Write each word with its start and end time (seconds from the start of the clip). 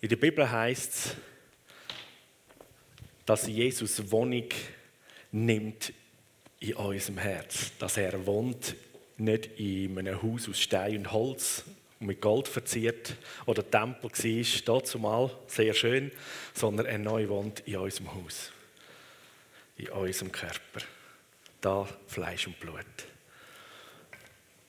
In 0.00 0.08
der 0.08 0.16
Bibel 0.16 0.48
heißt 0.48 0.92
es, 0.94 1.16
dass 3.26 3.48
Jesus 3.48 4.12
Wohnung 4.12 4.48
nimmt 5.32 5.92
in 6.60 6.74
unserem 6.74 7.18
Herz. 7.18 7.72
Dass 7.80 7.96
er 7.96 8.24
wohnt 8.24 8.76
nicht 9.16 9.58
in 9.58 9.98
einem 9.98 10.22
Haus 10.22 10.48
aus 10.48 10.60
Stein 10.60 10.98
und 10.98 11.12
Holz 11.12 11.64
und 11.98 12.06
mit 12.06 12.20
Gold 12.20 12.46
verziert 12.46 13.16
oder 13.44 13.68
Tempel 13.68 14.12
war, 14.12 14.84
zumal 14.84 15.36
sehr 15.48 15.74
schön, 15.74 16.12
sondern 16.54 16.86
er 16.86 16.98
neu 16.98 17.28
wohnt 17.28 17.60
in 17.66 17.76
unserem 17.78 18.14
Haus, 18.14 18.52
in 19.76 19.88
unserem 19.88 20.30
Körper. 20.30 20.86
Da 21.60 21.88
Fleisch 22.06 22.46
und 22.46 22.60
Blut. 22.60 22.86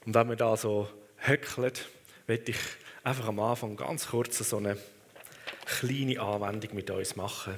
Und 0.07 0.15
wenn 0.15 0.27
wir 0.27 0.35
da 0.35 0.57
so 0.57 0.89
höckeln, 1.17 1.71
möchte 2.25 2.49
ich 2.49 2.57
einfach 3.03 3.27
am 3.27 3.39
Anfang 3.39 3.75
ganz 3.75 4.07
kurz 4.07 4.39
so 4.39 4.57
eine 4.57 4.75
kleine 5.69 6.19
Anwendung 6.19 6.75
mit 6.75 6.89
uns 6.89 7.15
machen. 7.15 7.57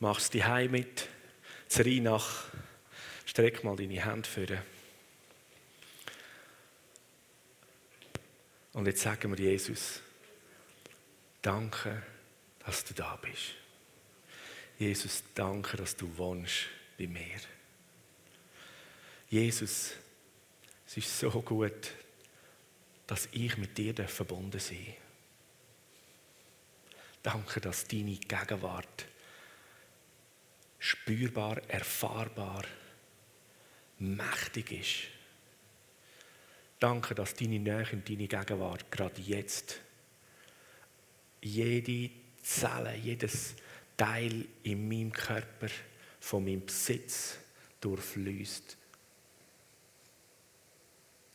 Machst 0.00 0.34
die 0.34 0.44
Heim 0.44 0.72
mit, 0.72 1.08
nach, 2.02 2.44
streck 3.24 3.64
mal 3.64 3.76
deine 3.76 4.04
Hände 4.04 4.28
vor. 4.28 4.58
Und 8.74 8.86
jetzt 8.86 9.02
sagen 9.02 9.36
wir 9.36 9.44
Jesus, 9.44 10.00
danke, 11.40 12.02
dass 12.64 12.84
du 12.84 12.94
da 12.94 13.16
bist. 13.16 13.54
Jesus, 14.78 15.22
danke, 15.34 15.76
dass 15.76 15.96
du 15.96 16.16
wohnst 16.16 16.66
bei 16.98 17.06
mir. 17.06 17.38
Jesus, 19.28 19.92
es 20.86 20.96
ist 20.96 21.18
so 21.18 21.30
gut, 21.42 21.92
dass 23.06 23.28
ich 23.32 23.56
mit 23.56 23.76
dir 23.78 23.94
verbunden 24.08 24.58
sein 24.58 24.84
darf. 24.86 25.01
Danke, 27.22 27.60
dass 27.60 27.86
deine 27.86 28.16
Gegenwart 28.16 29.06
spürbar, 30.78 31.58
erfahrbar, 31.68 32.64
mächtig 33.98 34.72
ist. 34.72 35.22
Danke, 36.80 37.14
dass 37.14 37.34
deine 37.34 37.60
Nähe 37.60 37.86
und 37.92 38.08
deine 38.08 38.26
Gegenwart 38.26 38.90
gerade 38.90 39.20
jetzt 39.20 39.80
jede 41.40 42.10
Zelle, 42.42 42.96
jedes 42.96 43.54
Teil 43.96 44.46
in 44.64 44.88
meinem 44.88 45.12
Körper 45.12 45.68
von 46.18 46.44
meinem 46.44 46.66
Besitz 46.66 47.38
durchfließt. 47.80 48.76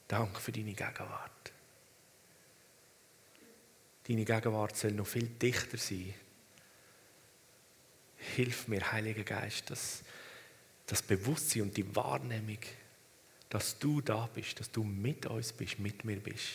Danke 0.10 0.40
für 0.42 0.52
deine 0.52 0.74
Gegenwart. 0.74 1.54
Deine 4.08 4.24
Gegenwart 4.24 4.78
soll 4.78 4.92
noch 4.92 5.08
viel 5.08 5.28
dichter 5.28 5.78
sein. 5.78 6.14
Hilf 8.36 8.68
mir, 8.68 8.92
Heiliger 8.92 9.24
Geist, 9.24 9.70
dass 9.70 10.02
das 10.86 11.02
Bewusstsein 11.02 11.64
und 11.64 11.78
die 11.78 11.96
Wahrnehmung, 11.96 12.60
dass 13.50 13.78
du 13.78 14.02
da 14.02 14.30
bist, 14.34 14.60
dass 14.60 14.72
du 14.72 14.84
mit 14.84 15.26
uns 15.26 15.52
bist, 15.52 15.80
mit 15.80 16.06
mir 16.06 16.18
bist, 16.18 16.48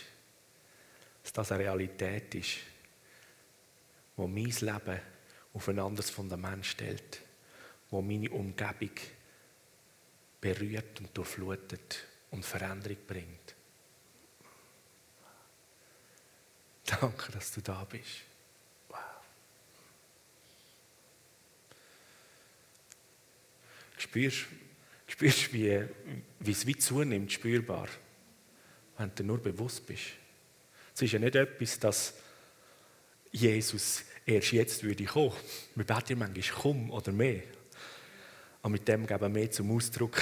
dass 1.23 1.33
das 1.33 1.53
eine 1.53 1.65
Realität 1.65 2.35
ist, 2.35 2.59
wo 4.17 4.27
mein 4.27 4.51
Leben 4.51 5.01
auf 5.53 5.69
ein 5.69 5.79
anderes 5.79 6.11
Fundament 6.11 6.65
stellt, 6.65 7.21
wo 7.91 8.01
meine 8.01 8.31
Umgebung 8.31 8.91
berührt 10.41 11.01
und 11.01 11.17
durchflutet 11.17 12.05
und 12.31 12.45
Veränderung 12.45 12.97
bringt. 13.07 13.55
Danke, 17.01 17.33
dass 17.33 17.53
du 17.53 17.61
da 17.61 17.85
bist. 17.85 18.23
Wow. 18.89 18.99
Spürst, 23.97 24.47
spürst 25.07 25.53
wie, 25.53 25.85
wie 26.41 26.51
es 26.51 26.67
wie 26.67 26.77
zunimmt, 26.77 27.33
spürbar, 27.33 27.89
wenn 28.99 29.15
du 29.15 29.25
nur 29.25 29.39
bewusst 29.39 29.87
bist. 29.87 30.03
Es 30.95 31.03
ist 31.03 31.13
ja 31.13 31.19
nicht 31.19 31.35
etwas, 31.35 31.79
dass 31.79 32.15
Jesus 33.31 34.05
erst 34.27 34.53
jetzt 34.53 34.83
würde 34.83 35.05
kommen. 35.05 35.33
Wir 35.75 35.85
beten 35.85 36.19
manchmal, 36.19 36.61
komm 36.61 36.91
oder 36.91 37.13
mehr. 37.13 37.43
Aber 38.61 38.71
mit 38.71 38.87
dem 38.87 39.07
geben 39.07 39.33
mehr 39.33 39.51
zum 39.51 39.75
Ausdruck, 39.75 40.19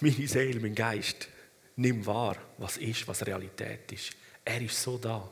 meine 0.00 0.26
Seele, 0.26 0.60
mein 0.60 0.74
Geist, 0.74 1.28
nimm 1.76 2.04
wahr, 2.06 2.36
was 2.56 2.78
ist, 2.78 3.06
was 3.06 3.26
Realität 3.26 3.92
ist. 3.92 4.12
Er 4.44 4.62
ist 4.62 4.82
so 4.82 4.96
da 4.96 5.30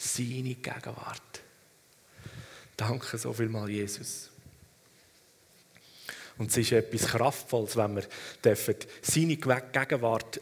seine 0.00 0.54
Gegenwart. 0.54 1.42
Danke 2.74 3.18
so 3.18 3.34
viel 3.34 3.50
mal, 3.50 3.68
Jesus. 3.68 4.30
Und 6.38 6.50
es 6.50 6.56
ist 6.56 6.72
etwas 6.72 7.06
Kraftvolles, 7.06 7.76
wenn 7.76 7.96
wir 7.96 8.04
dürfen 8.42 8.76
seine 9.02 9.36
Gegenwart 9.36 10.40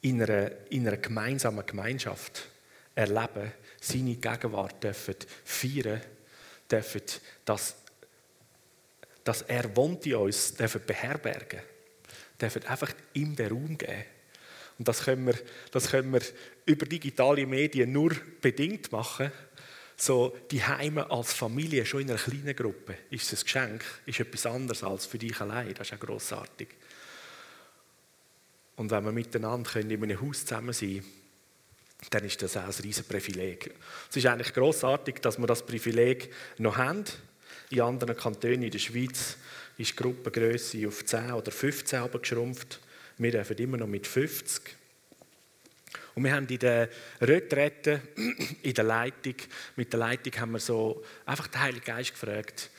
in 0.00 0.22
einer, 0.22 0.50
in 0.70 0.88
einer 0.88 0.96
gemeinsamen 0.96 1.66
Gemeinschaft 1.66 2.48
erleben, 2.94 3.52
seine 3.78 4.14
Gegenwart 4.14 4.82
dürfen 4.82 5.16
feiern, 5.44 6.00
dürfen, 6.70 7.02
dass, 7.44 7.76
dass 9.22 9.42
er 9.42 9.76
wohnt 9.76 10.06
in 10.06 10.14
uns, 10.14 10.54
dürfen 10.54 10.80
beherbergen, 10.86 11.60
dürfen 12.40 12.64
einfach 12.64 12.92
ihm 13.12 13.36
den 13.36 13.50
Raum 13.50 13.76
geben. 13.76 14.04
Und 14.78 14.88
das 14.88 15.02
können 15.04 15.26
wir, 15.26 15.34
das 15.72 15.90
können 15.90 16.12
wir 16.12 16.22
über 16.68 16.86
digitale 16.86 17.46
Medien 17.46 17.92
nur 17.92 18.12
bedingt 18.40 18.92
machen. 18.92 19.32
So 19.96 20.36
die 20.50 20.62
Heime 20.62 21.10
als 21.10 21.32
Familie, 21.32 21.84
schon 21.84 22.02
in 22.02 22.10
einer 22.10 22.18
kleinen 22.18 22.54
Gruppe, 22.54 22.94
ist 23.10 23.32
es 23.32 23.40
ein 23.40 23.44
Geschenk, 23.44 23.84
ist 24.06 24.20
etwas 24.20 24.46
anderes 24.46 24.84
als 24.84 25.06
für 25.06 25.18
dich 25.18 25.40
allein. 25.40 25.74
Das 25.74 25.88
ist 25.88 25.94
auch 25.94 26.00
grossartig. 26.00 26.68
Und 28.76 28.90
wenn 28.92 29.04
wir 29.04 29.12
miteinander 29.12 29.68
können, 29.68 29.90
in 29.90 30.02
einem 30.02 30.20
Haus 30.20 30.46
zusammen 30.46 30.72
sein 30.72 31.04
dann 32.10 32.24
ist 32.24 32.40
das 32.40 32.56
auch 32.56 32.62
ein 32.62 32.68
riesiges 32.68 33.02
Privileg. 33.02 33.74
Es 34.08 34.16
ist 34.16 34.26
eigentlich 34.26 34.54
grossartig, 34.54 35.16
dass 35.20 35.36
wir 35.36 35.46
das 35.46 35.66
Privileg 35.66 36.32
noch 36.58 36.76
haben. 36.76 37.04
In 37.70 37.80
anderen 37.80 38.16
Kantonen 38.16 38.62
in 38.62 38.70
der 38.70 38.78
Schweiz 38.78 39.36
ist 39.76 39.90
die 39.90 39.96
Gruppengröße 39.96 40.86
auf 40.86 41.04
10 41.04 41.32
oder 41.32 41.50
15 41.50 42.08
geschrumpft. 42.12 42.80
Wir 43.18 43.32
dürfen 43.32 43.58
immer 43.58 43.76
noch 43.78 43.88
mit 43.88 44.06
50. 44.06 44.77
Und 46.14 46.24
wir 46.24 46.32
haben 46.32 46.46
in 46.48 46.58
der 46.58 46.88
Retrette, 47.20 48.02
in 48.62 48.74
der 48.74 48.84
Leitung, 48.84 49.34
mit 49.76 49.92
der 49.92 50.00
Leitung 50.00 50.40
haben 50.40 50.52
wir 50.52 50.60
so 50.60 51.04
einfach 51.24 51.46
den 51.46 51.60
Heiligen 51.60 51.84
Geist 51.84 52.12
gefragt 52.12 52.70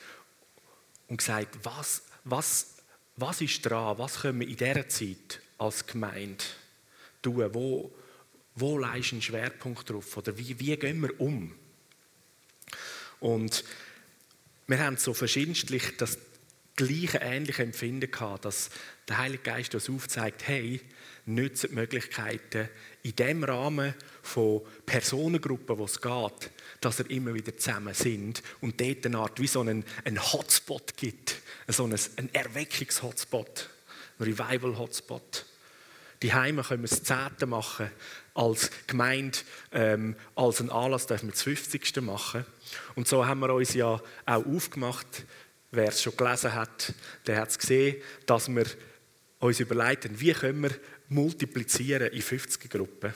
und 1.08 1.16
gesagt, 1.16 1.58
was, 1.62 2.02
was, 2.24 2.76
was 3.16 3.40
ist 3.40 3.62
dran, 3.62 3.98
was 3.98 4.20
können 4.20 4.40
wir 4.40 4.48
in 4.48 4.56
dieser 4.56 4.88
Zeit 4.88 5.40
als 5.58 5.86
Gemeinde 5.86 6.44
tun, 7.22 7.52
wo, 7.52 7.94
wo 8.54 8.78
leist 8.78 9.12
ein 9.12 9.22
Schwerpunkt 9.22 9.88
drauf? 9.90 10.16
Oder 10.16 10.36
wie, 10.36 10.58
wie 10.58 10.76
gehen 10.76 11.00
wir 11.00 11.20
um? 11.20 11.54
Und 13.20 13.64
wir 14.66 14.78
haben 14.78 14.96
so 14.96 15.12
verschiedentlich 15.12 15.96
das 15.96 16.18
gleiche 16.76 17.18
ähnliche 17.18 17.62
Empfinden 17.62 18.10
gehabt, 18.10 18.44
dass 18.44 18.70
der 19.08 19.18
Heilige 19.18 19.42
Geist 19.42 19.74
uns 19.74 19.90
aufzeigt, 19.90 20.46
hey, 20.46 20.80
nützt 21.34 21.64
die 21.64 21.74
Möglichkeiten 21.74 22.68
in 23.02 23.16
dem 23.16 23.44
Rahmen 23.44 23.94
von 24.22 24.62
Personengruppen, 24.86 25.78
wo 25.78 25.84
es 25.84 26.00
geht, 26.00 26.50
dass 26.80 27.00
er 27.00 27.10
immer 27.10 27.34
wieder 27.34 27.56
zusammen 27.56 27.94
sind 27.94 28.42
und 28.60 28.80
dort 28.80 29.06
eine 29.06 29.18
Art 29.18 29.40
wie 29.40 29.46
so 29.46 29.60
einen, 29.60 29.84
einen 30.04 30.32
Hotspot 30.32 30.96
gibt, 30.96 31.36
so 31.68 31.84
einen, 31.84 31.98
einen 32.16 32.34
Erweckungshotspot, 32.34 33.70
ein 34.18 34.24
Revival-Hotspot. 34.24 35.46
Die 36.22 36.34
Heime 36.34 36.62
können 36.62 36.82
wir 36.82 36.88
das 36.88 37.02
Zehnte 37.02 37.46
machen, 37.46 37.90
als 38.34 38.70
Gemeinde, 38.86 39.38
ähm, 39.72 40.16
als 40.34 40.60
einen 40.60 40.70
Anlass 40.70 41.06
dürfen 41.06 41.28
wir 41.28 41.32
das 41.32 41.42
50. 41.42 42.02
machen. 42.02 42.44
Und 42.94 43.08
so 43.08 43.26
haben 43.26 43.40
wir 43.40 43.52
uns 43.54 43.74
ja 43.74 44.00
auch 44.26 44.46
aufgemacht, 44.46 45.24
wer 45.70 45.88
es 45.88 46.02
schon 46.02 46.16
gelesen 46.16 46.54
hat, 46.54 46.92
der 47.26 47.38
hat 47.38 47.50
es 47.50 47.58
gesehen, 47.58 47.96
dass 48.26 48.48
wir 48.48 48.66
uns 49.38 49.60
überlegen, 49.60 50.20
wie 50.20 50.32
können 50.32 50.62
wir 50.62 50.70
multiplizieren 51.10 52.12
in 52.12 52.22
50 52.22 52.70
Gruppen, 52.70 53.12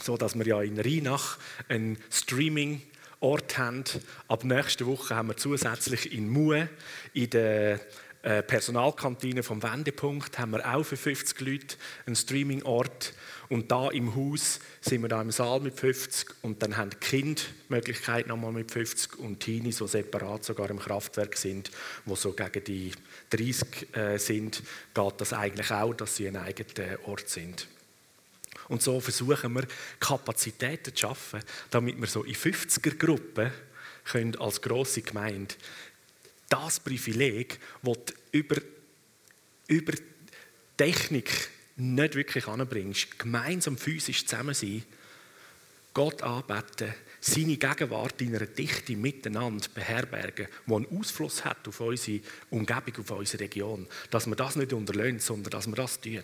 so 0.00 0.16
dass 0.16 0.38
wir 0.38 0.46
ja 0.46 0.62
in 0.62 0.78
Rheinach 0.78 1.38
einen 1.68 1.96
Streaming 2.10 2.82
Ort 3.20 3.56
haben. 3.56 3.84
Ab 4.28 4.44
nächster 4.44 4.86
Woche 4.86 5.16
haben 5.16 5.28
wir 5.28 5.36
zusätzlich 5.36 6.12
in 6.12 6.28
Mue 6.28 6.68
in 7.14 7.30
der 7.30 7.80
äh, 8.26 8.42
Personalkantine 8.42 9.44
vom 9.44 9.62
Wendepunkt 9.62 10.36
haben 10.40 10.50
wir 10.50 10.74
auch 10.74 10.82
für 10.82 10.96
50 10.96 11.40
Leute 11.42 11.76
einen 12.06 12.16
Streaming-Ort. 12.16 13.14
Und 13.48 13.70
da 13.70 13.88
im 13.90 14.16
Haus 14.16 14.58
sind 14.80 15.02
wir 15.02 15.08
da 15.08 15.22
im 15.22 15.30
Saal 15.30 15.60
mit 15.60 15.78
50 15.78 16.30
und 16.42 16.60
dann 16.60 16.76
haben 16.76 16.90
die 16.90 16.96
Kinder 16.96 17.40
die 17.40 17.72
Möglichkeit 17.72 18.26
nochmal 18.26 18.50
mit 18.50 18.72
50 18.72 19.20
und 19.20 19.38
Teenie, 19.38 19.70
so 19.70 19.86
separat 19.86 20.44
sogar 20.44 20.68
im 20.70 20.80
Kraftwerk 20.80 21.36
sind, 21.36 21.70
wo 22.04 22.16
so 22.16 22.32
gegen 22.32 22.64
die 22.64 22.90
30 23.30 23.96
äh, 23.96 24.18
sind, 24.18 24.60
geht 24.92 25.14
das 25.18 25.32
eigentlich 25.32 25.70
auch, 25.70 25.94
dass 25.94 26.16
sie 26.16 26.26
ein 26.26 26.36
eigener 26.36 26.98
Ort 27.04 27.28
sind. 27.28 27.68
Und 28.66 28.82
so 28.82 28.98
versuchen 28.98 29.52
wir, 29.52 29.68
Kapazitäten 30.00 30.92
zu 30.92 31.02
schaffen, 31.02 31.42
damit 31.70 32.00
wir 32.00 32.08
so 32.08 32.24
in 32.24 32.34
50er-Gruppen 32.34 33.52
als 34.40 34.62
grosse 34.62 35.02
Gemeinde 35.02 35.54
das 36.48 36.80
Privileg, 36.80 37.58
das 37.82 37.96
über, 38.32 38.56
über 39.68 39.92
Technik 40.76 41.50
nicht 41.76 42.14
wirklich 42.14 42.46
anbringst, 42.46 43.18
gemeinsam 43.18 43.76
physisch 43.76 44.26
zusammen 44.26 44.54
sein, 44.54 44.84
Gott 45.92 46.22
anbeten, 46.22 46.92
seine 47.20 47.56
Gegenwart 47.56 48.20
in 48.20 48.36
einer 48.36 48.44
Dichte 48.44 48.94
miteinander 48.96 49.66
beherbergen, 49.74 50.46
die 50.66 50.74
einen 50.74 50.98
Ausfluss 50.98 51.44
hat 51.44 51.66
auf 51.66 51.80
unsere 51.80 52.20
Umgebung, 52.50 52.98
auf 52.98 53.10
unsere 53.12 53.44
Region. 53.44 53.86
Dass 54.10 54.26
wir 54.26 54.36
das 54.36 54.56
nicht 54.56 54.74
unterlöhnen, 54.74 55.20
sondern 55.20 55.50
dass 55.50 55.66
wir 55.66 55.74
das 55.74 55.98
tun. 56.00 56.22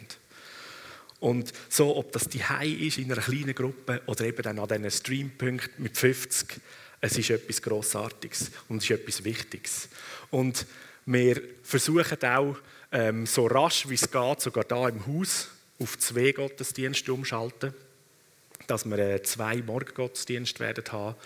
Und 1.21 1.53
so, 1.69 1.97
ob 1.97 2.13
das 2.13 2.29
die 2.29 2.43
ist 2.87 2.99
in 2.99 3.11
einer 3.11 3.23
kleinen 3.23 3.55
Gruppe 3.55 4.03
oder 4.07 4.25
eben 4.25 4.43
dann 4.43 4.59
an 4.59 4.69
diesen 4.69 4.91
Streampunkten 4.91 5.83
mit 5.83 5.97
50, 5.97 6.61
es 7.03 7.19
ist 7.19 7.31
etwas 7.31 7.61
Grossartiges 7.61 8.51
und 8.69 8.79
es 8.79 8.85
ist 8.85 8.91
etwas 8.93 9.25
Wichtiges. 9.25 9.89
Und 10.31 10.67
wir 11.05 11.43
versuchen 11.63 12.23
auch, 12.25 12.57
ähm, 12.93 13.27
so 13.27 13.47
rasch 13.47 13.89
wie 13.89 13.95
es 13.95 14.11
geht, 14.11 14.41
sogar 14.41 14.65
da 14.65 14.89
im 14.89 15.05
Haus, 15.07 15.49
auf 15.81 15.99
zwei 15.99 16.33
Gottesdienste 16.33 17.13
umschalten 17.13 17.75
dass 18.67 18.85
wir 18.85 18.99
äh, 18.99 19.23
zwei 19.23 19.57
Morgengottesdienste 19.57 20.61
werden 20.61 20.85
haben. 20.93 21.17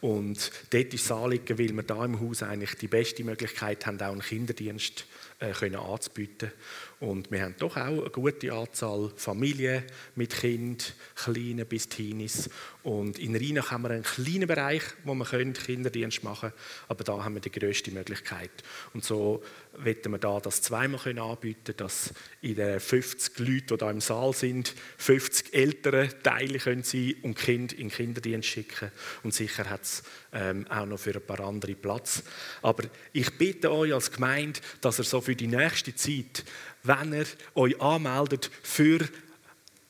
Und 0.00 0.50
dort 0.70 0.94
ist 0.94 1.04
es 1.04 1.12
Anliegen, 1.12 1.58
weil 1.58 1.72
wir 1.72 1.82
da 1.82 2.04
im 2.04 2.20
Haus 2.20 2.42
eigentlich 2.42 2.74
die 2.74 2.88
beste 2.88 3.24
Möglichkeit 3.24 3.86
haben, 3.86 4.00
auch 4.00 4.12
einen 4.12 4.22
Kinderdienst 4.22 5.04
äh, 5.38 5.52
können 5.52 5.76
anzubieten. 5.76 6.52
Und 7.00 7.30
wir 7.30 7.42
haben 7.42 7.54
doch 7.58 7.76
auch 7.76 8.00
eine 8.00 8.10
gute 8.10 8.52
Anzahl 8.52 9.12
Familien 9.16 9.84
mit 10.14 10.34
Kind, 10.34 10.94
Kleinen 11.14 11.66
bis 11.66 11.88
Teenies. 11.88 12.48
Und 12.86 13.18
in 13.18 13.34
Rheinach 13.34 13.72
haben 13.72 13.82
wir 13.82 13.90
einen 13.90 14.04
kleinen 14.04 14.46
Bereich, 14.46 14.80
wo 15.02 15.12
wir 15.12 15.24
Kinderdienst 15.24 16.22
machen 16.22 16.50
können, 16.50 16.62
aber 16.86 17.02
da 17.02 17.24
haben 17.24 17.34
wir 17.34 17.40
die 17.40 17.50
grösste 17.50 17.90
Möglichkeit. 17.90 18.52
Und 18.94 19.04
so 19.04 19.42
wollen 19.72 20.12
wir 20.12 20.18
da 20.18 20.38
das 20.38 20.62
zweimal 20.62 21.00
anbieten 21.18 21.74
dass 21.76 22.14
in 22.42 22.54
den 22.54 22.78
50 22.78 23.40
Leuten, 23.40 23.66
die 23.66 23.76
da 23.76 23.90
im 23.90 24.00
Saal 24.00 24.32
sind, 24.34 24.72
50 24.98 25.52
ältere 25.52 26.10
Teile 26.22 26.60
können 26.60 26.84
und 27.22 27.36
Kind 27.36 27.72
in 27.72 27.88
den 27.88 27.90
Kinderdienst 27.90 28.48
schicken. 28.50 28.92
Und 29.24 29.34
sicher 29.34 29.68
hat 29.68 29.82
es 29.82 30.04
ähm, 30.32 30.64
auch 30.68 30.86
noch 30.86 31.00
für 31.00 31.16
ein 31.16 31.26
paar 31.26 31.40
andere 31.40 31.74
Platz. 31.74 32.22
Aber 32.62 32.84
ich 33.12 33.36
bitte 33.36 33.72
euch 33.72 33.92
als 33.92 34.12
Gemeinde, 34.12 34.60
dass 34.80 35.00
ihr 35.00 35.04
so 35.04 35.20
für 35.20 35.34
die 35.34 35.48
nächste 35.48 35.92
Zeit, 35.96 36.44
wenn 36.84 37.12
ihr 37.12 37.26
euch 37.56 37.80
anmeldet 37.80 38.48
für 38.62 39.00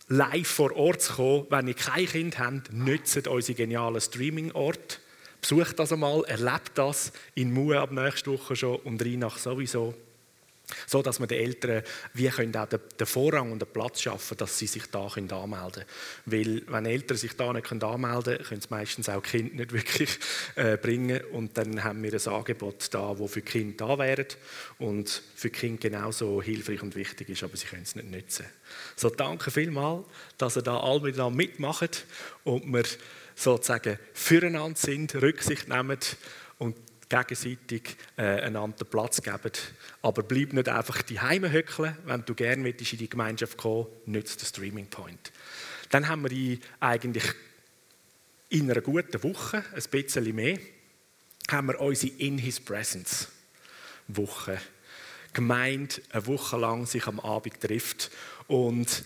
live 0.08 0.46
vor 0.46 0.74
Ort 0.76 1.02
zu 1.02 1.14
kommen, 1.14 1.46
wenn 1.50 1.68
ihr 1.68 1.74
kein 1.74 2.06
Kind 2.06 2.38
habt, 2.38 2.72
nützt 2.72 3.26
unsere 3.26 3.56
genialen 3.56 4.00
Streaming-Ort. 4.00 5.00
Besucht 5.40 5.78
das 5.78 5.92
einmal, 5.92 6.24
erlebt 6.24 6.72
das 6.74 7.12
in 7.34 7.52
Mue 7.52 7.78
ab 7.78 7.92
nächster 7.92 8.32
Woche 8.32 8.56
schon 8.56 8.76
und 8.76 9.02
Rheinach 9.02 9.38
sowieso. 9.38 9.94
So 10.86 11.00
dass 11.00 11.20
wir 11.20 11.28
den 11.28 11.38
Eltern 11.38 11.82
wie 12.14 12.28
können 12.28 12.56
auch 12.56 12.66
den 12.66 13.06
Vorrang 13.06 13.52
und 13.52 13.62
den 13.62 13.68
Platz 13.68 14.02
schaffen, 14.02 14.36
dass 14.36 14.58
sie 14.58 14.66
sich 14.66 14.86
da 14.90 15.06
anmelden 15.06 15.72
können. 15.72 15.86
Weil 16.24 16.62
wenn 16.66 16.86
Eltern 16.86 17.16
sich 17.16 17.36
da 17.36 17.52
nicht 17.52 17.70
anmelden 17.70 18.22
können, 18.22 18.44
können 18.44 18.60
sie 18.60 18.68
meistens 18.70 19.08
auch 19.08 19.22
Kind 19.22 19.54
nicht 19.54 19.72
wirklich 19.72 20.18
äh, 20.56 20.76
bringen. 20.76 21.20
Und 21.32 21.56
dann 21.56 21.84
haben 21.84 22.02
wir 22.02 22.12
ein 22.12 22.34
Angebot 22.34 22.88
da, 22.92 23.14
das 23.14 23.30
für 23.30 23.42
Kind 23.42 23.80
da 23.80 23.96
wäre 23.98 24.26
und 24.78 25.22
für 25.36 25.50
Kind 25.50 25.80
genauso 25.80 26.42
hilfreich 26.42 26.82
und 26.82 26.96
wichtig 26.96 27.28
ist, 27.28 27.44
aber 27.44 27.56
sie 27.56 27.66
können 27.66 27.82
es 27.82 27.94
nicht 27.94 28.10
nutzen. 28.10 28.46
So 28.96 29.08
danke 29.08 29.52
vielmals, 29.52 30.04
dass 30.36 30.56
ihr 30.56 30.62
da 30.62 30.80
alle 30.80 31.00
miteinander 31.00 31.36
mitmacht 31.36 32.06
und 32.42 32.66
wir 32.72 32.84
sozusagen 33.36 33.98
füreinander 34.14 34.78
sind, 34.78 35.14
Rücksicht 35.14 35.68
nehmen 35.68 35.98
und 36.58 36.74
gegenseitig 37.08 37.96
äh, 38.16 38.22
einander 38.22 38.84
Platz 38.84 39.22
geben. 39.22 39.52
Aber 40.02 40.22
bleib 40.22 40.52
nicht 40.52 40.68
einfach 40.68 41.02
die 41.02 41.20
Heime 41.20 41.52
hückeln. 41.52 41.96
Wenn 42.04 42.24
du 42.24 42.34
gerne 42.34 42.68
in 42.68 42.76
die 42.76 43.08
Gemeinschaft 43.08 43.56
kommen 43.56 43.86
nützt 44.06 44.40
den 44.40 44.46
Streaming 44.46 44.86
Point. 44.88 45.32
Dann 45.90 46.08
haben 46.08 46.28
wir 46.28 46.58
eigentlich 46.80 47.24
in 48.48 48.70
einer 48.70 48.80
guten 48.80 49.22
Woche, 49.22 49.64
ein 49.72 49.82
bisschen 49.90 50.34
mehr, 50.34 50.58
haben 51.50 51.68
wir 51.68 51.80
unsere 51.80 52.12
In 52.14 52.38
His 52.38 52.60
Presence 52.60 53.28
Woche. 54.08 54.58
Gemeinde 55.32 55.96
eine 56.10 56.26
Woche 56.26 56.56
lang 56.56 56.86
sich 56.86 57.06
am 57.06 57.20
Abend 57.20 57.60
trifft. 57.60 58.10
Und 58.46 59.04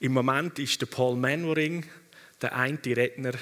im 0.00 0.12
Moment 0.12 0.58
ist 0.58 0.80
der 0.80 0.86
Paul 0.86 1.16
Manwaring, 1.16 1.84
der 2.40 2.54
eine 2.54 2.78
Redner 2.84 3.32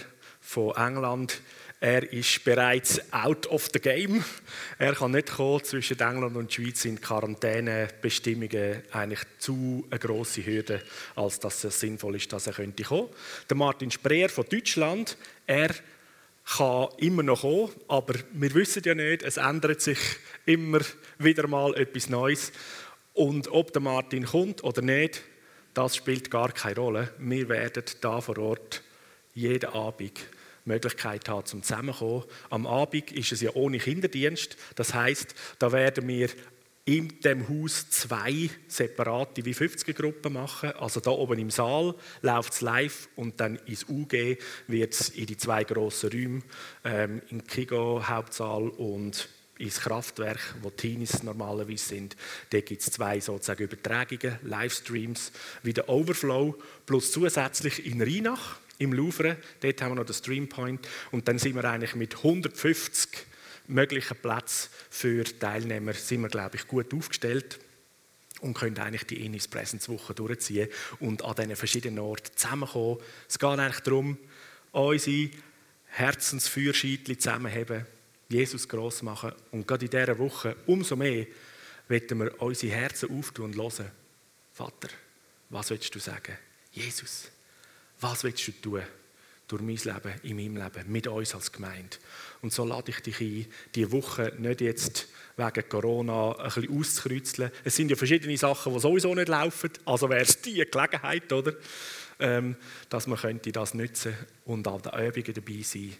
von 0.41 0.75
England, 0.77 1.41
er 1.87 2.13
ist 2.13 2.43
bereits 2.43 3.01
out 3.13 3.47
of 3.47 3.69
the 3.73 3.79
game. 3.79 4.25
Er 4.77 4.93
kann 4.95 5.13
nicht 5.13 5.29
kommen. 5.29 5.63
Zwischen 5.63 6.01
England 6.01 6.37
und 6.37 6.53
Schweiz 6.53 6.83
sind 6.83 7.01
Quarantänebestimmungen 7.01 8.83
eigentlich 8.91 9.21
zu 9.39 9.87
eine 9.89 10.01
grosse 10.01 10.45
Hürde, 10.45 10.83
als 11.15 11.39
dass 11.39 11.63
es 11.63 11.79
sinnvoll 11.79 12.17
ist, 12.17 12.33
dass 12.33 12.49
er 12.49 12.55
könnte 12.55 12.83
kommen. 12.83 13.09
Der 13.49 13.57
Martin 13.57 13.93
Spreer 13.93 14.29
von 14.29 14.47
Deutschland, 14.51 15.17
er 15.47 15.71
kann 16.45 16.89
immer 16.97 17.23
noch 17.23 17.43
kommen, 17.43 17.71
aber 17.87 18.15
wir 18.33 18.53
wissen 18.55 18.83
ja 18.85 18.97
nicht, 18.97 19.23
es 19.23 19.37
ändert 19.37 19.81
sich 19.81 19.99
immer 20.45 20.81
wieder 21.19 21.47
mal 21.47 21.73
etwas 21.77 22.09
Neues. 22.09 22.51
Und 23.15 23.47
ob 23.47 23.73
der 23.73 23.83
Martin 23.83 24.25
kommt 24.25 24.65
oder 24.65 24.83
nicht, 24.83 25.23
das 25.73 25.95
spielt 25.95 26.33
gar 26.33 26.51
keine 26.51 26.81
Rolle. 26.81 27.13
Wir 27.19 27.49
werden 27.49 27.85
da 28.01 28.21
vor 28.21 28.39
Ort 28.39 28.83
jeden 29.35 29.71
Abend 29.71 30.19
Möglichkeit 30.67 31.29
haben 31.29 31.47
zum 31.47 31.63
Zusammenkommen. 31.63 32.25
Am 32.51 32.67
Abend 32.67 33.13
ist 33.13 33.33
es 33.33 33.41
ja 33.41 33.51
ohne 33.55 33.79
Kinderdienst. 33.79 34.57
Das 34.75 34.95
heißt, 34.95 35.35
da 35.59 35.73
werden 35.73 36.07
wir 36.09 36.29
in 36.87 37.21
dem 37.21 37.49
Haus 37.49 37.91
zwei 37.91 38.49
separate 38.69 39.45
wie 39.45 39.53
50er 39.53 39.93
Gruppen 39.93 40.35
machen. 40.35 40.71
Also 40.79 41.01
da 41.01 41.11
oben 41.11 41.39
im 41.41 41.51
Saal 41.51 41.97
läuft 42.23 42.53
es 42.53 42.61
live 42.61 43.09
und 43.17 43.41
dann 43.41 43.57
ins 43.67 43.89
UG 43.89 44.39
wird 44.69 44.95
es 44.95 45.09
in 45.09 45.27
die 45.27 45.37
zwei 45.37 45.65
grossen 45.65 46.11
Räume, 46.11 46.43
ähm, 46.85 47.23
in 47.31 47.45
Kigo 47.45 48.07
Hauptsaal 48.07 48.69
und 48.69 49.29
ins 49.59 49.81
Kraftwerk, 49.81 50.55
wo 50.63 50.71
Teenies 50.71 51.25
normalerweise 51.25 51.89
sind. 51.89 52.17
Da 52.51 52.61
gibt 52.61 52.83
es 52.83 52.93
zwei 52.93 53.19
sozusagen 53.19 53.65
Übertragungen, 53.65 54.39
Livestreams, 54.43 55.33
wie 55.65 55.73
der 55.73 55.89
Overflow, 55.89 56.57
plus 56.85 57.11
zusätzlich 57.11 57.85
in 57.85 58.01
Rheinach 58.01 58.59
im 58.79 58.93
Louvre. 58.93 59.37
Dort 59.61 59.83
haben 59.83 59.93
wir 59.93 59.97
noch 59.97 60.07
den 60.07 60.15
Streampoint. 60.15 60.87
Und 61.11 61.29
dann 61.29 61.39
sind 61.39 61.55
wir 61.55 61.65
eigentlich 61.65 61.95
mit 61.95 62.17
150 62.17 63.27
möglichen 63.69 64.17
Plätzen 64.17 64.71
für 64.91 65.25
Teilnehmer 65.25 65.93
sind 65.93 66.23
wir, 66.23 66.29
glaube 66.29 66.57
ich, 66.57 66.67
gut 66.67 66.93
aufgestellt 66.95 67.59
und 68.41 68.55
können 68.55 68.79
eigentlich 68.79 69.05
die 69.05 69.25
Innis 69.25 69.49
Präsenzwoche 69.49 70.15
durchziehen 70.15 70.69
und 71.01 71.25
an 71.25 71.35
diesen 71.35 71.57
verschiedenen 71.57 71.99
Orten 71.99 72.37
zusammenkommen. 72.37 72.99
Es 73.29 73.39
geht 73.39 73.59
eigentlich 73.59 73.81
darum, 73.81 74.19
unsere 74.73 75.31
Herzensfeuerscheitchen 75.87 77.19
zusammenheben, 77.19 77.87
Jesus 78.29 78.69
gross 78.69 79.03
machen 79.03 79.33
und 79.53 79.67
gerade 79.67 79.87
in 79.87 79.91
dieser 79.91 80.19
Woche 80.19 80.57
umso 80.67 80.97
mehr 80.97 81.27
wollen 81.89 82.19
wir 82.19 82.43
unsere 82.43 82.75
Herzen 82.75 83.17
auftun 83.17 83.47
und 83.47 83.57
hören. 83.57 83.91
Vater, 84.53 84.89
was 85.51 85.71
willst 85.71 85.95
du 85.95 85.99
sagen? 85.99 86.37
Jesus, 86.73 87.31
was 88.01 88.25
willst 88.25 88.47
du 88.47 88.53
tun? 88.53 88.83
Durch 89.49 89.63
mein 89.63 89.77
Leben, 89.77 90.21
in 90.25 90.37
meinem 90.37 90.57
Leben, 90.57 90.91
mit 90.91 91.07
uns 91.07 91.35
als 91.35 91.53
Gemeinde. 91.53 91.97
Und 92.43 92.53
so 92.53 92.65
lade 92.65 92.91
ich 92.91 93.01
dich 93.01 93.21
ein, 93.21 93.47
diese 93.75 93.93
Woche 93.93 94.33
nicht 94.39 94.61
jetzt 94.61 95.09
wegen 95.37 95.69
Corona 95.69 96.33
ein 96.33 96.45
bisschen 96.47 96.79
auszukreuzeln. 96.79 97.53
Es 97.63 97.77
sind 97.77 97.91
ja 97.91 97.97
verschiedene 97.97 98.37
Sachen, 98.37 98.75
die 98.75 98.81
sowieso 98.81 99.15
nicht 99.15 99.29
laufen. 99.29 99.71
Also 99.85 100.11
wäre 100.11 100.23
es 100.23 100.41
die 100.41 100.65
Gelegenheit, 100.65 101.33
oder? 101.33 101.53
Ähm, 102.19 102.57
dass 102.89 103.07
man 103.07 103.19
könnte 103.19 103.53
das 103.53 103.75
nutzen 103.75 104.15
und 104.47 104.67
an 104.67 104.83
den 104.83 105.07
Übungen 105.07 105.35
dabei 105.35 105.63
sein. 105.63 105.95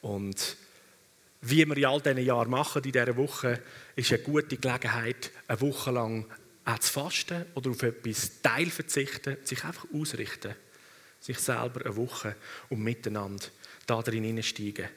Und 0.00 0.56
wie 1.42 1.66
wir 1.66 1.76
in 1.76 1.84
all 1.84 2.00
diesen 2.00 2.24
Jahren 2.24 2.50
machen, 2.50 2.82
in 2.82 2.92
dieser 2.92 3.16
Woche, 3.16 3.62
ist 3.94 4.12
eine 4.12 4.22
gute 4.22 4.56
Gelegenheit, 4.56 5.30
eine 5.46 5.60
Woche 5.60 5.92
lang 5.92 6.26
auch 6.64 6.78
zu 6.80 6.92
fasten 6.92 7.44
oder 7.54 7.70
auf 7.70 7.82
etwas 7.82 8.42
Teil 8.42 8.66
verzichten, 8.66 9.36
sich 9.44 9.62
einfach 9.62 9.86
ausrichten 9.92 10.54
sich 11.20 11.38
selber 11.38 11.84
eine 11.84 11.96
Woche 11.96 12.36
und 12.68 12.82
miteinander 12.82 13.46
da 13.86 14.02
drin 14.02 14.24
hineinsteigen. 14.24 14.88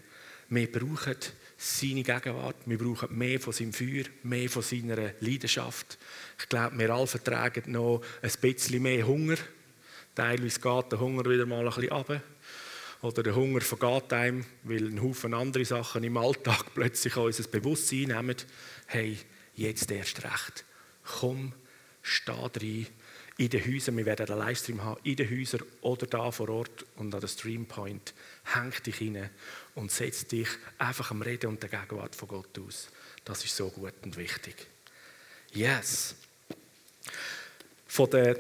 Wir 0.50 0.70
brauchen 0.70 1.16
seine 1.58 2.04
Gegenwart, 2.04 2.58
wir 2.66 2.78
brauchen 2.78 3.18
mehr 3.18 3.40
von 3.40 3.54
seinem 3.54 3.72
Feuer, 3.72 4.04
mehr 4.24 4.50
von 4.50 4.62
seiner 4.62 5.14
Leidenschaft. 5.20 5.98
Ich 6.40 6.50
glaube, 6.50 6.78
wir 6.78 6.90
alle 6.90 7.08
vertragen 7.08 7.72
noch 7.72 8.02
ein 8.22 8.32
bisschen 8.42 8.82
mehr 8.82 9.08
Hunger. 9.08 9.38
Teilweise 10.14 10.60
geht 10.60 10.92
der 10.92 11.00
Hunger 11.00 11.24
wieder 11.30 11.46
mal 11.46 11.66
ein 11.66 11.74
bisschen 11.74 11.92
runter. 11.92 12.22
Oder 13.02 13.24
der 13.24 13.36
Hunger 13.36 13.62
vergeht 13.62 14.14
einem, 14.14 14.46
weil 14.64 14.88
ein 14.88 15.02
Haufen 15.02 15.34
andere 15.34 15.66
Sachen 15.66 16.04
im 16.04 16.18
Alltag 16.18 16.66
plötzlich 16.76 17.16
unser 17.16 17.44
Bewusstsein 17.44 18.10
nehmen. 18.10 18.36
Hey, 18.88 19.18
jetzt 19.56 19.90
erst 19.90 20.24
recht. 20.24 20.66
Komm, 21.04 21.54
steh 22.02 22.32
rein 22.32 22.88
in 23.42 23.50
den 23.50 23.66
Häusern, 23.66 23.98
wir 23.98 24.06
werden 24.06 24.30
einen 24.30 24.38
Livestream 24.38 24.84
haben, 24.84 25.02
in 25.04 25.16
den 25.16 25.28
Häusern 25.28 25.64
oder 25.82 26.06
da 26.06 26.30
vor 26.30 26.48
Ort 26.50 26.86
und 26.98 27.12
an 27.16 27.22
der 27.22 27.28
Streampoint. 27.28 28.14
Häng 28.44 28.72
dich 28.86 28.98
hinein 28.98 29.32
und 29.74 29.92
setz 29.92 30.28
dich 30.28 30.48
einfach 30.78 31.10
am 31.10 31.24
Reden 31.24 31.48
und 31.48 31.64
der 31.64 31.70
Gegenwart 31.70 32.16
von 32.16 32.28
Gott 32.28 32.60
aus. 32.60 32.90
Das 33.26 33.44
ist 33.44 33.56
so 33.56 33.70
gut 33.70 33.94
und 34.04 34.16
wichtig. 34.16 34.68
Yes. 35.54 36.14
Von 37.88 38.12
der 38.12 38.38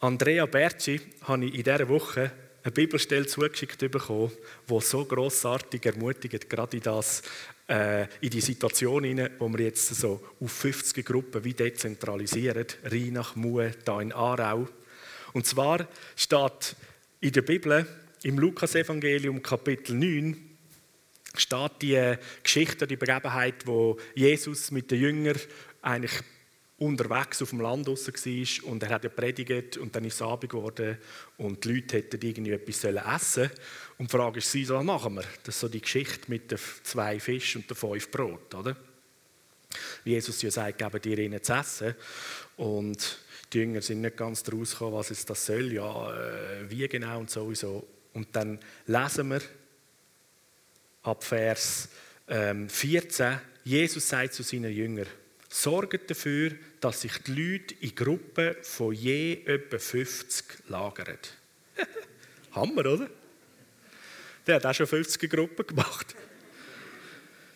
Andrea 0.00 0.46
Berci 0.46 1.00
habe 1.22 1.44
ich 1.44 1.54
in 1.54 1.62
dieser 1.62 1.88
Woche 1.88 2.32
eine 2.64 2.72
Bibelstelle 2.72 3.26
zugeschickt 3.26 3.78
bekommen, 3.78 4.32
die 4.68 4.80
so 4.80 5.04
grossartig 5.04 5.86
ermutigt, 5.86 6.50
gerade 6.50 6.76
in, 6.76 6.82
das, 6.82 7.22
äh, 7.68 8.06
in 8.20 8.30
die 8.30 8.40
Situation 8.40 9.04
hinein, 9.04 9.30
wo 9.38 9.48
wir 9.48 9.64
jetzt 9.64 9.94
so 9.94 10.22
auf 10.40 10.52
50 10.52 11.04
Gruppen 11.04 11.44
wie 11.44 11.54
dezentralisieren, 11.54 12.66
Rheinach, 12.84 13.36
Mue, 13.36 13.72
da 13.84 14.00
in 14.00 14.12
Aarau. 14.12 14.68
Und 15.32 15.46
zwar 15.46 15.86
steht 16.16 16.76
in 17.20 17.32
der 17.32 17.42
Bibel, 17.42 17.86
im 18.22 18.38
Lukas-Evangelium 18.38 19.42
Kapitel 19.42 19.94
9, 19.94 20.36
steht 21.36 21.72
die 21.82 22.14
Geschichte, 22.42 22.86
die 22.86 22.96
Begebenheit, 22.96 23.66
wo 23.66 23.98
Jesus 24.14 24.70
mit 24.70 24.90
den 24.90 25.00
Jüngern 25.00 25.40
eigentlich 25.80 26.12
unterwegs 26.82 27.40
auf 27.42 27.50
dem 27.50 27.60
Land 27.60 27.86
war 27.86 28.70
und 28.70 28.82
er 28.82 28.88
hat 28.88 29.04
ja 29.04 29.10
predigt 29.10 29.76
und 29.76 29.94
dann 29.94 30.04
ist 30.04 30.14
es 30.14 30.22
Abend 30.22 30.50
geworden 30.50 30.98
und 31.36 31.64
die 31.64 31.72
Leute 31.72 31.98
hätten 31.98 32.20
irgendwie 32.20 32.52
etwas 32.52 32.84
essen 32.84 33.18
sollen. 33.20 33.50
Und 33.98 34.12
die 34.12 34.16
Frage 34.16 34.38
ist, 34.38 34.68
was 34.68 34.84
machen 34.84 35.14
wir? 35.14 35.24
Das 35.44 35.54
ist 35.54 35.60
so 35.60 35.68
die 35.68 35.80
Geschichte 35.80 36.28
mit 36.28 36.50
den 36.50 36.58
zwei 36.82 37.20
Fischen 37.20 37.62
und 37.62 37.70
den 37.70 37.76
fünf 37.76 38.10
Brot, 38.10 38.54
oder? 38.54 38.76
Wie 40.04 40.10
Jesus 40.10 40.42
ja 40.42 40.50
sagt, 40.50 40.78
geben 40.78 41.00
dir 41.00 41.18
ihnen 41.18 41.42
zu 41.42 41.52
essen. 41.52 41.94
Und 42.56 43.18
die 43.52 43.58
Jünger 43.58 43.80
sind 43.80 44.00
nicht 44.00 44.16
ganz 44.16 44.42
daraus 44.42 44.72
gekommen, 44.72 44.94
was 44.94 45.10
jetzt 45.10 45.30
das 45.30 45.46
soll, 45.46 45.72
ja, 45.72 46.12
äh, 46.12 46.70
wie 46.70 46.88
genau 46.88 47.20
und 47.20 47.30
sowieso. 47.30 47.86
Und 48.12 48.28
dann 48.32 48.58
lesen 48.86 49.30
wir 49.30 49.40
ab 51.02 51.22
Vers 51.22 51.88
14, 52.26 53.26
ähm, 53.26 53.40
Jesus 53.64 54.08
sagt 54.08 54.34
zu 54.34 54.42
seinen 54.42 54.72
Jüngern, 54.72 55.06
sorgt 55.52 56.10
dafür, 56.10 56.52
dass 56.80 57.02
sich 57.02 57.18
die 57.18 57.32
Leute 57.32 57.74
in 57.80 57.94
Gruppen 57.94 58.56
von 58.62 58.92
je 58.94 59.42
etwa 59.44 59.78
50 59.78 60.44
lagern. 60.68 61.18
Hammer, 62.52 62.86
oder? 62.86 63.10
Der 64.46 64.56
hat 64.56 64.66
auch 64.66 64.74
schon 64.74 64.86
50 64.86 65.30
Gruppen 65.30 65.66
gemacht. 65.66 66.14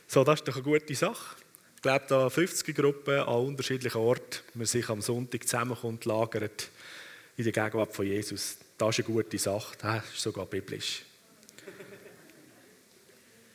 So, 0.06 0.22
das 0.24 0.40
ist 0.40 0.48
doch 0.48 0.54
eine 0.54 0.62
gute 0.62 0.94
Sache. 0.94 1.36
Ich 1.76 1.82
glaube, 1.82 2.04
da 2.08 2.28
50 2.28 2.76
Gruppen 2.76 3.18
an 3.18 3.46
unterschiedlichen 3.46 3.98
Orten, 3.98 4.40
man 4.54 4.66
sich 4.66 4.88
am 4.88 5.00
Sonntag 5.00 5.48
zusammenkommt, 5.48 6.04
lagert 6.04 6.68
in 7.36 7.44
der 7.44 7.52
Gegenwart 7.52 7.94
von 7.94 8.06
Jesus. 8.06 8.58
Das 8.76 8.98
ist 8.98 9.06
eine 9.06 9.14
gute 9.14 9.38
Sache. 9.38 9.74
Das 9.80 10.04
ist 10.04 10.20
sogar 10.20 10.46
biblisch. 10.46 11.02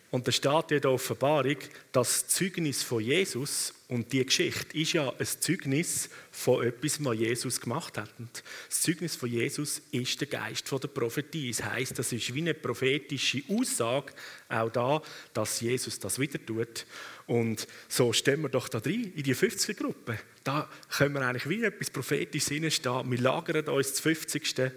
Und 0.09 0.27
da 0.27 0.31
steht 0.31 0.71
in 0.71 0.81
der 0.81 0.91
Offenbarung, 0.91 1.57
das 1.91 2.27
Zeugnis 2.27 2.83
von 2.83 3.01
Jesus 3.01 3.73
und 3.91 4.13
die 4.13 4.25
Geschichte 4.25 4.77
ist 4.77 4.93
ja 4.93 5.13
ein 5.19 5.25
Zeugnis 5.25 6.09
von 6.31 6.65
etwas, 6.65 7.03
was 7.03 7.17
Jesus 7.17 7.59
gemacht 7.59 7.97
hat. 7.97 8.09
Und 8.19 8.41
das 8.69 8.79
Zeugnis 8.79 9.17
von 9.17 9.27
Jesus 9.27 9.81
ist 9.91 10.21
der 10.21 10.29
Geist 10.29 10.71
der 10.71 10.87
Prophetie. 10.87 11.51
Das 11.51 11.65
heißt, 11.65 11.99
das 11.99 12.13
ist 12.13 12.33
wie 12.33 12.39
eine 12.39 12.53
prophetische 12.53 13.43
Aussage 13.49 14.13
auch 14.47 14.69
da, 14.69 15.01
dass 15.33 15.59
Jesus 15.59 15.99
das 15.99 16.19
wieder 16.19 16.39
tut. 16.45 16.85
Und 17.27 17.67
so 17.89 18.13
stehen 18.13 18.41
wir 18.41 18.47
doch 18.47 18.69
da 18.69 18.79
drin, 18.79 19.11
in 19.13 19.23
die 19.23 19.35
50er-Gruppe. 19.35 20.19
Da 20.45 20.69
können 20.89 21.15
wir 21.15 21.27
eigentlich 21.27 21.49
wie 21.49 21.61
etwas 21.61 21.89
Prophetisches 21.89 22.47
hineinstehen. 22.47 23.11
Wir 23.11 23.19
lagern 23.19 23.67
uns 23.67 23.91
das 23.91 23.99
50. 23.99 24.71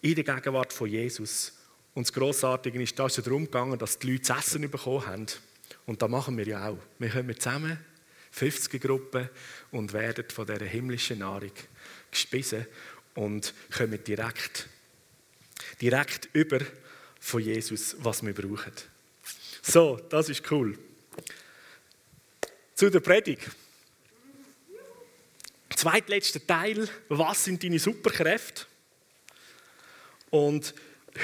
in 0.00 0.14
der 0.14 0.24
Gegenwart 0.24 0.72
von 0.72 0.88
Jesus. 0.88 1.52
Und 1.92 2.06
das 2.06 2.12
Grossartige 2.14 2.82
ist, 2.82 2.98
da 2.98 3.04
ist 3.04 3.18
es 3.18 3.24
darum 3.24 3.44
gegangen, 3.44 3.78
dass 3.78 3.98
die 3.98 4.12
Leute 4.12 4.22
zu 4.22 4.32
essen 4.32 4.70
bekommen 4.70 5.06
haben. 5.06 5.26
Und 5.84 6.00
das 6.00 6.08
machen 6.08 6.38
wir 6.38 6.46
ja 6.46 6.70
auch. 6.70 6.78
Wir 6.98 7.10
kommen 7.10 7.38
zusammen, 7.38 7.78
50 8.34 8.80
Gruppen, 8.80 9.28
und 9.70 9.92
werden 9.92 10.24
von 10.30 10.46
dieser 10.46 10.64
himmlischen 10.64 11.18
Nahrung 11.18 11.52
gespissen 12.10 12.66
und 13.14 13.54
kommen 13.76 14.02
direkt, 14.02 14.68
direkt 15.80 16.28
über 16.32 16.60
von 17.20 17.40
Jesus, 17.40 17.96
was 17.98 18.24
wir 18.24 18.34
brauchen. 18.34 18.72
So, 19.62 19.96
das 20.10 20.28
ist 20.28 20.50
cool. 20.50 20.78
Zu 22.74 22.90
der 22.90 23.00
Predigt. 23.00 23.50
Zweitletzter 25.74 26.46
Teil, 26.46 26.88
was 27.08 27.44
sind 27.44 27.62
deine 27.62 27.78
Superkräfte? 27.78 28.66
Und 30.30 30.74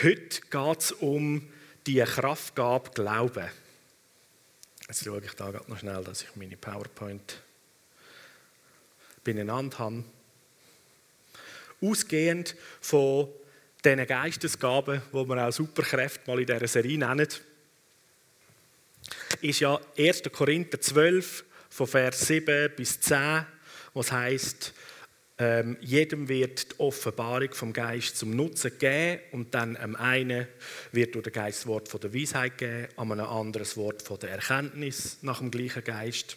Heute 0.03 0.41
geht 0.49 0.79
es 0.79 0.93
um 0.93 1.43
die 1.87 2.01
Kraftgabe 2.01 2.91
Glauben. 2.95 3.49
Jetzt 4.91 5.05
schaue 5.05 5.23
ich 5.25 5.35
da 5.35 5.53
noch 5.69 5.79
schnell, 5.79 6.03
dass 6.03 6.23
ich 6.23 6.35
meine 6.35 6.57
PowerPoint 6.57 7.41
beieinander 9.23 9.79
habe. 9.79 10.03
Ausgehend 11.81 12.57
von 12.81 13.29
diesen 13.85 14.05
Geistesgaben, 14.05 15.01
die 15.13 15.29
wir 15.29 15.47
auch 15.47 15.53
Superkräfte 15.53 16.29
mal 16.29 16.41
in 16.41 16.47
dieser 16.47 16.67
Serie 16.67 16.99
nennen, 16.99 17.29
ist 19.41 19.61
ja 19.61 19.79
1. 19.97 20.23
Korinther 20.33 20.81
12, 20.81 21.45
von 21.69 21.87
Vers 21.87 22.27
7 22.27 22.73
bis 22.75 23.01
10, 23.01 23.47
was 23.95 24.11
heißt, 24.11 24.75
ähm, 25.41 25.79
jedem 25.81 26.29
wird 26.29 26.73
die 26.73 26.81
Offenbarung 26.81 27.55
vom 27.55 27.73
Geist 27.73 28.19
zum 28.19 28.37
Nutzen 28.37 28.79
geben 28.79 29.23
und 29.33 29.55
dann 29.55 29.75
am 29.79 29.97
einen 29.97 30.47
wird 30.93 31.15
durch 31.15 31.25
den 31.25 31.33
Geist 31.33 31.61
das 31.61 31.67
Wort 31.67 31.89
von 31.89 31.99
der 32.01 32.13
Weisheit 32.13 32.59
geben, 32.59 32.89
am 32.97 33.11
einem 33.11 33.25
anderen 33.25 33.65
das 33.65 33.79
Wort 33.79 34.03
von 34.03 34.19
der 34.19 34.33
Erkenntnis 34.33 35.17
nach 35.23 35.39
dem 35.39 35.51
gleichen 35.51 35.83
Geist 35.83 36.37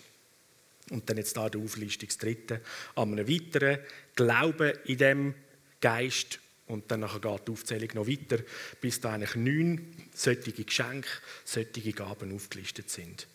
und 0.89 1.09
dann 1.09 1.17
jetzt 1.17 1.35
da 1.35 1.49
der 1.49 1.59
Auflistung 1.59 2.07
das 2.07 2.17
dritte, 2.17 2.61
an 2.95 3.11
einem 3.11 3.27
weiteren 3.27 3.79
Glauben 4.15 4.71
in 4.85 4.97
dem 4.97 5.33
Geist 5.81 6.39
und 6.67 6.89
dann 6.89 7.01
geht 7.01 7.47
die 7.47 7.51
Aufzählung 7.51 7.89
noch 7.95 8.07
weiter, 8.07 8.41
bis 8.79 9.01
da 9.01 9.11
eigentlich 9.11 9.35
neun 9.35 9.95
solche 10.13 10.53
Geschenke, 10.53 11.09
solche 11.43 11.91
Gaben 11.91 12.33
aufgelistet 12.33 12.89
sind. 12.89 13.27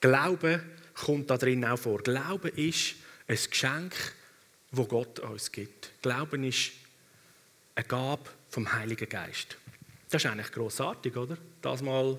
Glauben 0.00 0.62
kommt 0.94 1.28
da 1.28 1.36
drin 1.36 1.64
auch 1.66 1.78
vor. 1.78 2.02
Glauben 2.02 2.50
ist 2.56 2.94
ein 3.28 3.36
Geschenk, 3.50 3.94
wo 4.76 4.84
Gott 4.84 5.18
uns 5.20 5.50
gibt. 5.50 5.90
Glauben 6.02 6.44
ist 6.44 6.72
eine 7.74 7.86
Gabe 7.86 8.28
vom 8.50 8.72
Heiligen 8.72 9.08
Geist. 9.08 9.56
Das 10.10 10.24
ist 10.24 10.30
eigentlich 10.30 10.52
großartig, 10.52 11.16
oder? 11.16 11.36
Das 11.62 11.82
mal 11.82 12.18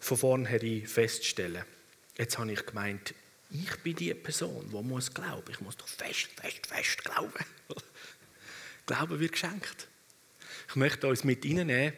von 0.00 0.16
vornherein 0.16 0.86
feststellen. 0.86 1.64
Jetzt 2.16 2.38
habe 2.38 2.52
ich 2.52 2.66
gemeint, 2.66 3.14
ich 3.50 3.76
bin 3.82 3.96
die 3.96 4.14
Person, 4.14 4.68
die 4.70 4.82
muss 4.82 5.12
glauben. 5.12 5.50
Ich 5.50 5.60
muss 5.60 5.76
doch 5.76 5.88
fest, 5.88 6.28
fest, 6.36 6.66
fest 6.66 7.04
glauben. 7.04 7.44
Glauben 8.86 9.20
wird 9.20 9.32
geschenkt. 9.32 9.86
Ich 10.68 10.74
möchte 10.74 11.06
uns 11.06 11.22
mit 11.22 11.44
Ihnen 11.44 11.92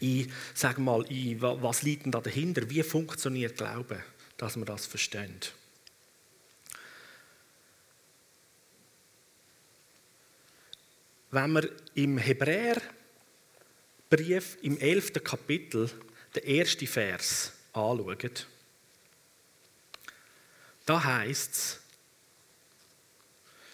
in, 0.00 0.32
sag 0.54 0.78
mal, 0.78 1.02
in, 1.10 1.42
was 1.42 1.82
liegt 1.82 2.04
denn 2.04 2.12
da 2.12 2.20
dahinter? 2.20 2.70
Wie 2.70 2.82
funktioniert 2.82 3.58
Glauben, 3.58 4.02
dass 4.38 4.56
wir 4.56 4.64
das 4.64 4.86
verstehen? 4.86 5.40
Wenn 11.30 11.52
wir 11.52 11.70
im 11.94 12.16
Hebräerbrief 12.16 12.88
im 14.62 14.78
11. 14.78 15.12
Kapitel 15.22 15.90
den 16.34 16.44
ersten 16.44 16.86
Vers 16.86 17.52
anschauen, 17.72 18.30
da 20.86 21.04
heißt 21.04 21.54
es, 21.54 21.80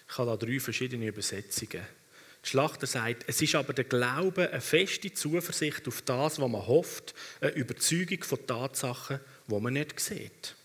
ich 0.09 0.19
habe 0.19 0.31
da 0.31 0.37
drei 0.37 0.59
verschiedene 0.59 1.07
Übersetzungen. 1.07 1.87
Die 2.45 2.49
Schlachter 2.49 2.87
sagt, 2.87 3.25
es 3.29 3.41
ist 3.41 3.55
aber 3.55 3.73
der 3.73 3.85
Glaube 3.85 4.51
eine 4.51 4.61
feste 4.61 5.13
Zuversicht 5.15 5.87
auf 5.89 6.03
das, 6.03 6.41
was 6.41 6.51
man 6.51 6.67
hofft, 6.67 7.15
eine 7.41 7.53
Überzeugung 7.53 8.23
von 8.23 8.47
Tatsachen, 8.47 9.21
die 9.47 9.61
man 9.61 9.73
nicht 9.73 9.99
sieht. 10.01 10.57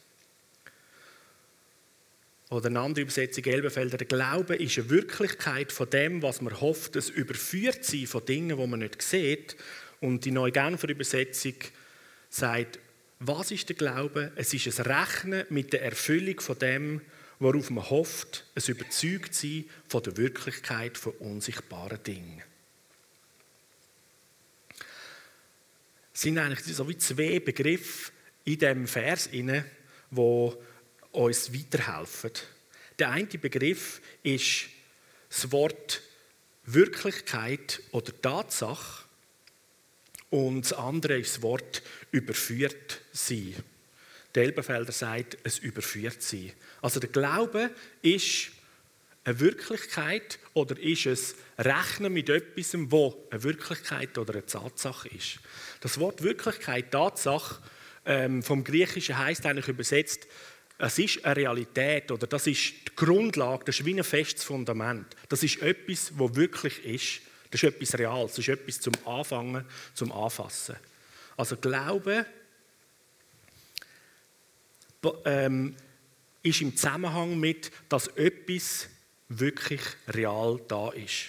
Oder 2.50 2.68
eine 2.68 2.79
andere 2.79 3.03
Übersetzung, 3.03 3.44
Elbenfelder, 3.46 3.98
der 3.98 4.08
Glaube 4.08 4.56
ist 4.56 4.77
eine 4.79 4.89
Wirklichkeit 4.89 5.72
von 5.72 5.89
dem, 5.89 6.24
was 6.24 6.41
man 6.41 6.60
hofft, 6.60 6.96
es 6.96 7.10
überführt 7.10 7.86
sein 7.86 8.08
von 8.08 8.25
Dingen, 8.25 8.58
die 8.58 8.68
man 8.68 8.79
nicht 8.79 9.01
sieht. 9.03 9.56
Und 10.01 10.25
die 10.25 10.32
neue 10.32 10.51
Genfer 10.51 10.89
Übersetzung 10.89 11.53
sagt, 12.29 12.79
was 13.20 13.51
ist 13.51 13.70
der 13.70 13.75
Glaube? 13.75 14.32
Es 14.36 14.53
ist 14.53 14.79
ein 14.79 14.86
Rechnen 14.86 15.46
mit 15.50 15.74
der 15.74 15.84
Erfüllung 15.84 16.39
von 16.39 16.58
dem, 16.58 17.01
worauf 17.38 17.70
man 17.70 17.88
hofft, 17.89 18.46
es 18.56 18.68
überzeugt 18.68 19.36
sein 19.36 19.65
von 19.88 20.03
der 20.03 20.18
Wirklichkeit 20.18 20.98
von 20.98 21.13
unsichtbaren 21.20 22.01
Dingen. 22.03 22.41
Es 26.13 26.22
sind 26.22 26.38
eigentlich 26.38 26.75
so 26.75 26.88
wie 26.89 26.98
zwei 26.98 27.39
Begriffe 27.39 28.12
in 28.44 28.58
dem 28.58 28.88
Vers 28.88 29.29
wo 30.12 30.62
uns 31.12 31.54
weiterhelfen. 31.54 32.32
der 32.98 33.12
eine 33.12 33.25
Begriff 33.25 34.01
ist 34.24 34.66
das 35.30 35.51
Wort 35.51 36.01
Wirklichkeit 36.66 37.82
oder 37.92 38.12
Tatsache 38.22 39.06
und 40.30 40.62
das 40.62 40.74
andere 40.74 41.18
ist 41.18 41.38
das 41.38 41.42
Wort 41.42 41.82
überführt 42.12 43.01
sein. 43.12 43.56
Der 44.36 44.44
Elberfelder 44.44 44.92
sagt, 44.92 45.38
es 45.44 45.58
überführt 45.60 46.22
sein. 46.22 46.51
Also 46.82 47.00
der 47.00 47.10
Glaube 47.10 47.72
ist 48.01 48.51
eine 49.24 49.39
Wirklichkeit 49.39 50.39
oder 50.54 50.78
ist 50.78 51.06
es 51.08 51.36
Rechnen 51.58 52.13
mit 52.13 52.30
etwas, 52.30 52.74
wo 52.75 53.28
eine 53.32 53.44
Wirklichkeit 53.44 54.18
oder 54.18 54.34
eine 54.34 54.46
Tatsache 54.46 55.10
ist. 55.10 55.39
Das 55.82 56.00
Wort 56.00 56.24
Wirklichkeit, 56.24 56.92
Tatsache 56.92 57.62
ähm, 58.06 58.44
vom 58.44 58.63
Griechischen 58.63 59.18
heißt 59.18 59.46
eigentlich 59.46 59.68
übersetzt, 59.68 60.28
es 60.81 60.98
ist 60.98 61.25
eine 61.25 61.36
Realität 61.36 62.09
oder 62.09 62.25
das 62.25 62.48
ist 62.48 62.74
die 62.88 62.95
Grundlage, 62.95 63.65
das 63.65 63.79
ist 63.79 63.86
wie 63.86 63.93
ein 63.93 64.03
festes 64.03 64.45
Fundament. 64.45 65.13
Das 65.27 65.43
ist 65.43 65.62
etwas, 65.62 66.13
wo 66.17 66.33
wirklich 66.36 66.83
ist. 66.86 67.21
Das 67.51 67.62
ist 67.62 67.75
etwas 67.75 68.00
Reales, 68.00 68.31
das 68.31 68.39
ist 68.39 68.48
etwas 68.48 68.79
zum 68.79 68.93
Anfangen, 69.05 69.65
zum 69.93 70.12
Anfassen. 70.12 70.77
Also 71.36 71.57
Glaube 71.57 72.25
ähm, 75.25 75.75
ist 76.43 76.62
im 76.62 76.75
Zusammenhang 76.75 77.38
mit, 77.38 77.71
dass 77.89 78.07
etwas 78.07 78.88
wirklich 79.27 79.81
real 80.07 80.62
da 80.67 80.91
ist. 80.91 81.25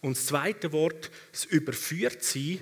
Und 0.00 0.16
das 0.16 0.26
zweite 0.26 0.70
Wort, 0.70 1.10
das 1.32 1.44
Überführtsein, 1.44 2.60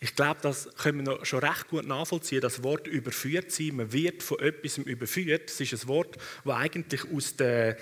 ich 0.00 0.14
glaube, 0.14 0.40
das 0.42 0.68
können 0.76 1.04
wir 1.04 1.24
schon 1.24 1.40
recht 1.40 1.68
gut 1.68 1.86
nachvollziehen, 1.86 2.40
das 2.40 2.62
Wort 2.62 2.86
überführt 2.86 3.50
sein, 3.50 3.76
man 3.76 3.92
wird 3.92 4.22
von 4.22 4.38
etwas 4.38 4.78
überführt. 4.78 5.50
Das 5.50 5.60
ist 5.60 5.72
ein 5.72 5.88
Wort, 5.88 6.16
das 6.44 6.54
eigentlich 6.54 7.10
aus 7.12 7.34
der, 7.34 7.76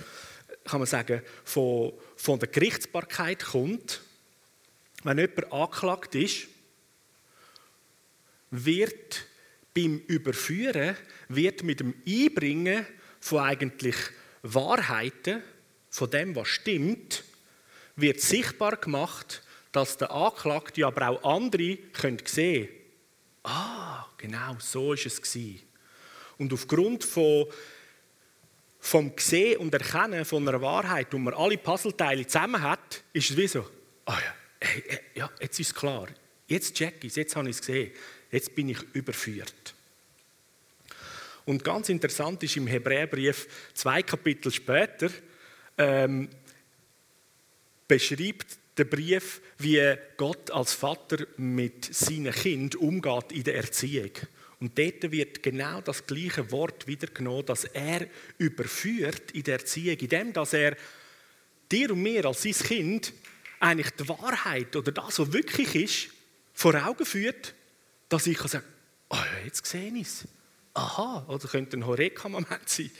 kann 0.64 0.80
man 0.80 0.86
sagen, 0.86 1.20
von, 1.44 1.92
von 2.16 2.38
der 2.38 2.48
Gerichtsbarkeit 2.48 3.44
kommt. 3.44 4.00
Wenn 5.04 5.18
jemand 5.18 5.52
angeklagt 5.52 6.14
ist, 6.14 6.48
wird 8.50 9.26
beim 9.74 9.98
Überführen, 10.06 10.96
wird 11.28 11.64
mit 11.64 11.80
dem 11.80 11.94
Einbringen 12.08 12.86
von 13.20 13.40
eigentlich 13.40 13.96
Wahrheiten, 14.42 15.42
von 15.90 16.10
dem, 16.10 16.34
was 16.34 16.48
stimmt, 16.48 17.24
wird 17.94 18.20
sichtbar 18.20 18.76
gemacht, 18.76 19.42
dass 19.76 19.96
der 19.96 20.10
Anklagte, 20.10 20.86
aber 20.86 21.08
auch 21.08 21.24
andere 21.36 21.76
können 21.92 22.18
sehen 22.24 22.68
ah, 23.46 24.06
genau, 24.16 24.56
so 24.58 24.92
ist 24.92 25.06
es. 25.06 25.38
Und 26.38 26.52
aufgrund 26.52 27.04
von, 27.04 27.46
vom 28.80 29.12
Sehen 29.16 29.58
und 29.58 29.72
Erkennen 29.72 30.24
von 30.24 30.46
einer 30.46 30.60
Wahrheit, 30.60 31.08
wo 31.12 31.18
man 31.18 31.34
alle 31.34 31.56
Puzzleteile 31.56 32.26
zusammen 32.26 32.60
hat, 32.60 33.04
ist 33.12 33.30
es 33.30 33.36
wie 33.36 33.46
so, 33.46 33.66
ah 34.04 34.18
ja, 34.18 34.34
hey, 34.60 35.00
ja, 35.14 35.30
jetzt 35.40 35.58
ist 35.60 35.68
es 35.68 35.74
klar, 35.74 36.08
jetzt 36.46 36.74
check 36.74 36.96
ich 37.02 37.10
es, 37.10 37.16
jetzt 37.16 37.36
habe 37.36 37.48
ich 37.48 37.56
es 37.56 37.60
gesehen, 37.60 37.92
jetzt 38.30 38.54
bin 38.54 38.68
ich 38.68 38.82
überführt. 38.92 39.74
Und 41.44 41.62
ganz 41.62 41.88
interessant 41.88 42.42
ist 42.42 42.56
im 42.56 42.66
Hebräerbrief 42.66 43.70
zwei 43.72 44.02
Kapitel 44.02 44.50
später, 44.50 45.10
ähm, 45.78 46.28
beschreibt 47.86 48.58
der 48.76 48.84
Brief, 48.84 49.40
wie 49.58 49.94
Gott 50.16 50.50
als 50.50 50.74
Vater 50.74 51.26
mit 51.36 51.94
seinem 51.94 52.32
Kind 52.32 52.76
umgeht 52.76 53.32
in 53.32 53.44
der 53.44 53.56
Erziehung. 53.56 54.10
Und 54.60 54.78
dort 54.78 55.10
wird 55.10 55.42
genau 55.42 55.80
das 55.80 56.06
gleiche 56.06 56.50
Wort 56.50 56.86
wiedergenommen, 56.86 57.46
dass 57.46 57.64
er 57.64 58.06
überführt 58.38 59.32
in 59.32 59.42
der 59.42 59.60
Erziehung, 59.60 59.98
indem 59.98 60.32
dass 60.32 60.52
er 60.52 60.76
dir 61.70 61.90
und 61.90 62.02
mir 62.02 62.24
als 62.24 62.42
sein 62.42 62.52
Kind 62.52 63.12
eigentlich 63.60 63.90
die 63.90 64.08
Wahrheit 64.08 64.74
oder 64.76 64.92
das, 64.92 65.18
was 65.18 65.32
wirklich 65.32 65.74
ist, 65.74 66.08
vor 66.54 66.74
Augen 66.86 67.04
führt, 67.04 67.54
dass 68.08 68.26
ich 68.26 68.38
sagen 68.38 68.64
kann, 69.10 69.20
oh 69.20 69.44
jetzt 69.44 69.66
sehe 69.66 69.92
ich 69.94 70.06
es. 70.06 70.24
Aha, 70.74 71.24
oder 71.28 71.48
könnte 71.48 71.76
ein 71.76 71.86
Horeka-Moment 71.86 72.68
sein. 72.68 72.90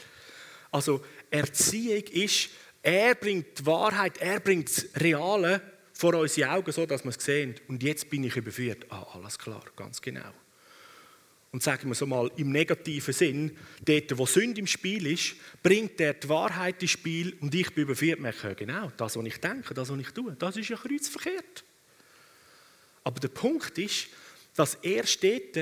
Also 0.70 1.04
Erziehung 1.30 2.04
ist 2.04 2.50
er 2.86 3.16
bringt 3.16 3.58
die 3.58 3.66
Wahrheit, 3.66 4.18
er 4.18 4.38
bringt 4.38 4.68
das 4.68 4.86
Reale 4.94 5.60
vor 5.92 6.14
unsere 6.14 6.52
Augen, 6.52 6.70
so 6.70 6.86
dass 6.86 7.02
wir 7.02 7.10
es 7.10 7.16
sehen. 7.16 7.56
Und 7.66 7.82
jetzt 7.82 8.08
bin 8.08 8.22
ich 8.22 8.36
überführt. 8.36 8.86
Ah, 8.90 9.04
alles 9.14 9.36
klar, 9.36 9.64
ganz 9.74 10.00
genau. 10.00 10.30
Und 11.50 11.64
sagen 11.64 11.88
wir 11.88 11.96
so 11.96 12.06
mal 12.06 12.30
im 12.36 12.52
negativen 12.52 13.12
Sinn, 13.12 13.56
dort, 13.84 14.16
wo 14.16 14.24
Sünde 14.24 14.60
im 14.60 14.68
Spiel 14.68 15.06
ist, 15.08 15.34
bringt 15.64 16.00
er 16.00 16.14
die 16.14 16.28
Wahrheit 16.28 16.80
ins 16.80 16.92
Spiel 16.92 17.36
und 17.40 17.52
ich 17.56 17.74
bin 17.74 17.84
überführt. 17.84 18.20
Merke, 18.20 18.54
genau, 18.54 18.92
das, 18.96 19.16
was 19.16 19.24
ich 19.24 19.38
denke, 19.38 19.74
das, 19.74 19.88
was 19.88 19.98
ich 19.98 20.10
tue, 20.10 20.36
das 20.38 20.56
ist 20.56 20.68
ja 20.68 20.76
kreuzverkehrt. 20.76 21.64
Aber 23.02 23.18
der 23.18 23.28
Punkt 23.28 23.76
ist, 23.78 24.08
dass 24.54 24.76
er 24.76 25.04
steht, 25.06 25.58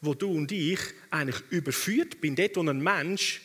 wo 0.00 0.14
du 0.14 0.30
und 0.30 0.52
ich 0.52 0.78
eigentlich 1.10 1.42
überführt 1.50 2.20
bin, 2.20 2.36
dort, 2.36 2.54
wo 2.54 2.60
ein 2.60 2.80
Mensch 2.80 3.40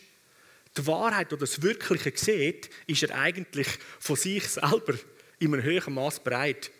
die 0.78 0.88
Wahrheit 0.88 1.32
oder 1.34 1.42
das 1.42 1.62
Wirkliche 1.62 2.12
sieht, 2.16 2.70
ist 2.88 3.04
er 3.04 3.18
eigentlich 3.18 3.68
von 4.00 4.16
sich 4.16 4.48
selber 4.48 4.94
in 5.40 5.54
einem 5.54 5.64
höheren 5.64 5.94
Maß 5.94 6.22
bereit, 6.22 6.72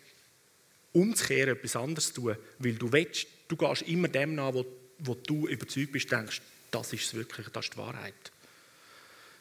umzukehren, 0.94 1.56
etwas 1.56 1.76
anderes 1.76 2.14
zu 2.14 2.22
tun. 2.22 2.36
Weil 2.60 2.74
du 2.74 2.92
willst, 2.92 3.28
du 3.48 3.56
gehst 3.56 3.84
immer 3.84 4.08
dem 4.08 4.36
nach, 4.36 4.54
wo, 4.54 4.66
wo 5.00 5.16
du 5.16 5.48
überzeugt 5.48 5.92
bist, 5.92 6.12
denkst, 6.12 6.42
das 6.72 6.94
ist 6.94 7.06
es 7.06 7.14
wirklich, 7.14 7.48
das 7.50 7.66
ist 7.66 7.74
die 7.74 7.78
Wahrheit. 7.78 8.32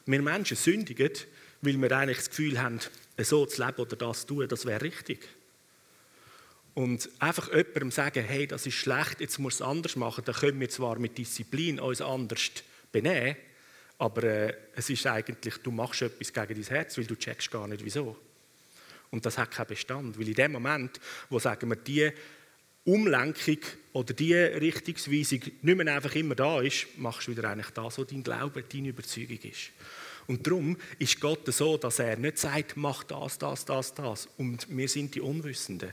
Wir 0.05 0.23
Menschen 0.23 0.57
sündigen, 0.57 1.11
weil 1.63 1.81
wir 1.81 1.93
eigentlich 1.93 2.19
das 2.19 2.31
Gefühl 2.31 2.61
haben, 2.61 2.81
so 3.19 3.47
zu 3.47 3.65
leben 3.65 3.79
oder 3.79 3.97
das 3.97 4.21
zu 4.21 4.27
tun, 4.29 4.49
das 4.49 4.67
wäre 4.67 4.83
richtig. 4.83 5.27
Und 6.75 7.09
einfach 7.19 7.49
jemandem 7.49 7.91
sagen, 7.91 8.23
hey, 8.23 8.47
das 8.47 8.67
ist 8.67 8.75
schlecht, 8.75 9.21
jetzt 9.21 9.39
muss 9.39 9.55
es 9.55 9.63
anders 9.63 9.97
machen, 9.97 10.25
dann 10.25 10.35
können 10.35 10.61
wir 10.61 10.69
zwar 10.69 10.99
mit 10.99 11.17
Disziplin 11.17 11.81
uns 11.81 12.03
anders 12.03 12.51
benehmen, 12.93 13.37
aber 13.99 14.25
äh, 14.25 14.55
es 14.75 14.91
ist 14.91 15.07
eigentlich, 15.07 15.59
du 15.59 15.71
machst 15.71 16.03
etwas 16.03 16.33
gegen 16.33 16.63
dein 16.63 16.77
Herz, 16.77 16.99
weil 16.99 17.07
du 17.07 17.17
checkst 17.17 17.51
gar 17.51 17.67
nicht, 17.67 17.85
wieso. 17.85 18.17
Und 19.11 19.25
das 19.25 19.39
hat 19.39 19.51
keinen 19.51 19.69
Bestand, 19.69 20.19
weil 20.19 20.29
in 20.29 20.35
dem 20.35 20.53
Moment, 20.53 21.01
wo 21.31 21.39
sagen 21.39 21.71
wir, 21.71 21.77
die 21.77 22.11
Umlenkung 22.85 23.59
oder 23.93 24.15
die 24.15 24.35
Richtungsweisung 24.35 25.41
nicht 25.63 25.77
mehr 25.77 25.95
einfach 25.95 26.15
immer 26.15 26.35
da 26.35 26.61
ist, 26.61 26.87
machst 26.97 27.27
du 27.27 27.33
wieder 27.33 27.51
eigentlich 27.51 27.71
das, 27.71 27.99
was 27.99 28.07
dein 28.07 28.23
Glaube, 28.23 28.63
deine 28.63 28.89
Überzeugung 28.89 29.39
ist. 29.39 29.71
Und 30.27 30.47
darum 30.47 30.77
ist 30.99 31.21
Gott 31.21 31.53
so, 31.53 31.77
dass 31.77 31.99
er 31.99 32.17
nicht 32.17 32.39
sagt, 32.39 32.77
mach 32.77 33.05
das, 33.05 33.39
das, 33.39 33.65
das, 33.65 33.95
das. 33.95 34.29
Und 34.37 34.67
wir 34.69 34.89
sind 34.89 35.15
die 35.15 35.21
Unwissenden. 35.21 35.93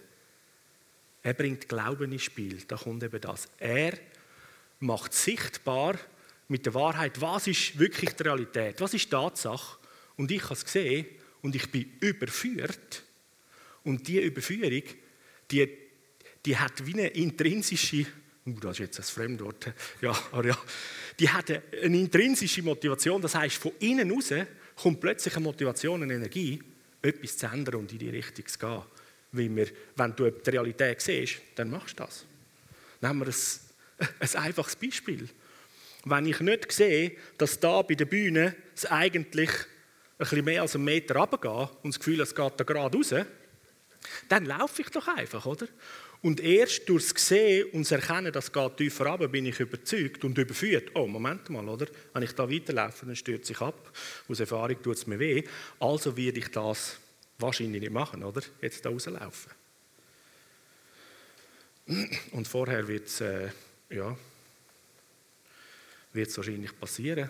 Er 1.22 1.34
bringt 1.34 1.70
Glauben 1.70 2.12
ins 2.12 2.24
Spiel. 2.24 2.62
Da 2.68 2.76
kommt 2.76 3.04
eben 3.04 3.22
das. 3.22 3.48
Er 3.58 3.98
macht 4.80 5.14
sichtbar, 5.14 5.98
mit 6.48 6.66
der 6.66 6.74
Wahrheit, 6.74 7.20
was 7.22 7.48
ist 7.48 7.78
wirklich 7.80 8.12
die 8.12 8.24
Realität, 8.24 8.80
was 8.82 8.94
ist 8.94 9.06
die 9.06 9.10
Tatsache. 9.10 9.78
Und 10.18 10.32
ich 10.32 10.44
habe 10.44 10.54
es 10.54 10.66
gesehen 10.66 11.06
und 11.42 11.56
ich 11.56 11.70
bin 11.72 11.92
überführt. 12.00 13.04
Und 13.84 14.08
diese 14.08 14.22
Überführung, 14.22 14.84
die, 15.50 15.70
die 16.46 16.58
hat 16.58 16.86
wie 16.86 16.94
eine 16.94 17.08
intrinsische, 17.08 18.06
uh, 18.46 18.60
das 18.60 18.74
ist 18.74 18.80
jetzt 18.80 19.00
ein 19.00 19.04
Fremdwort, 19.04 19.74
ja, 20.02 20.12
aber 20.32 20.48
ja, 20.48 20.58
die 21.20 21.30
hat 21.30 21.50
eine 21.52 22.00
intrinsische 22.00 22.62
Motivation, 22.62 23.22
das 23.22 23.36
heißt 23.36 23.58
von 23.58 23.74
innen 23.80 24.12
raus 24.12 24.34
kommt 24.76 25.00
plötzlich 25.02 25.36
eine 25.36 25.44
Motivation, 25.44 26.04
eine 26.04 26.14
Energie, 26.14 26.62
etwas 27.02 27.38
zu 27.38 27.46
ändern 27.48 27.76
und 27.76 27.92
in 27.92 28.00
die 28.00 28.10
Richtung 28.10 28.48
zu 28.48 28.58
gehen. 28.58 28.82
Weil 29.34 29.56
wir, 29.56 29.68
wenn 29.96 30.16
du 30.16 30.32
die 30.32 30.50
Realität 30.50 31.02
siehst, 31.02 31.42
dann 31.56 31.70
machst 31.70 32.00
du 32.00 32.04
das. 32.04 32.26
Nehmen 33.02 33.20
wir 33.20 33.28
ein, 33.28 34.08
ein 34.20 34.44
einfaches 34.44 34.76
Beispiel 34.76 35.28
wenn 36.06 36.26
ich 36.26 36.40
nicht 36.40 36.72
sehe, 36.72 37.14
dass 37.38 37.60
da 37.60 37.82
bei 37.82 37.96
der 37.96 38.06
Bühne 38.06 38.56
es 38.76 38.86
eigentlich 38.86 39.50
ein 39.50 40.18
bisschen 40.18 40.46
mehr 40.46 40.62
als 40.62 40.76
einen 40.76 40.86
Meter 40.86 41.16
runtergeht 41.16 41.70
und 41.84 41.94
das 41.94 42.00
Gefühl, 42.00 42.22
es 42.22 42.36
geht 42.36 42.54
da 42.58 42.64
gerade 42.64 42.98
raus, 42.98 43.14
dann 44.30 44.46
laufe 44.46 44.82
ich 44.82 44.90
doch 44.90 45.08
einfach, 45.08 45.46
oder? 45.46 45.68
Und 46.22 46.40
erst 46.40 46.88
durch 46.88 47.12
das 47.12 47.28
Sehen 47.28 47.70
und 47.74 47.82
das 47.82 47.92
Erkennen, 47.92 48.32
dass 48.32 48.50
es 48.50 48.76
tiefer 48.78 49.08
runter, 49.08 49.28
bin 49.28 49.46
ich 49.46 49.60
überzeugt 49.60 50.24
und 50.24 50.38
überführt. 50.38 50.92
Oh, 50.94 51.06
Moment 51.06 51.50
mal, 51.50 51.68
oder? 51.68 51.88
Wenn 52.14 52.24
ich 52.24 52.32
da 52.32 52.50
weiterlaufe, 52.50 53.06
dann 53.06 53.16
stürzt 53.16 53.48
sich 53.48 53.60
ab. 53.60 53.92
Aus 54.30 54.40
Erfahrung 54.40 54.82
tut 54.82 54.96
es 54.96 55.06
mir 55.06 55.20
weh. 55.20 55.44
Also 55.82 56.16
werde 56.16 56.40
ich 56.40 56.48
das 56.50 56.98
wahrscheinlich 57.40 57.82
nicht 57.82 57.92
machen, 57.92 58.24
oder? 58.24 58.42
Jetzt 58.62 58.86
da 58.86 58.90
rauslaufen. 58.90 59.52
Und 62.32 62.48
vorher 62.48 62.88
wird 62.88 63.08
es, 63.08 63.20
äh, 63.20 63.50
ja, 63.90 64.16
wird 66.14 66.30
es 66.30 66.38
wahrscheinlich 66.38 66.78
passieren. 66.80 67.30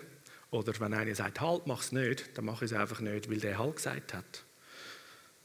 Oder 0.50 0.78
wenn 0.78 0.94
einer 0.94 1.14
sagt, 1.14 1.40
halt, 1.40 1.66
mach 1.66 1.82
es 1.82 1.92
nicht, 1.92 2.36
dann 2.36 2.44
mache 2.44 2.64
ich 2.64 2.70
es 2.70 2.76
einfach 2.76 3.00
nicht, 3.00 3.28
weil 3.30 3.38
der 3.38 3.58
halt 3.58 3.76
gesagt 3.76 4.14
hat. 4.14 4.44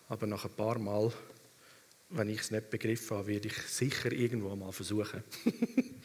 Aber 0.08 0.28
nach 0.28 0.46
ein 0.46 0.52
paar 0.52 0.78
Mal, 0.78 1.12
wenn 2.10 2.30
ich 2.30 2.42
es 2.42 2.52
nicht 2.52 2.70
begriffen 2.70 3.18
habe, 3.18 3.28
werde 3.28 3.48
ich 3.48 3.58
sicher 3.58 4.12
irgendwo 4.12 4.56
mal 4.56 4.72
versuchen. 4.72 5.24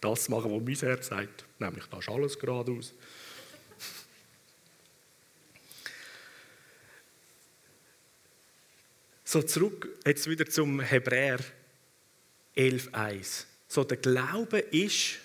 das 0.00 0.24
zu 0.24 0.30
machen, 0.30 0.50
was 0.50 0.62
mein 0.62 0.76
Herz 0.76 1.08
sagt. 1.08 1.44
Nämlich, 1.58 1.84
da 1.86 1.98
ist 1.98 2.08
alles 2.08 2.38
geradeaus. 2.38 2.94
So 9.24 9.42
zurück 9.42 9.88
jetzt 10.04 10.28
wieder 10.28 10.46
zum 10.46 10.80
Hebräer 10.80 11.38
11,1. 12.56 13.44
So, 13.68 13.84
der 13.84 13.98
Glaube 13.98 14.58
ist 14.58 15.18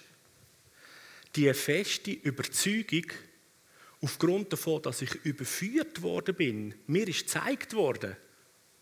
die 1.35 1.53
feste 1.53 2.11
Überzeugung, 2.11 3.05
aufgrund 4.01 4.53
davon, 4.53 4.81
dass 4.81 5.01
ich 5.01 5.13
überführt 5.25 6.01
worden 6.01 6.35
bin, 6.35 6.75
mir 6.87 7.07
ist 7.07 7.21
gezeigt 7.21 7.73
worden, 7.73 8.15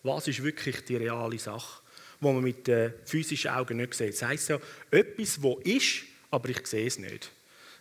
was 0.04 0.28
ist 0.28 0.44
wirklich 0.44 0.84
die 0.84 0.98
reale 0.98 1.40
Sache, 1.40 1.82
wo 2.20 2.34
man 2.34 2.44
mit 2.44 2.68
den 2.68 2.94
physischen 3.06 3.52
Augen 3.52 3.78
nicht 3.78 3.94
sieht. 3.94 4.14
Das 4.14 4.24
heisst 4.24 4.50
ja, 4.50 4.60
etwas, 4.92 5.42
wo 5.42 5.60
ist, 5.60 6.04
aber 6.30 6.50
ich 6.50 6.66
sehe 6.68 6.88
es 6.88 7.00
nicht. 7.00 7.32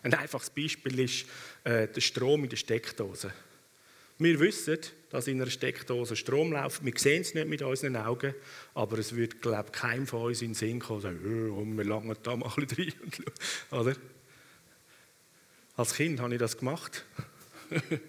Ein 0.03 0.13
einfaches 0.13 0.49
Beispiel 0.49 0.99
ist 0.99 1.25
äh, 1.63 1.87
der 1.87 2.01
Strom 2.01 2.43
in 2.43 2.49
der 2.49 2.57
Steckdose. 2.57 3.33
Wir 4.19 4.39
wissen, 4.39 4.77
dass 5.09 5.27
in 5.27 5.41
einer 5.41 5.49
Steckdose 5.49 6.15
Strom 6.15 6.51
läuft. 6.51 6.83
Wir 6.85 6.93
sehen 6.95 7.21
es 7.21 7.33
nicht 7.33 7.47
mit 7.47 7.61
unseren 7.61 7.95
Augen, 7.95 8.33
aber 8.73 8.99
es 8.99 9.15
wird, 9.15 9.41
glaube 9.41 9.69
ich, 9.73 9.79
keinem 9.79 10.07
von 10.07 10.23
uns 10.23 10.41
in 10.41 10.49
den 10.49 10.55
Sinn 10.55 10.79
kommen, 10.79 11.01
sagen, 11.01 11.51
oh, 11.51 11.65
wir 11.65 11.83
langen 11.83 12.15
da 12.21 12.35
mal 12.35 12.49
rein. 12.49 12.93
Oder? 13.71 13.95
Als 15.75 15.95
Kind 15.95 16.19
habe 16.19 16.33
ich 16.33 16.39
das 16.39 16.57
gemacht. 16.57 17.03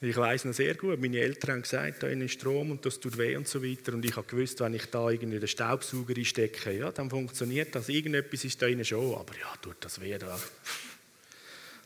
ich 0.00 0.16
weiß 0.16 0.44
noch 0.44 0.52
sehr 0.52 0.76
gut, 0.76 1.00
meine 1.00 1.18
Eltern 1.18 1.54
haben 1.54 1.62
gesagt, 1.62 2.04
da 2.04 2.06
ist 2.06 2.32
Strom 2.32 2.70
und 2.70 2.86
das 2.86 3.00
tut 3.00 3.18
weh 3.18 3.36
und 3.36 3.48
so 3.48 3.64
weiter. 3.64 3.94
Und 3.94 4.04
ich 4.04 4.14
habe 4.14 4.26
gewusst, 4.28 4.60
wenn 4.60 4.74
ich 4.74 4.86
da 4.86 5.10
irgendwie 5.10 5.40
den 5.40 5.48
Staubsauger 5.48 6.14
einstecke, 6.16 6.72
ja, 6.72 6.92
dann 6.92 7.10
funktioniert 7.10 7.74
das. 7.74 7.88
Irgendetwas 7.88 8.44
ist 8.44 8.62
da 8.62 8.66
innen 8.66 8.84
schon, 8.84 9.16
aber 9.16 9.34
ja, 9.34 9.52
tut 9.60 9.78
das 9.80 10.00
weh 10.00 10.16
da. 10.16 10.38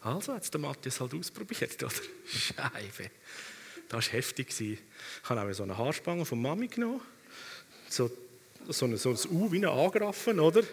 Also 0.03 0.35
hat 0.35 0.43
es 0.43 0.51
der 0.51 0.61
Matthias 0.61 1.01
halt 1.01 1.15
ausprobiert, 1.15 1.83
oder? 1.83 1.93
Scheibe. 2.27 3.11
Das 3.89 4.07
war 4.07 4.13
heftig. 4.13 4.61
Ich 4.61 4.79
habe 5.25 5.41
auch 5.41 5.53
so 5.55 5.63
eine 5.63 5.79
Haarspange 5.79 6.27
von 6.27 6.43
Mami 6.43 6.69
genommen. 6.69 7.01
So, 7.89 8.11
so, 8.69 8.87
ein, 8.87 8.97
so 8.99 9.11
ein 9.11 9.19
U 9.31 9.51
wie 9.51 9.59
ein 9.59 9.65
Angreifen, 9.65 10.39
oder? 10.39 10.65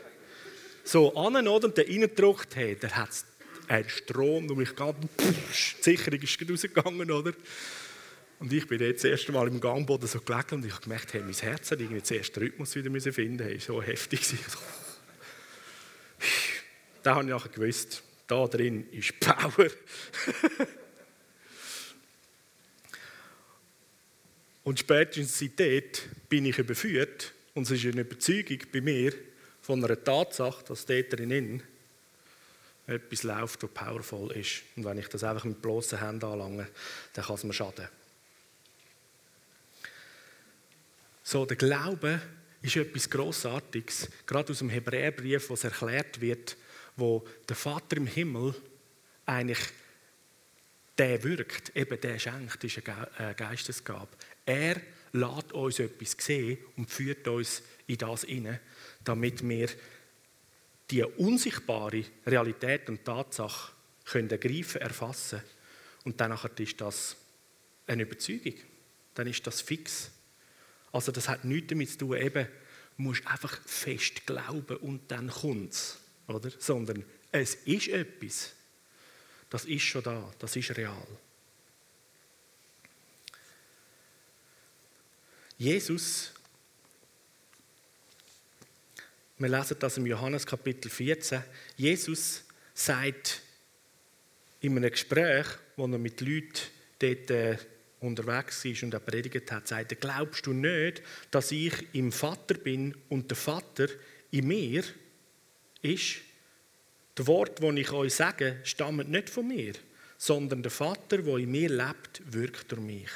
So 0.89 1.13
an? 1.15 1.47
Und 1.47 1.77
der 1.77 1.87
reingedrückt 1.87 2.55
hat, 2.55 2.81
der 2.81 2.95
hat 2.95 3.09
einen 3.67 3.87
Strom 3.87 4.47
durch 4.47 4.57
mich 4.57 4.69
gegangen. 4.69 5.07
Die 5.19 5.83
Sicherung 5.83 6.19
ist 6.19 6.49
rausgegangen, 6.49 7.11
oder? 7.11 7.33
Und 8.39 8.51
ich 8.51 8.67
bin 8.67 8.79
jetzt 8.79 9.03
das 9.03 9.11
erste 9.11 9.31
Mal 9.31 9.47
im 9.49 9.59
Gangboden 9.59 10.07
so 10.07 10.19
gelegen 10.19 10.55
und 10.55 10.65
ich 10.65 10.71
habe 10.71 10.81
gemerkt, 10.81 11.13
hey, 11.13 11.21
mein 11.21 11.33
Herz 11.33 11.69
hat 11.69 11.79
irgendwie 11.79 12.01
den 12.01 12.17
ersten 12.17 12.39
Rhythmus 12.39 12.75
wieder 12.75 12.89
finden 13.13 13.45
müssen. 13.45 13.59
So 13.59 13.83
heftig. 13.83 14.21
da 17.03 17.13
habe 17.13 17.25
ich 17.25 17.29
nachher 17.29 17.49
gewusst, 17.49 18.01
da 18.25 18.47
drin 18.47 18.89
ist 18.91 19.19
Power. 19.19 19.67
und 24.63 24.79
spätestens 24.79 25.37
seitdem 25.37 25.83
bin 26.29 26.45
ich 26.47 26.57
überführt 26.57 27.31
und 27.53 27.69
es 27.69 27.71
ist 27.71 27.85
eine 27.85 28.01
Überzeugung 28.01 28.57
bei 28.73 28.81
mir 28.81 29.13
von 29.69 29.85
einer 29.85 30.03
Tatsache, 30.03 30.65
dass 30.65 30.87
dort 30.87 31.13
drinnen 31.13 31.61
etwas 32.87 33.21
läuft, 33.21 33.61
das 33.61 33.69
powerful 33.69 34.31
ist. 34.31 34.63
Und 34.75 34.83
wenn 34.83 34.97
ich 34.97 35.07
das 35.09 35.23
einfach 35.23 35.43
mit 35.43 35.61
bloßen 35.61 35.99
Händen 35.99 36.25
anlange, 36.25 36.67
dann 37.13 37.23
kann 37.23 37.35
es 37.35 37.43
mir 37.43 37.53
schaden. 37.53 37.87
So, 41.21 41.45
der 41.45 41.55
Glaube 41.55 42.19
ist 42.63 42.77
etwas 42.77 43.11
Grossartiges, 43.11 44.09
gerade 44.25 44.53
aus 44.53 44.57
dem 44.57 44.69
Hebräerbrief, 44.69 45.51
wo 45.51 45.53
es 45.53 45.63
erklärt 45.63 46.19
wird, 46.19 46.57
wo 46.95 47.23
der 47.47 47.55
Vater 47.55 47.97
im 47.97 48.07
Himmel 48.07 48.55
eigentlich 49.27 49.59
der 50.97 51.23
wirkt, 51.23 51.75
eben 51.75 52.01
der 52.01 52.17
schenkt, 52.17 52.63
ist 52.63 52.81
eine 52.87 53.35
Geistesgabe. 53.35 54.09
Er 54.47 54.81
lässt 55.11 55.53
uns 55.53 55.77
etwas 55.77 56.15
sehen 56.17 56.57
und 56.75 56.89
führt 56.89 57.27
uns 57.27 57.61
in 57.85 57.99
das 57.99 58.23
hinein, 58.23 58.59
damit 59.03 59.47
wir 59.47 59.69
die 60.91 61.03
unsichtbare 61.03 62.03
Realität 62.25 62.89
und 62.89 63.05
Tatsache 63.05 63.73
können 64.05 64.29
ergreifen, 64.29 64.81
erfassen. 64.81 65.41
Und 66.03 66.19
dann 66.19 66.37
ist 66.57 66.81
das 66.81 67.15
eine 67.85 68.03
Überzeugung. 68.03 68.55
Dann 69.13 69.27
ist 69.27 69.45
das 69.45 69.61
fix. 69.61 70.11
Also 70.91 71.11
das 71.11 71.29
hat 71.29 71.45
nichts 71.45 71.67
damit 71.67 71.91
zu 71.91 71.97
tun, 71.99 72.17
eben, 72.17 72.47
du 72.97 73.03
musst 73.03 73.25
einfach 73.27 73.61
fest 73.65 74.25
glauben 74.25 74.77
und 74.77 75.11
dann 75.11 75.29
kommt 75.29 75.73
es 75.73 75.99
oder? 76.29 76.51
Sondern 76.57 77.03
es 77.31 77.55
ist 77.55 77.87
etwas. 77.89 78.53
Das 79.49 79.65
ist 79.65 79.81
schon 79.81 80.03
da, 80.03 80.31
das 80.39 80.55
ist 80.55 80.75
real. 80.77 81.07
Jesus, 85.57 86.31
wir 89.39 89.49
lesen 89.49 89.77
das 89.79 89.97
im 89.97 90.05
Johannes 90.05 90.45
Kapitel 90.45 90.89
14, 90.89 91.41
Jesus 91.77 92.43
sagt 92.73 93.41
in 94.61 94.77
einem 94.77 94.91
Gespräch, 94.91 95.47
wo 95.77 95.85
er 95.85 95.97
mit 95.97 96.21
Leuten 96.21 96.59
dort 96.99 97.31
äh, 97.31 97.57
unterwegs 98.01 98.63
ist 98.65 98.83
und 98.83 98.93
er 98.93 98.99
predigt 98.99 99.51
hat, 99.51 99.67
sagt 99.67 99.93
er, 99.93 99.97
glaubst 99.97 100.45
du 100.45 100.53
nicht, 100.53 101.01
dass 101.31 101.51
ich 101.51 101.73
im 101.93 102.11
Vater 102.11 102.55
bin 102.55 102.95
und 103.09 103.29
der 103.29 103.37
Vater 103.37 103.87
in 104.31 104.47
mir? 104.47 104.83
ist, 105.81 106.17
das 107.15 107.27
Wort, 107.27 107.61
das 107.61 107.75
ich 107.75 107.91
euch 107.91 108.13
sage, 108.13 108.59
stammt 108.63 109.09
nicht 109.09 109.29
von 109.29 109.47
mir, 109.47 109.73
sondern 110.17 110.61
der 110.61 110.71
Vater, 110.71 111.19
der 111.19 111.37
in 111.37 111.51
mir 111.51 111.69
lebt, 111.69 112.21
wirkt 112.25 112.71
durch 112.71 112.81
mich. 112.81 113.09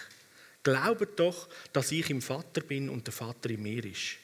Glaubt 0.64 1.20
doch, 1.20 1.50
dass 1.74 1.92
ich 1.92 2.10
im 2.10 2.22
Vater 2.22 2.62
bin 2.62 2.90
und 2.90 3.06
der 3.08 3.14
Vater 3.14 3.50
in 3.50 3.64
mir 3.64 3.84
ist. 3.84 4.18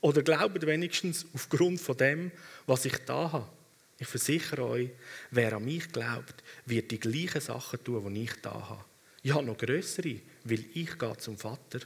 Oder 0.00 0.22
glaubt 0.22 0.64
wenigstens 0.66 1.26
aufgrund 1.34 1.80
von 1.80 1.96
dem, 1.96 2.30
was 2.66 2.84
ich 2.84 2.96
da 2.98 3.32
habe. 3.32 3.48
Ich 3.98 4.06
versichere 4.06 4.64
euch, 4.64 4.90
wer 5.32 5.54
an 5.54 5.64
mich 5.64 5.90
glaubt, 5.90 6.44
wird 6.66 6.90
die 6.90 7.00
gleichen 7.00 7.40
Sachen 7.40 7.82
tun, 7.82 8.14
die 8.14 8.22
ich 8.22 8.34
da 8.40 8.52
habe. 8.52 8.84
Ja, 9.22 9.42
noch 9.42 9.58
größere, 9.58 10.20
weil 10.44 10.64
ich 10.74 10.96
gehe 10.96 11.16
zum 11.16 11.36
Vater, 11.36 11.80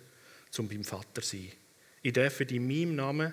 zum 0.51 0.69
beim 0.69 0.85
Vater 0.85 1.23
sein. 1.23 1.51
Ich 2.03 2.13
darf 2.13 2.41
in 2.41 2.67
meinem 2.67 2.97
Namen 2.97 3.33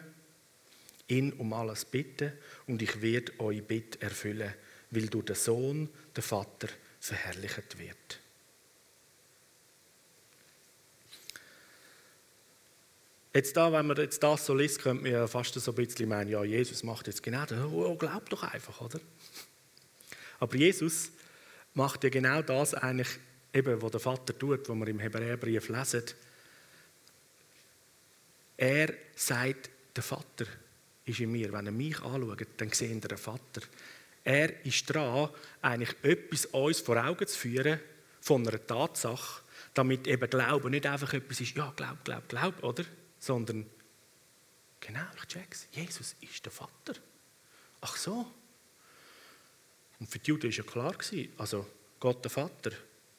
ihn 1.09 1.33
um 1.33 1.51
alles 1.51 1.83
bitten 1.83 2.31
und 2.67 2.81
ich 2.81 3.01
werde 3.01 3.37
euch 3.39 3.63
Bitte 3.63 4.01
erfüllen, 4.01 4.53
weil 4.91 5.07
durch 5.07 5.25
den 5.25 5.35
Sohn 5.35 5.89
der 6.15 6.23
Vater 6.23 6.69
verherrlicht 6.99 7.77
wird. 7.77 8.19
Jetzt 13.33 13.55
da, 13.55 13.71
wenn 13.71 13.85
man 13.85 13.97
jetzt 13.97 14.23
das 14.23 14.45
so 14.45 14.55
liest, 14.55 14.81
könnte 14.81 15.03
man 15.03 15.11
ja 15.11 15.27
fast 15.27 15.53
so 15.53 15.71
ein 15.71 15.75
bisschen 15.75 16.09
meinen, 16.09 16.29
ja, 16.29 16.43
Jesus 16.43 16.81
macht 16.83 17.07
jetzt 17.07 17.21
genau 17.21 17.45
das. 17.45 17.59
Oh, 17.63 17.95
glaub 17.95 18.27
doch 18.29 18.43
einfach, 18.43 18.81
oder? 18.81 18.99
Aber 20.39 20.55
Jesus 20.55 21.11
macht 21.75 22.03
ja 22.03 22.09
genau 22.09 22.41
das 22.41 22.73
eigentlich, 22.73 23.09
eben, 23.53 23.81
was 23.81 23.91
der 23.91 23.99
Vater 23.99 24.37
tut, 24.37 24.67
was 24.67 24.75
wir 24.75 24.87
im 24.87 24.99
Hebräerbrief 24.99 25.69
lesen. 25.69 26.03
Er 28.57 28.93
sagt, 29.15 29.69
der 29.95 30.03
Vater 30.03 30.45
ist 31.05 31.19
in 31.19 31.31
mir. 31.31 31.51
Wenn 31.53 31.67
er 31.67 31.71
mich 31.71 32.01
anschaut, 32.01 32.47
dann 32.57 32.71
sehen 32.71 33.01
er 33.01 33.09
den 33.09 33.17
Vater. 33.17 33.61
Er 34.23 34.65
ist 34.65 34.93
dran, 34.93 35.29
eigentlich 35.61 35.95
etwas 36.03 36.45
uns 36.47 36.79
vor 36.79 37.03
Augen 37.03 37.27
zu 37.27 37.37
führen 37.37 37.79
von 38.21 38.47
einer 38.47 38.65
Tatsache, 38.65 39.41
damit 39.73 40.07
eben 40.07 40.29
Glauben 40.29 40.71
nicht 40.71 40.85
einfach 40.85 41.13
etwas 41.13 41.41
ist, 41.41 41.55
ja, 41.55 41.71
glaub, 41.75 42.03
glaub, 42.03 42.27
glaub, 42.27 42.63
oder? 42.63 42.83
Sondern, 43.19 43.69
genau, 44.79 45.05
ich 45.17 45.25
check's, 45.27 45.67
Jesus 45.71 46.15
ist 46.21 46.45
der 46.45 46.51
Vater. 46.51 46.93
Ach 47.81 47.95
so. 47.95 48.31
Und 49.99 50.09
für 50.09 50.19
die 50.19 50.29
Juden 50.29 50.43
war 50.43 50.49
ja 50.49 50.63
klar, 50.63 50.95
also 51.37 51.67
Gott 51.99 52.23
der 52.23 52.31
Vater, 52.31 52.71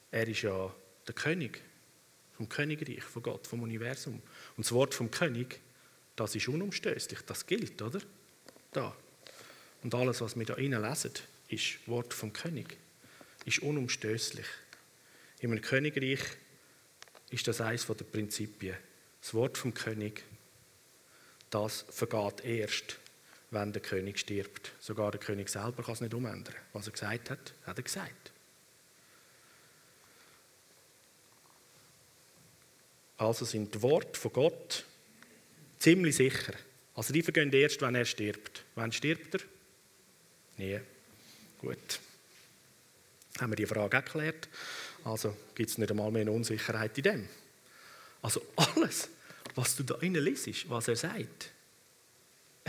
er 0.09 0.27
ist 0.27 0.41
ja 0.41 0.73
der 1.07 1.13
König 1.13 1.61
vom 2.35 2.49
Königreich, 2.49 3.03
von 3.03 3.21
Gott, 3.21 3.45
vom 3.45 3.61
Universum. 3.61 4.21
Und 4.57 4.65
das 4.65 4.71
Wort 4.71 4.95
vom 4.95 5.11
König 5.11 5.59
das 6.15 6.35
ist 6.35 6.47
unumstößlich, 6.47 7.21
das 7.21 7.45
gilt, 7.47 7.81
oder? 7.81 7.99
Da. 8.71 8.95
Und 9.81 9.95
alles, 9.95 10.21
was 10.21 10.37
wir 10.37 10.45
da 10.45 10.53
innen 10.55 10.81
lesen, 10.81 11.13
ist 11.47 11.79
Wort 11.87 12.13
vom 12.13 12.31
König, 12.31 12.77
ist 13.45 13.59
unumstößlich. 13.59 14.45
In 15.39 15.51
einem 15.51 15.61
Königreich 15.61 16.19
ist 17.31 17.47
das 17.47 17.61
eines 17.61 17.87
der 17.87 18.03
Prinzipien. 18.03 18.75
Das 19.21 19.33
Wort 19.33 19.57
vom 19.57 19.73
König, 19.73 20.23
das 21.49 21.85
vergeht 21.89 22.43
erst, 22.43 22.99
wenn 23.51 23.73
der 23.73 23.81
König 23.81 24.19
stirbt. 24.19 24.71
Sogar 24.79 25.11
der 25.11 25.19
König 25.19 25.49
selber 25.49 25.83
kann 25.83 25.93
es 25.93 26.01
nicht 26.01 26.13
umändern. 26.13 26.55
Was 26.73 26.87
er 26.87 26.93
gesagt 26.93 27.29
hat, 27.29 27.53
hat 27.65 27.77
er 27.77 27.83
gesagt. 27.83 28.31
Also 33.17 33.45
sind 33.45 33.75
die 33.75 33.81
Worte 33.81 34.19
von 34.19 34.33
Gott 34.33 34.85
Ziemlich 35.81 36.15
sicher. 36.15 36.53
Also 36.93 37.11
die 37.11 37.23
vergehen 37.23 37.51
erst, 37.51 37.81
wenn 37.81 37.95
er 37.95 38.05
stirbt. 38.05 38.63
Wann 38.75 38.91
stirbt 38.91 39.33
er? 39.33 39.39
Nie. 40.57 40.79
Gut. 41.59 41.99
Haben 43.39 43.51
wir 43.51 43.55
die 43.55 43.65
Frage 43.65 44.03
geklärt? 44.03 44.47
Also 45.03 45.35
gibt 45.55 45.71
es 45.71 45.79
nicht 45.79 45.89
einmal 45.89 46.11
mehr 46.11 46.21
eine 46.21 46.31
Unsicherheit 46.31 46.95
in 46.99 47.03
dem. 47.03 47.29
Also 48.21 48.45
alles, 48.55 49.09
was 49.55 49.75
du 49.75 49.83
da 49.83 49.95
innen 49.95 50.23
liest, 50.23 50.69
was 50.69 50.87
er 50.87 50.95
sagt. 50.95 51.51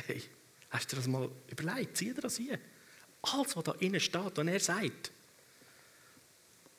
Hey, 0.06 0.22
hast 0.70 0.90
du 0.92 0.96
das 0.96 1.06
mal 1.06 1.30
überlegt? 1.48 1.96
Zieh 1.96 2.14
dir 2.14 2.20
das 2.20 2.36
hier. 2.36 2.58
Alles, 3.22 3.56
was 3.56 3.64
da 3.64 3.72
innen 3.72 4.00
steht, 4.00 4.36
was 4.36 4.46
er 4.46 4.60
sagt, 4.60 5.12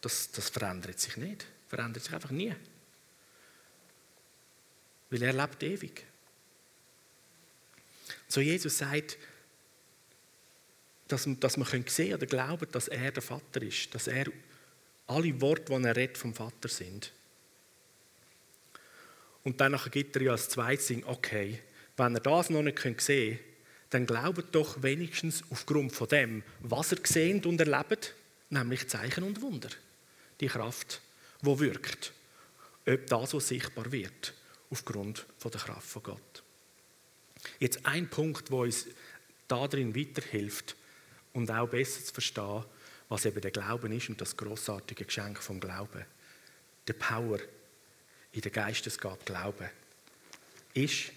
das, 0.02 0.32
das 0.32 0.50
verändert 0.50 1.00
sich 1.00 1.16
nicht. 1.18 1.46
Verändert 1.70 2.04
sich 2.04 2.14
einfach 2.14 2.32
nie. 2.32 2.54
Weil 5.10 5.24
er 5.24 5.34
lebt 5.34 5.64
ewig. 5.64 6.06
So 8.28 8.42
Jesus 8.42 8.78
sagt, 8.78 9.18
dass, 11.08 11.28
dass 11.40 11.58
wir 11.58 11.66
sehen 11.66 11.86
können 11.86 12.14
oder 12.16 12.26
glauben, 12.26 12.68
dass 12.72 12.88
er 12.88 13.12
der 13.12 13.22
Vater 13.22 13.62
ist, 13.62 13.94
dass 13.94 14.08
er 14.08 14.26
alle 15.08 15.40
Worte, 15.40 15.78
die 15.78 15.86
er 15.86 15.96
redet, 15.96 16.18
vom 16.18 16.34
Vater 16.34 16.68
sind. 16.68 17.12
Und 19.44 19.60
dann 19.60 19.78
gibt 19.92 20.16
er 20.16 20.22
ja 20.22 20.32
als 20.32 20.50
zweites 20.50 20.88
Ding, 20.88 21.04
okay, 21.06 21.60
wenn 21.98 22.16
ihr 22.16 22.20
das 22.20 22.50
noch 22.50 22.62
nicht 22.62 22.80
sehen 22.80 23.38
könnt, 23.38 23.40
dann 23.90 24.06
glaubt 24.08 24.56
doch 24.56 24.82
wenigstens 24.82 25.44
aufgrund 25.52 25.94
von 25.94 26.08
dem, 26.08 26.44
was 26.62 26.94
ihr 26.94 27.00
seht 27.04 27.46
und 27.46 27.60
erlebt, 27.60 28.16
nämlich 28.50 28.88
Zeichen 28.90 29.24
und 29.24 29.42
Wunder. 29.42 29.70
Die 30.40 30.48
Kraft, 30.48 31.02
die 31.42 31.60
wirkt. 31.60 32.14
Ob 32.88 33.06
das, 33.08 33.30
so 33.30 33.40
sichtbar 33.40 33.92
wird, 33.92 34.34
aufgrund 34.72 35.26
von 35.38 35.52
der 35.52 35.62
Kraft 35.62 35.88
von 35.88 36.04
Gott. 36.04 36.44
Jetzt 37.60 37.86
ein 37.86 38.10
Punkt, 38.10 38.50
wo 38.50 38.64
uns 38.64 38.88
darin 39.48 39.96
weiterhilft 39.96 40.76
und 41.34 41.52
auch 41.52 41.70
besser 41.70 42.04
zu 42.04 42.14
verstehen, 42.14 42.66
was 43.10 43.26
eben 43.26 43.42
der 43.42 43.52
Glauben 43.52 43.92
ist 43.92 44.10
und 44.10 44.20
das 44.20 44.36
großartige 44.36 45.06
Geschenk 45.06 45.38
vom 45.38 45.60
Glauben. 45.60 46.06
Der 46.88 46.94
Power 46.94 47.40
in 48.34 48.42
der 48.42 48.52
Geistesgabe 48.52 49.24
Glauben 49.26 49.70
ist 50.74 51.12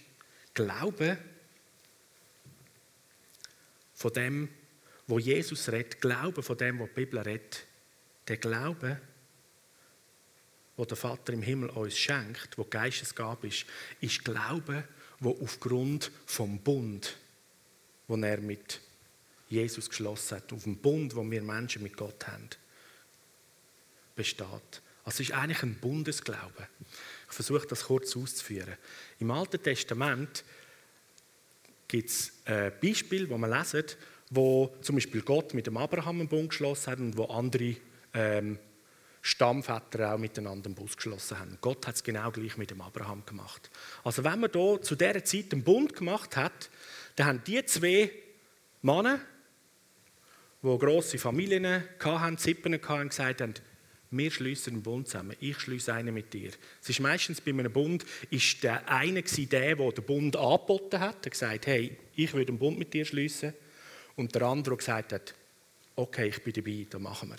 Glauben 0.55 1.19
von 3.95 4.13
dem, 4.13 4.49
wo 5.07 5.19
Jesus 5.19 5.71
redet, 5.71 6.01
Glauben 6.01 6.43
von 6.43 6.57
dem, 6.57 6.79
was 6.79 6.89
die 6.89 6.95
Bibel 6.95 7.21
redet, 7.21 7.65
der 8.29 8.37
Glaube, 8.37 9.01
wo 10.77 10.85
der 10.85 10.97
Vater 10.97 11.33
im 11.33 11.43
Himmel 11.43 11.71
uns 11.71 11.97
schenkt, 11.97 12.59
wo 12.59 12.65
Geistesgabe 12.65 13.49
ist, 13.49 13.65
ist 14.01 14.25
Glaube, 14.25 14.87
wo 15.21 15.39
aufgrund 15.43 16.11
vom 16.27 16.59
Bund, 16.59 17.17
wo 18.09 18.17
er 18.17 18.39
mit 18.39 18.81
Jesus 19.49 19.89
geschlossen 19.89 20.37
hat, 20.37 20.53
auf 20.53 20.65
dem 20.65 20.77
Bund, 20.77 21.15
wo 21.15 21.29
wir 21.31 21.41
Menschen 21.41 21.83
mit 21.83 21.97
Gott 21.97 22.27
haben, 22.27 22.51
besteht. 24.15 24.83
Also 25.07 25.23
es 25.23 25.29
ist 25.29 25.37
eigentlich 25.37 25.63
ein 25.63 25.77
Bundesglaube. 25.77 26.67
Ich 27.29 27.35
versuche 27.35 27.65
das 27.69 27.85
kurz 27.85 28.17
auszuführen. 28.17 28.75
Im 29.21 29.31
Alten 29.31 29.63
Testament 29.63 30.45
gibt 31.87 32.11
es 32.11 32.33
ein 32.45 32.73
Beispiel, 32.83 33.31
wo 33.31 33.39
man 33.39 33.51
lesen, 33.51 33.85
wo 34.31 34.75
zum 34.83 34.97
Beispiel 34.97 35.23
Gott 35.23 35.55
mit 35.55 35.69
dem 35.69 35.77
Abraham 35.77 36.19
einen 36.19 36.29
Bund 36.29 36.51
geschlossen 36.51 36.91
hat 36.91 36.99
und 36.99 37.17
wo 37.17 37.27
andere 37.27 37.77
ähm, 38.15 38.59
Stammväter 39.23 40.13
auch 40.13 40.19
miteinander 40.19 40.67
einen 40.67 40.75
Bund 40.75 40.97
geschlossen 40.97 41.39
haben. 41.39 41.57
Gott 41.61 41.87
hat 41.87 41.95
es 41.95 42.03
genau 42.03 42.33
gleich 42.33 42.57
mit 42.57 42.73
dem 42.73 42.81
Abraham 42.81 43.25
gemacht. 43.25 43.71
Also 44.03 44.25
wenn 44.25 44.41
man 44.41 44.51
da 44.51 44.83
zu 44.83 44.97
dieser 44.97 45.25
Zeit 45.25 45.53
einen 45.53 45.63
Bund 45.63 45.95
gemacht 45.95 46.37
hat, 46.37 46.69
dann 47.15 47.29
haben 47.29 47.45
die 47.47 47.65
zwei 47.65 48.11
Männer, 48.83 49.21
die 50.65 50.79
grosse 50.79 51.19
Familien 51.19 51.85
hatten, 52.01 52.39
Zippen 52.39 52.75
hatten, 52.75 53.09
gesagt 53.09 53.41
haben, 53.41 53.55
wir 54.11 54.31
schließen 54.31 54.75
einen 54.75 54.83
Bund 54.83 55.09
zusammen. 55.09 55.37
Ich 55.41 55.59
schließe 55.59 55.93
einen 55.93 56.15
mit 56.15 56.33
dir. 56.33 56.51
Es 56.83 56.89
ist 56.89 57.01
meistens 57.01 57.41
bei 57.41 57.51
einem 57.51 57.73
Bund 57.73 58.05
ist 58.31 58.63
der 58.63 58.89
eine 58.91 59.23
der, 59.23 59.77
der 59.77 59.93
den 59.93 60.05
Bund 60.05 60.37
angeboten 60.37 61.01
hat, 61.01 61.25
der 61.25 61.31
gesagt, 61.31 61.67
hey, 61.67 61.97
ich 62.15 62.33
würde 62.33 62.51
einen 62.51 62.59
Bund 62.59 62.79
mit 62.79 62.95
dir 62.95 63.05
schließen, 63.05 63.53
und 64.17 64.35
der 64.35 64.43
andere, 64.43 64.75
der 64.75 64.79
gesagt 64.79 65.13
hat, 65.13 65.35
okay, 65.95 66.29
ich 66.29 66.43
bin 66.43 66.53
dabei, 66.53 66.87
dann 66.89 67.03
machen 67.03 67.29
wir. 67.29 67.37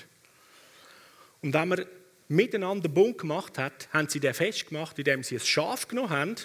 Und 1.41 1.53
wenn 1.53 1.67
man 1.67 1.85
miteinander 2.27 2.85
einen 2.85 2.93
Bund 2.93 3.17
gemacht 3.17 3.57
hat, 3.57 3.89
haben 3.91 4.07
sie 4.07 4.19
den 4.19 4.33
festgemacht, 4.33 4.97
indem 4.99 5.23
sie 5.23 5.35
ein 5.35 5.41
Schaf 5.41 5.87
genommen 5.87 6.09
haben. 6.09 6.35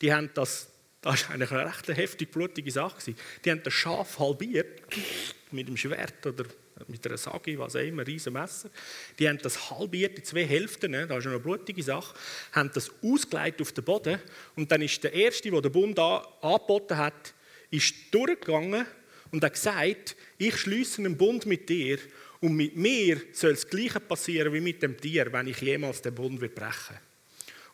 Die 0.00 0.12
haben 0.12 0.30
das, 0.34 0.68
das 1.00 1.30
eigentlich 1.30 1.50
eine 1.52 1.66
recht 1.66 1.88
heftig 1.88 2.30
blutige 2.30 2.70
Sache. 2.70 3.14
Die 3.44 3.50
haben 3.50 3.62
das 3.62 3.72
Schaf 3.72 4.18
halbiert 4.18 4.82
mit 5.50 5.68
dem 5.68 5.76
Schwert 5.76 6.26
oder 6.26 6.44
mit 6.86 7.06
einer 7.06 7.16
Sage, 7.16 7.58
was 7.58 7.76
auch 7.76 7.80
immer, 7.80 8.06
riesen 8.06 8.32
Messer. 8.32 8.70
Die 9.18 9.28
haben 9.28 9.38
das 9.38 9.70
halbiert 9.70 10.18
in 10.18 10.24
zwei 10.24 10.44
Hälften, 10.44 10.92
ne? 10.92 11.06
das 11.06 11.18
ist 11.18 11.26
eine 11.26 11.40
blutige 11.40 11.82
Sache, 11.82 12.14
haben 12.52 12.70
das 12.72 12.90
ausgeleitet 13.02 13.62
auf 13.62 13.72
den 13.72 13.84
Boden 13.84 14.20
und 14.56 14.70
dann 14.70 14.82
ist 14.82 15.02
der 15.02 15.12
Erste, 15.12 15.50
der 15.50 15.60
den 15.60 15.72
Bund 15.72 15.98
angeboten 15.98 16.96
hat, 16.96 17.34
ist 17.70 17.94
durchgegangen 18.10 18.86
und 19.30 19.44
hat 19.44 19.54
gesagt, 19.54 20.16
ich 20.38 20.56
schließe 20.56 21.02
einen 21.02 21.16
Bund 21.16 21.46
mit 21.46 21.68
dir 21.68 21.98
und 22.40 22.54
mit 22.54 22.76
mir 22.76 23.20
soll 23.32 23.50
das 23.50 23.68
Gleiche 23.68 24.00
passieren 24.00 24.52
wie 24.52 24.60
mit 24.60 24.82
dem 24.82 24.96
Tier, 24.96 25.32
wenn 25.32 25.48
ich 25.48 25.60
jemals 25.60 26.00
den 26.02 26.14
Bund 26.14 26.38
brechen 26.38 26.54
will. 26.54 27.07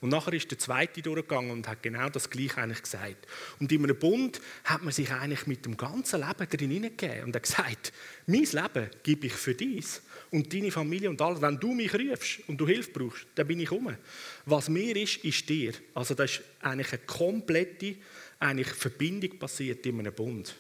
Und 0.05 0.11
nachher 0.11 0.35
ist 0.35 0.51
der 0.51 0.59
Zweite 0.59 1.01
durchgegangen 1.01 1.51
und 1.51 1.67
hat 1.67 1.83
genau 1.83 2.11
das 2.11 2.29
Gleiche 2.29 2.59
eigentlich 2.59 2.83
gesagt. 2.83 3.27
Und 3.59 3.73
in 3.73 3.85
einem 3.85 3.99
Bund 3.99 4.39
hat 4.65 4.83
man 4.83 4.93
sich 4.93 5.11
eigentlich 5.11 5.47
mit 5.47 5.65
dem 5.65 5.79
ganzen 5.79 6.21
Leben 6.21 6.47
drin 6.47 6.71
hineingegeben 6.73 7.25
und 7.25 7.35
hat 7.35 7.43
gesagt, 7.43 7.91
mein 8.27 8.45
Leben 8.45 8.91
gebe 9.03 9.29
ich 9.29 9.33
für 9.33 9.55
dies 9.55 10.03
und 10.31 10.53
deine 10.53 10.71
Familie 10.71 11.09
und 11.09 11.23
alles. 11.23 11.41
Wenn 11.41 11.59
du 11.59 11.73
mich 11.73 11.95
rufst 11.95 12.41
und 12.49 12.59
du 12.59 12.67
Hilfe 12.67 12.91
brauchst, 12.93 13.25
dann 13.35 13.47
bin 13.47 13.61
ich 13.61 13.71
um. 13.71 13.97
Was 14.45 14.69
mir 14.69 14.95
ist, 14.95 15.25
ist 15.25 15.49
dir. 15.49 15.73
Also 15.95 16.13
da 16.13 16.25
ist 16.25 16.43
eigentlich 16.61 16.93
eine 16.93 17.03
komplette 17.07 17.97
eigentlich 18.39 18.69
Verbindung 18.69 19.39
passiert 19.39 19.87
in 19.87 20.01
einem 20.01 20.13
Bund. 20.13 20.55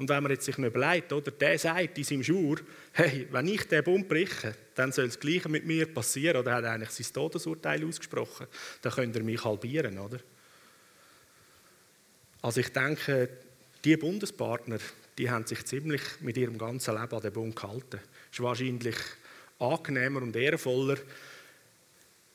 Und 0.00 0.08
wenn 0.08 0.22
man 0.22 0.32
jetzt 0.32 0.46
sich 0.46 0.56
überlegt, 0.56 1.12
oder, 1.12 1.30
der 1.30 1.58
sagt 1.58 1.98
in 1.98 2.04
seinem 2.04 2.24
Schur, 2.24 2.56
hey, 2.92 3.28
wenn 3.30 3.46
ich 3.48 3.68
den 3.68 3.84
Bund 3.84 4.08
breche, 4.08 4.54
dann 4.74 4.92
soll 4.92 5.04
das 5.08 5.20
Gleiche 5.20 5.50
mit 5.50 5.66
mir 5.66 5.92
passieren, 5.92 6.38
oder 6.38 6.52
er 6.52 6.56
hat 6.56 6.64
eigentlich 6.64 6.90
sein 6.90 7.12
Todesurteil 7.12 7.86
ausgesprochen, 7.86 8.46
dann 8.80 8.92
könnt 8.92 9.14
ihr 9.14 9.22
mich 9.22 9.44
halbieren, 9.44 9.98
oder? 9.98 10.18
Also 12.40 12.60
ich 12.60 12.70
denke, 12.70 13.28
die 13.84 13.98
Bundespartner, 13.98 14.78
die 15.18 15.30
haben 15.30 15.46
sich 15.46 15.66
ziemlich 15.66 16.00
mit 16.20 16.38
ihrem 16.38 16.56
ganzen 16.56 16.94
Leben 16.94 17.14
an 17.14 17.20
den 17.20 17.32
Bund 17.34 17.54
gehalten. 17.54 18.00
Es 18.32 18.38
ist 18.38 18.42
wahrscheinlich 18.42 18.96
angenehmer 19.58 20.22
und 20.22 20.34
ehrenvoller, 20.34 20.96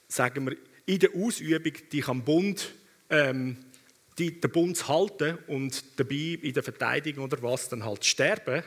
sagen 0.07 0.45
wir, 0.45 0.55
in 0.85 0.99
der 0.99 1.15
Ausübung 1.15 1.73
dich 1.91 2.07
am 2.07 2.23
Bund 2.23 2.75
ähm, 3.09 3.57
die, 4.17 4.39
den 4.39 4.51
Bund 4.51 4.87
halten 4.87 5.37
und 5.47 5.99
dabei 5.99 6.39
in 6.41 6.53
der 6.53 6.63
Verteidigung 6.63 7.25
oder 7.25 7.41
was 7.41 7.69
dann 7.69 7.83
halt 7.83 8.05
sterben, 8.05 8.63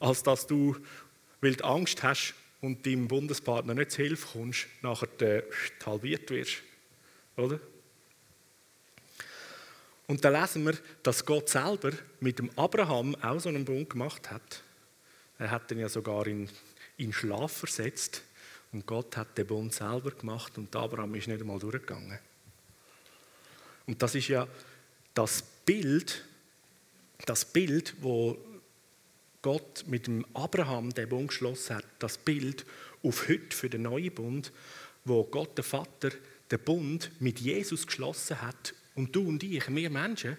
als 0.00 0.22
dass 0.22 0.46
du, 0.46 0.76
weil 1.40 1.54
du 1.54 1.64
Angst 1.64 2.02
hast 2.02 2.34
und 2.60 2.84
deinem 2.84 3.08
Bundespartner 3.08 3.74
nicht 3.74 3.92
zu 3.92 4.02
Hilfe 4.02 4.26
kommst, 4.32 4.66
nachher 4.82 5.08
äh, 5.20 5.42
halbiert 5.84 6.30
wirst. 6.30 6.62
Oder? 7.36 7.60
Und 10.06 10.24
dann 10.24 10.40
lesen 10.40 10.64
wir, 10.64 10.76
dass 11.02 11.24
Gott 11.24 11.48
selber 11.48 11.92
mit 12.20 12.38
dem 12.38 12.50
Abraham 12.56 13.14
auch 13.16 13.40
so 13.40 13.48
einen 13.48 13.64
Bund 13.64 13.90
gemacht 13.90 14.30
hat. 14.30 14.62
Er 15.38 15.50
hat 15.50 15.70
ihn 15.70 15.80
ja 15.80 15.88
sogar 15.88 16.26
in, 16.26 16.48
in 16.96 17.12
Schlaf 17.12 17.52
versetzt 17.52 18.22
und 18.72 18.86
Gott 18.86 19.16
hat 19.16 19.36
den 19.36 19.46
Bund 19.46 19.72
selber 19.74 20.12
gemacht 20.12 20.56
und 20.58 20.74
Abraham 20.74 21.14
ist 21.16 21.28
nicht 21.28 21.40
einmal 21.40 21.58
durchgegangen. 21.58 22.18
Und 23.86 24.02
das 24.02 24.14
ist 24.14 24.28
ja 24.28 24.46
das 25.14 25.42
Bild, 25.64 26.24
das 27.24 27.44
Bild, 27.44 27.94
wo 28.00 28.36
Gott 29.42 29.84
mit 29.86 30.06
dem 30.06 30.26
Abraham 30.34 30.92
den 30.92 31.08
Bund 31.08 31.28
geschlossen 31.28 31.76
hat, 31.76 31.84
das 31.98 32.18
Bild 32.18 32.66
auf 33.02 33.28
heute 33.28 33.56
für 33.56 33.70
den 33.70 33.82
neuen 33.82 34.12
Bund, 34.12 34.52
wo 35.04 35.24
Gott 35.24 35.56
der 35.56 35.64
Vater 35.64 36.10
den 36.50 36.58
Bund 36.60 37.10
mit 37.20 37.40
Jesus 37.40 37.86
geschlossen 37.86 38.42
hat 38.42 38.74
und 38.94 39.14
du 39.14 39.28
und 39.28 39.42
ich, 39.42 39.68
wir 39.68 39.90
Menschen, 39.90 40.36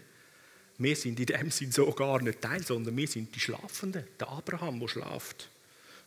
wir 0.77 0.95
sind 0.95 1.19
in 1.19 1.25
dem 1.25 1.51
Sinn 1.51 1.71
so 1.71 1.91
gar 1.91 2.21
nicht 2.21 2.41
Teil, 2.41 2.63
sondern 2.63 2.95
wir 2.95 3.07
sind 3.07 3.33
die 3.33 3.39
Schlafenden, 3.39 4.05
der 4.19 4.29
Abraham, 4.29 4.79
der 4.79 4.87
schlaft. 4.87 5.49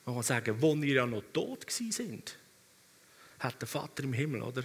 Man 0.05 0.15
kann 0.15 0.25
sagen, 0.25 0.57
wo 0.61 0.81
wir 0.81 0.95
ja 0.95 1.07
noch 1.07 1.25
tot 1.33 1.67
sind, 1.71 2.37
hat 3.39 3.61
der 3.61 3.69
Vater 3.69 4.05
im 4.05 4.13
Himmel, 4.13 4.43
oder? 4.43 4.65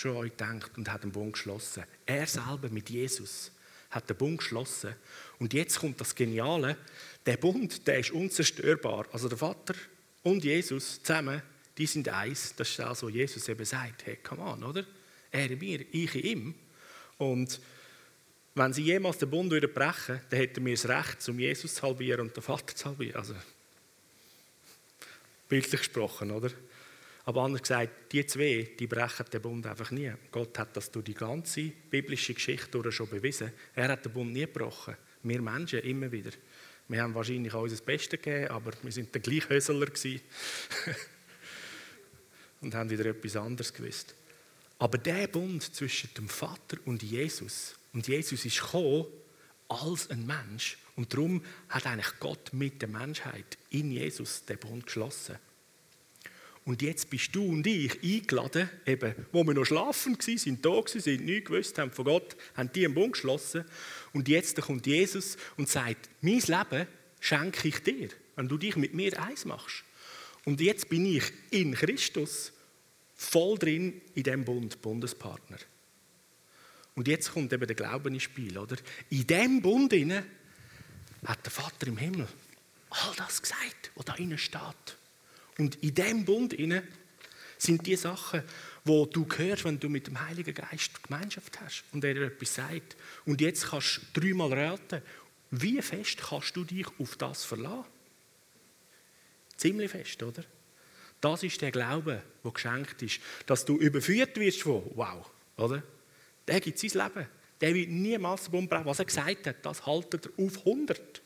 Schon 0.00 0.12
an 0.12 0.16
euch 0.18 0.30
gedacht 0.30 0.72
und 0.76 0.90
hat 0.90 1.04
den 1.04 1.12
Bund 1.12 1.34
geschlossen. 1.34 1.84
Er 2.06 2.26
selber 2.26 2.68
mit 2.70 2.90
Jesus 2.90 3.52
hat 3.90 4.08
den 4.08 4.16
Bund 4.16 4.38
geschlossen. 4.38 4.94
Und 5.38 5.52
jetzt 5.52 5.80
kommt 5.80 6.00
das 6.00 6.14
Geniale, 6.14 6.76
der 7.26 7.36
Bund, 7.36 7.86
der 7.86 7.98
ist 7.98 8.12
unzerstörbar. 8.12 9.06
Also 9.12 9.28
der 9.28 9.38
Vater 9.38 9.74
und 10.22 10.44
Jesus 10.44 11.02
zusammen, 11.02 11.42
die 11.76 11.86
sind 11.86 12.08
eins. 12.08 12.54
Das 12.56 12.70
ist 12.70 12.78
das, 12.78 13.02
was 13.02 13.12
Jesus 13.12 13.48
eben 13.48 13.64
sagt. 13.64 14.06
Hey, 14.06 14.18
come 14.22 14.42
on, 14.42 14.62
oder? 14.62 14.84
Er 15.30 15.50
in 15.50 15.58
mir, 15.58 15.84
ich 15.92 16.14
in 16.14 16.22
ihm. 16.22 16.54
Und 17.18 17.60
wenn 18.54 18.72
sie 18.72 18.82
jemals 18.82 19.18
den 19.18 19.30
Bund 19.30 19.50
brechen 19.50 19.74
würden, 19.74 20.26
dann 20.30 20.38
hätten 20.38 20.64
wir 20.64 20.74
das 20.74 20.88
Recht, 20.88 21.28
um 21.28 21.38
Jesus 21.38 21.74
zu 21.74 21.82
halbieren 21.82 22.20
und 22.22 22.36
den 22.36 22.42
Vater 22.42 22.74
zu 22.74 22.86
halbieren. 22.86 23.16
Also, 23.16 23.34
bildlich 25.48 25.80
gesprochen, 25.80 26.30
oder? 26.30 26.50
Aber 27.24 27.42
anders 27.42 27.62
gesagt, 27.62 28.12
die 28.12 28.24
zwei, 28.26 28.70
die 28.78 28.86
brechen 28.86 29.26
den 29.32 29.42
Bund 29.42 29.66
einfach 29.66 29.90
nie. 29.90 30.12
Gott 30.32 30.58
hat 30.58 30.76
das 30.76 30.90
durch 30.90 31.04
die 31.04 31.14
ganze 31.14 31.64
biblische 31.90 32.34
Geschichte 32.34 32.92
schon 32.92 33.08
bewiesen. 33.08 33.52
Er 33.74 33.88
hat 33.88 34.04
den 34.04 34.12
Bund 34.12 34.32
nie 34.32 34.40
gebrochen. 34.40 34.96
Wir 35.22 35.42
Menschen 35.42 35.80
immer 35.80 36.10
wieder. 36.10 36.30
Wir 36.88 37.02
haben 37.02 37.14
wahrscheinlich 37.14 37.52
auch 37.54 37.62
unser 37.62 37.82
Bestes 37.84 38.20
gegeben, 38.20 38.48
aber 38.48 38.72
wir 38.82 38.90
sind 38.90 39.14
der 39.14 39.20
gleich 39.20 39.48
Hösler 39.48 39.86
und 42.60 42.74
haben 42.74 42.90
wieder 42.90 43.06
etwas 43.06 43.36
anderes 43.36 43.72
gewusst. 43.72 44.14
Aber 44.78 44.98
der 44.98 45.28
Bund 45.28 45.62
zwischen 45.62 46.12
dem 46.14 46.28
Vater 46.28 46.78
und 46.86 47.02
Jesus, 47.02 47.76
und 47.92 48.08
Jesus 48.08 48.44
ist 48.44 48.60
gekommen 48.60 49.06
als 49.68 50.10
ein 50.10 50.26
Mensch, 50.26 50.78
und 50.96 51.12
darum 51.12 51.42
hat 51.68 51.86
eigentlich 51.86 52.18
Gott 52.18 52.52
mit 52.52 52.82
der 52.82 52.88
Menschheit 52.88 53.56
in 53.70 53.92
Jesus 53.92 54.44
den 54.44 54.58
Bund 54.58 54.84
geschlossen. 54.84 55.36
Und 56.70 56.82
jetzt 56.82 57.10
bist 57.10 57.34
du 57.34 57.44
und 57.46 57.66
ich 57.66 58.00
eingeladen, 58.00 58.70
eben, 58.86 59.12
wo 59.32 59.42
wir 59.42 59.54
noch 59.54 59.64
schlafen 59.64 60.16
waren, 60.16 60.38
sind 60.38 60.64
da 60.64 60.70
waren, 60.70 61.00
sind 61.00 61.24
nichts 61.24 61.48
gewusst 61.48 61.76
haben 61.78 61.90
von 61.90 62.04
Gott, 62.04 62.36
haben 62.54 62.70
die 62.72 62.84
einen 62.84 62.94
Bund 62.94 63.14
geschlossen. 63.14 63.64
Und 64.12 64.28
jetzt 64.28 64.56
kommt 64.60 64.86
Jesus 64.86 65.36
und 65.56 65.68
sagt, 65.68 66.08
mein 66.20 66.38
Leben 66.38 66.86
schenke 67.18 67.66
ich 67.66 67.82
dir, 67.82 68.10
wenn 68.36 68.46
du 68.46 68.56
dich 68.56 68.76
mit 68.76 68.94
mir 68.94 69.20
eins 69.20 69.46
machst. 69.46 69.82
Und 70.44 70.60
jetzt 70.60 70.88
bin 70.88 71.06
ich 71.06 71.24
in 71.50 71.74
Christus 71.74 72.52
voll 73.16 73.58
drin 73.58 74.00
in 74.14 74.22
diesem 74.22 74.44
Bund, 74.44 74.80
Bundespartner. 74.80 75.58
Und 76.94 77.08
jetzt 77.08 77.32
kommt 77.32 77.52
eben 77.52 77.66
der 77.66 77.74
Glauben 77.74 78.14
ins 78.14 78.22
Spiel, 78.22 78.56
oder? 78.56 78.76
In 79.08 79.26
diesem 79.26 79.60
Bund 79.60 79.92
hat 79.92 81.44
der 81.44 81.50
Vater 81.50 81.88
im 81.88 81.96
Himmel 81.96 82.28
all 82.90 83.14
das 83.16 83.42
gesagt, 83.42 83.90
was 83.96 84.04
da 84.04 84.14
innen 84.14 84.38
steht. 84.38 84.99
Und 85.58 85.76
in 85.82 85.94
diesem 85.94 86.24
Bund 86.24 86.56
sind 87.58 87.86
die 87.86 87.96
Sachen, 87.96 88.42
wo 88.84 89.06
du 89.06 89.26
hörst, 89.36 89.64
wenn 89.64 89.78
du 89.78 89.88
mit 89.88 90.06
dem 90.06 90.20
Heiligen 90.20 90.54
Geist 90.54 91.02
Gemeinschaft 91.02 91.60
hast 91.60 91.84
und 91.92 92.04
er 92.04 92.14
dir 92.14 92.26
etwas 92.26 92.54
sagt. 92.54 92.96
Und 93.26 93.40
jetzt 93.40 93.68
kannst 93.68 94.00
du 94.12 94.20
dreimal 94.20 94.52
raten, 94.52 95.02
wie 95.50 95.82
fest 95.82 96.18
kannst 96.18 96.56
du 96.56 96.64
dich 96.64 96.86
auf 96.98 97.16
das 97.16 97.44
verlassen? 97.44 97.84
Ziemlich 99.56 99.90
fest, 99.90 100.22
oder? 100.22 100.44
Das 101.20 101.42
ist 101.42 101.60
der 101.60 101.70
Glaube, 101.70 102.22
der 102.42 102.50
geschenkt 102.50 103.02
ist. 103.02 103.20
Dass 103.44 103.64
du 103.64 103.76
überführt 103.76 104.36
wirst 104.38 104.62
von, 104.62 104.82
wow, 104.94 105.28
oder? 105.56 105.82
Der 106.48 106.60
gibt 106.60 106.78
sein 106.78 106.90
Leben. 106.90 107.28
Der 107.60 107.74
wird 107.74 107.90
niemals 107.90 108.48
umbrauchen. 108.48 108.86
Was 108.86 109.00
er 109.00 109.04
gesagt 109.04 109.46
hat, 109.46 109.56
das 109.66 109.84
haltet 109.84 110.26
er 110.26 110.44
auf 110.44 110.58
100. 110.58 111.20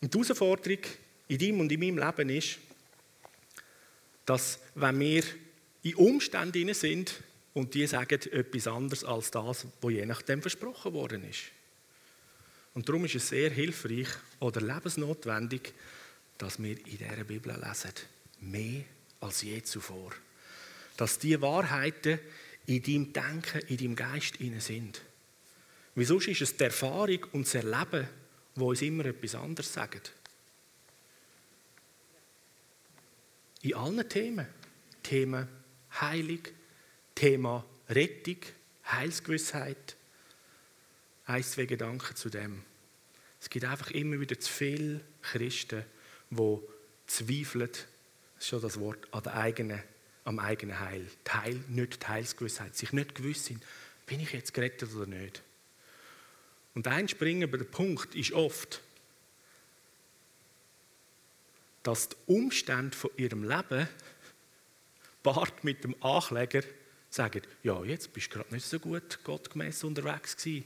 Und 0.00 0.12
die 0.12 0.18
Herausforderung 0.18 0.80
in 1.28 1.38
deinem 1.38 1.60
und 1.60 1.72
in 1.72 1.80
meinem 1.80 1.98
Leben 1.98 2.28
ist, 2.30 2.58
dass 4.26 4.58
wenn 4.74 5.00
wir 5.00 5.24
in 5.82 5.94
Umständen 5.96 6.72
sind 6.74 7.22
und 7.52 7.74
die 7.74 7.86
sagen 7.86 8.20
etwas 8.32 8.66
anderes 8.66 9.04
als 9.04 9.30
das, 9.30 9.66
was 9.80 9.92
je 9.92 10.06
nachdem 10.06 10.42
versprochen 10.42 10.92
worden 10.92 11.28
ist. 11.28 11.42
Und 12.74 12.88
darum 12.88 13.04
ist 13.04 13.14
es 13.14 13.28
sehr 13.28 13.50
hilfreich 13.50 14.08
oder 14.40 14.60
lebensnotwendig, 14.60 15.72
dass 16.38 16.60
wir 16.60 16.76
in 16.86 16.98
dieser 16.98 17.24
Bibel 17.24 17.54
lesen. 17.54 17.92
Mehr 18.40 18.84
als 19.20 19.42
je 19.42 19.62
zuvor. 19.62 20.12
Dass 20.96 21.18
die 21.18 21.40
Wahrheiten 21.40 22.18
in 22.66 22.82
deinem 22.82 23.12
Denken, 23.12 23.60
in 23.68 23.76
deinem 23.76 23.96
Geist 23.96 24.38
sind. 24.58 25.00
Wieso 25.94 26.18
ist 26.18 26.40
es 26.40 26.56
die 26.56 26.64
Erfahrung 26.64 27.24
und 27.32 27.46
das 27.46 27.54
Erleben, 27.54 28.08
wo 28.56 28.70
uns 28.70 28.82
immer 28.82 29.04
etwas 29.06 29.36
anderes 29.36 29.72
sagen? 29.72 30.00
In 33.64 33.74
allen 33.76 34.06
Themen. 34.10 34.46
Thema 35.02 35.48
Heilig, 35.98 36.52
Thema 37.14 37.64
Rettung, 37.88 38.36
Heilsgewissheit. 38.86 39.96
Ein, 41.24 41.42
zwei 41.42 41.64
Gedanken 41.64 42.14
zu 42.14 42.28
dem. 42.28 42.62
Es 43.40 43.48
gibt 43.48 43.64
einfach 43.64 43.90
immer 43.90 44.20
wieder 44.20 44.38
zu 44.38 44.52
viele 44.52 45.00
Christen, 45.22 45.82
die 46.28 46.58
zweifeln, 47.06 47.70
das 47.70 47.86
ist 48.38 48.48
schon 48.48 48.60
das 48.60 48.78
Wort, 48.80 48.98
an 49.12 49.22
der 49.22 49.34
eigenen, 49.34 49.82
am 50.24 50.38
eigenen 50.40 50.78
Heil. 50.78 51.06
Teil, 51.24 51.58
nicht 51.68 52.06
die 52.06 52.24
sich 52.72 52.92
nicht 52.92 53.14
gewiss 53.14 53.46
sind, 53.46 53.64
bin 54.04 54.20
ich 54.20 54.32
jetzt 54.32 54.52
gerettet 54.52 54.94
oder 54.94 55.06
nicht. 55.06 55.42
Und 56.74 56.86
ein 56.86 57.08
springender 57.08 57.64
Punkt 57.64 58.14
ist 58.14 58.32
oft, 58.32 58.82
dass 61.84 62.08
die 62.08 62.16
Umstände 62.26 62.96
von 62.96 63.10
ihrem 63.16 63.44
Leben 63.44 63.86
Bart 65.22 65.64
mit 65.64 65.84
dem 65.84 65.94
Ankläger 66.02 66.62
sagen, 67.08 67.42
ja, 67.62 67.82
jetzt 67.84 68.12
bist 68.12 68.26
du 68.26 68.38
gerade 68.38 68.52
nicht 68.52 68.66
so 68.66 68.80
gut 68.80 69.22
gottgemäß 69.22 69.84
unterwegs 69.84 70.36
gewesen. 70.36 70.64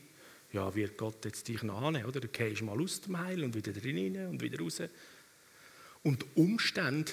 Ja, 0.53 0.75
wird 0.75 0.97
Gott 0.97 1.25
jetzt 1.25 1.47
dich 1.47 1.63
noch 1.63 1.83
annehmen, 1.83 2.07
oder? 2.07 2.21
Du 2.21 2.29
gehst 2.29 2.63
mal 2.63 2.81
aus 2.81 3.03
dem 3.03 3.19
Heil 3.19 3.45
und 3.45 3.55
wieder 3.55 3.73
drin 3.73 4.17
und 4.29 4.41
wieder 4.41 4.59
raus. 4.61 4.81
Und 6.03 6.23
die 6.23 6.41
Umstände, 6.41 7.13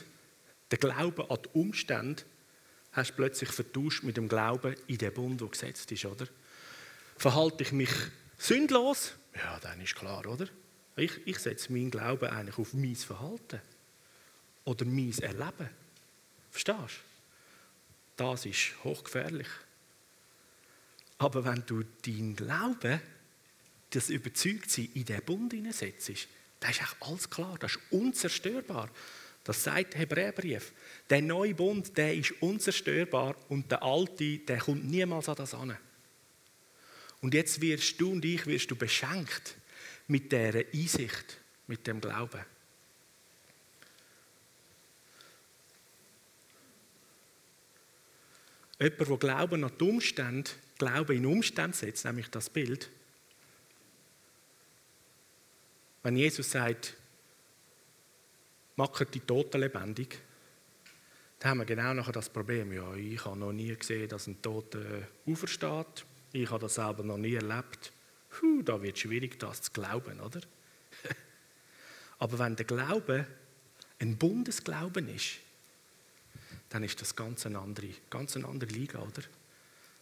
der 0.72 0.78
Glaube 0.78 1.30
an 1.30 1.39
die 1.44 1.60
Umstände, 1.60 2.24
hast 2.94 3.12
du 3.12 3.15
plötzlich 3.15 3.50
vertauscht 3.50 4.04
mit 4.04 4.18
dem 4.18 4.30
Glauben 4.30 4.76
in 4.88 4.98
den 4.98 5.13
Bund, 5.13 5.41
der 5.41 5.50
gesetzt 5.50 5.91
ist, 5.91 6.06
oder? 6.06 6.28
Verhalte 7.18 7.63
ich 7.63 7.72
mich 7.74 7.91
sündlos? 8.38 9.15
Ja, 9.36 9.60
dann 9.60 9.82
ist 9.82 9.96
klar, 9.96 10.26
oder? 10.26 10.48
Ich, 10.96 11.28
ich 11.28 11.39
setze 11.39 11.74
meinen 11.74 11.91
Glauben 11.91 12.30
eigentlich 12.30 12.58
auf 12.58 12.74
mein 12.74 12.96
Verhalten 12.96 13.60
oder 14.65 14.86
mein 14.86 15.17
Erleben. 15.19 15.69
Verstehst 16.51 16.78
du? 16.80 18.23
Das 18.23 18.45
ist 18.45 18.73
hochgefährlich. 18.84 19.47
Aber 21.17 21.45
wenn 21.45 21.63
du 21.65 21.84
deinen 22.06 22.36
Glauben, 22.36 23.01
das 23.89 24.10
Überzeugtsein 24.10 24.89
in 24.93 25.06
den 25.06 25.21
Bund 25.21 25.54
hineinsetzt, 25.54 26.10
das 26.60 26.71
ist 26.71 26.82
echt 26.82 26.95
alles 26.99 27.30
klar, 27.30 27.58
das 27.60 27.75
ist 27.75 27.82
unzerstörbar. 27.91 28.89
Das 29.43 29.63
sagt 29.63 29.93
der 29.93 30.01
Hebräerbrief. 30.01 30.73
Der 31.10 31.21
neue 31.21 31.54
Bund, 31.54 31.95
der 31.95 32.15
ist 32.15 32.34
unzerstörbar 32.41 33.36
und 33.49 33.69
der 33.69 33.84
alte, 33.84 34.39
der 34.39 34.58
kommt 34.58 34.86
niemals 34.86 35.30
an 35.30 35.36
das 35.36 35.54
an. 35.54 35.78
Und 37.21 37.34
jetzt 37.34 37.62
wirst 37.62 38.01
du 38.01 38.12
und 38.12 38.25
ich 38.25 38.45
wirst 38.47 38.71
du 38.71 38.75
beschenkt 38.75 39.56
mit 40.08 40.32
dieser 40.32 40.63
Einsicht, 40.73 41.38
mit 41.67 41.86
dem 41.86 42.01
Glauben. 42.01 42.43
Jemand, 48.80 49.10
der 49.10 49.18
Glauben 49.18 49.64
an 49.64 49.72
die 49.80 49.84
Umstände, 49.84 50.52
Glauben 50.78 51.16
in 51.16 51.26
Umstände 51.26 51.76
setzt, 51.76 52.06
nämlich 52.06 52.30
das 52.30 52.50
Bild, 52.50 52.90
Wenn 56.06 56.18
Jesus 56.18 56.52
sagt, 56.52 56.94
macht 58.76 59.12
die 59.16 59.22
Toten 59.22 59.60
lebendig, 59.60 60.20
dann 61.40 61.50
haben 61.50 61.58
wir 61.58 61.66
genau 61.66 61.96
nachher 61.96 62.12
das 62.12 62.30
Problem. 62.30 62.72
Ja, 62.74 62.94
ich 62.94 63.26
habe 63.26 63.40
noch 63.40 63.52
nie 63.52 63.76
gesehen, 63.76 64.08
dass 64.08 64.28
ein 64.28 64.40
Toter 64.40 64.86
aufersteht. 65.26 66.06
Ich 66.32 66.52
habe 66.52 66.62
das 66.62 66.76
selber 66.76 67.02
noch 67.02 67.18
nie 67.18 67.34
erlebt. 67.34 67.92
Puh, 68.30 68.62
da 68.62 68.80
wird 68.84 68.98
es 68.98 69.02
schwierig, 69.02 69.40
das 69.40 69.64
zu 69.64 69.72
glauben, 69.72 70.20
oder? 70.20 70.42
Aber 72.20 72.38
wenn 72.38 72.56
der 72.56 72.68
Glaube 72.68 73.26
ein 73.98 74.16
Bundesglauben 74.16 75.08
ist, 75.10 75.38
dann 76.69 76.84
ist 76.84 76.99
das 77.01 77.15
ganz 77.15 77.45
eine 77.45 77.60
andere, 77.60 77.89
ganz 78.10 78.36
eine 78.36 78.47
andere 78.47 78.69
Liga, 78.71 78.99
oder? 78.99 79.23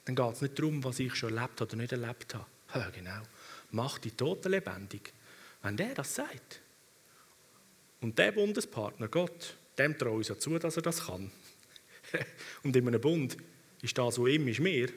Dann 0.06 0.16
geht 0.16 0.34
es 0.34 0.42
nicht 0.42 0.60
darum, 0.60 0.84
was 0.84 1.00
ich 1.00 1.16
schon 1.16 1.36
erlebt 1.36 1.62
oder 1.62 1.76
nicht 1.76 1.92
erlebt 1.92 2.34
habe. 2.34 2.46
Ja, 2.76 2.90
genau. 2.90 3.22
Mach 3.70 4.00
die 4.00 4.10
Toten 4.10 4.50
lebendig. 4.50 5.14
Wenn 5.62 5.78
der 5.78 5.94
das 5.94 6.16
sagt, 6.16 6.60
und 8.02 8.18
der 8.18 8.32
Bundespartner, 8.32 9.08
Gott, 9.08 9.56
dem 9.78 9.98
traue 9.98 10.22
ich 10.22 10.28
ja 10.28 10.38
zu, 10.38 10.58
dass 10.58 10.76
er 10.76 10.82
das 10.82 11.06
kann. 11.06 11.32
und 12.64 12.76
in 12.76 12.88
einem 12.88 13.00
Bund 13.00 13.38
ist 13.82 13.98
das, 13.98 14.20
was 14.20 14.30
ihm 14.30 14.48
ist, 14.48 14.60
mir. 14.60 14.90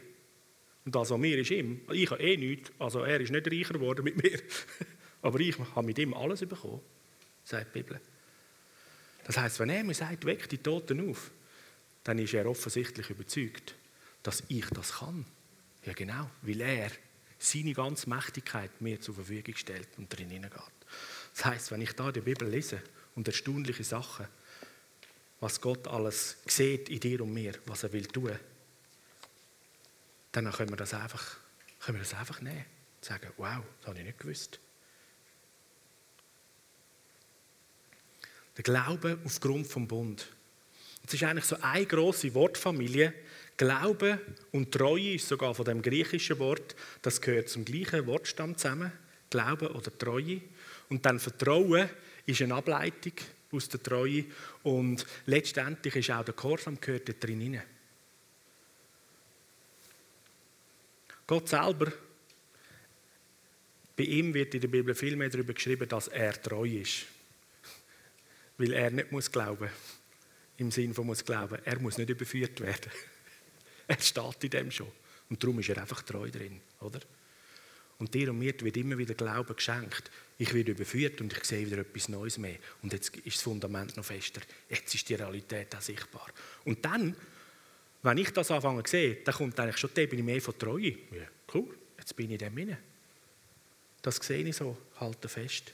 Und 0.84 0.94
das, 0.94 1.10
was 1.10 1.18
mir 1.18 1.38
ist, 1.38 1.50
ihm. 1.50 1.82
Ich 1.92 2.10
habe 2.10 2.22
eh 2.22 2.36
nichts, 2.36 2.72
also 2.78 3.00
er 3.00 3.20
ist 3.20 3.30
nicht 3.30 3.46
reicher 3.46 3.74
geworden 3.74 4.04
mit 4.04 4.22
mir. 4.22 4.40
Aber 5.22 5.38
ich 5.38 5.58
habe 5.58 5.86
mit 5.86 5.98
ihm 5.98 6.14
alles 6.14 6.40
bekommen, 6.40 6.80
sagt 7.44 7.74
die 7.74 7.82
Bibel. 7.82 8.00
Das 9.24 9.36
heißt, 9.36 9.58
wenn 9.60 9.70
er 9.70 9.84
mir 9.84 9.94
sagt, 9.94 10.24
weck 10.24 10.48
die 10.48 10.58
Toten 10.58 11.10
auf, 11.10 11.30
dann 12.06 12.20
ist 12.20 12.34
er 12.34 12.46
offensichtlich 12.46 13.10
überzeugt, 13.10 13.74
dass 14.22 14.44
ich 14.46 14.66
das 14.66 14.98
kann. 14.98 15.26
Ja, 15.84 15.92
genau, 15.92 16.30
weil 16.42 16.60
er 16.60 16.92
seine 17.36 17.72
ganze 17.72 18.08
Mächtigkeit 18.08 18.80
mir 18.80 19.00
zur 19.00 19.16
Verfügung 19.16 19.56
stellt 19.56 19.88
und 19.98 20.08
drin 20.08 20.30
hineingeht. 20.30 20.60
Das 21.34 21.44
heißt, 21.44 21.70
wenn 21.72 21.80
ich 21.80 21.92
da 21.94 22.12
die 22.12 22.20
Bibel 22.20 22.48
lese 22.48 22.80
und 23.16 23.26
erstaunliche 23.26 23.82
Sachen, 23.82 24.28
was 25.40 25.60
Gott 25.60 25.88
alles 25.88 26.36
sieht 26.46 26.88
in 26.90 27.00
dir 27.00 27.22
und 27.22 27.32
mir, 27.32 27.54
was 27.66 27.82
er 27.82 27.92
will 27.92 28.06
tun, 28.06 28.38
dann 30.30 30.52
können 30.52 30.70
wir 30.70 30.76
das 30.76 30.94
einfach, 30.94 31.38
können 31.80 31.98
wir 31.98 32.04
das 32.04 32.14
einfach 32.14 32.40
nehmen 32.40 32.64
und 32.98 33.04
sagen, 33.04 33.32
wow, 33.36 33.64
das 33.80 33.88
habe 33.88 33.98
ich 33.98 34.04
nicht 34.04 34.20
gewusst. 34.20 34.60
Der 38.56 38.62
Glaube 38.62 39.18
aufgrund 39.24 39.66
vom 39.66 39.88
Bund. 39.88 40.35
Es 41.06 41.14
ist 41.14 41.22
eigentlich 41.22 41.44
so 41.44 41.56
eine 41.60 41.86
große 41.86 42.34
Wortfamilie. 42.34 43.12
Glaube 43.56 44.20
und 44.52 44.72
Treue 44.72 45.14
ist 45.14 45.28
sogar 45.28 45.54
von 45.54 45.64
dem 45.64 45.80
griechischen 45.80 46.38
Wort, 46.38 46.76
das 47.00 47.20
gehört 47.20 47.48
zum 47.48 47.64
gleichen 47.64 48.06
Wortstamm 48.06 48.56
zusammen. 48.56 48.92
Glaube 49.30 49.72
oder 49.72 49.96
Treue. 49.96 50.42
Und 50.88 51.06
dann 51.06 51.18
Vertrauen 51.18 51.88
ist 52.26 52.42
eine 52.42 52.54
Ableitung 52.54 53.12
aus 53.52 53.68
der 53.68 53.82
Treue 53.82 54.24
und 54.62 55.06
letztendlich 55.26 55.96
ist 55.96 56.10
auch 56.10 56.24
der 56.24 56.34
Gehorsam 56.34 56.80
gehört 56.80 57.08
da 57.08 57.12
drin. 57.12 57.60
Gott 61.26 61.48
selber, 61.48 61.92
bei 63.96 64.04
ihm 64.04 64.34
wird 64.34 64.54
in 64.54 64.60
der 64.60 64.68
Bibel 64.68 64.94
viel 64.94 65.16
mehr 65.16 65.30
darüber 65.30 65.54
geschrieben, 65.54 65.88
dass 65.88 66.08
er 66.08 66.40
treu 66.40 66.68
ist. 66.68 67.06
Weil 68.58 68.72
er 68.72 68.90
nicht 68.90 69.10
muss 69.10 69.30
glauben. 69.30 69.70
Im 70.58 70.70
Sinn 70.70 70.94
von 70.94 71.06
muss 71.06 71.24
glauben. 71.24 71.58
Er 71.64 71.78
muss 71.80 71.98
nicht 71.98 72.10
überführt 72.10 72.60
werden. 72.60 72.90
er 73.86 74.00
steht 74.00 74.44
in 74.44 74.50
dem 74.50 74.70
schon. 74.70 74.90
Und 75.28 75.42
darum 75.42 75.58
ist 75.58 75.68
er 75.68 75.78
einfach 75.78 76.02
treu 76.02 76.30
drin, 76.30 76.60
oder? 76.80 77.00
Und 77.98 78.12
dir 78.12 78.30
und 78.30 78.38
mir 78.38 78.52
wird 78.60 78.76
immer 78.76 78.98
wieder 78.98 79.14
Glauben 79.14 79.56
geschenkt. 79.56 80.10
Ich 80.38 80.52
werde 80.52 80.72
überführt 80.72 81.20
und 81.20 81.32
ich 81.32 81.44
sehe 81.44 81.66
wieder 81.66 81.78
etwas 81.78 82.08
Neues 82.08 82.36
mehr. 82.36 82.56
Und 82.82 82.92
jetzt 82.92 83.16
ist 83.16 83.36
das 83.36 83.42
Fundament 83.42 83.96
noch 83.96 84.04
fester. 84.04 84.42
Jetzt 84.68 84.94
ist 84.94 85.08
die 85.08 85.14
Realität 85.14 85.74
auch 85.74 85.80
sichtbar. 85.80 86.28
Und 86.64 86.84
dann, 86.84 87.16
wenn 88.02 88.18
ich 88.18 88.30
das 88.30 88.50
anfange 88.50 88.82
zu 88.82 88.90
sehen, 88.90 89.18
dann 89.24 89.34
kommt 89.34 89.58
eigentlich 89.58 89.78
schon 89.78 89.90
bin 89.90 90.18
ich 90.18 90.24
mehr 90.24 90.42
von 90.42 90.58
Treue. 90.58 90.90
Ja, 90.90 91.26
cool, 91.54 91.74
jetzt 91.98 92.14
bin 92.14 92.26
ich 92.26 92.32
in 92.32 92.38
dem 92.38 92.58
inne. 92.58 92.78
Das 94.02 94.16
sehe 94.16 94.44
ich 94.44 94.56
so, 94.56 94.76
halte 95.00 95.28
fest. 95.28 95.72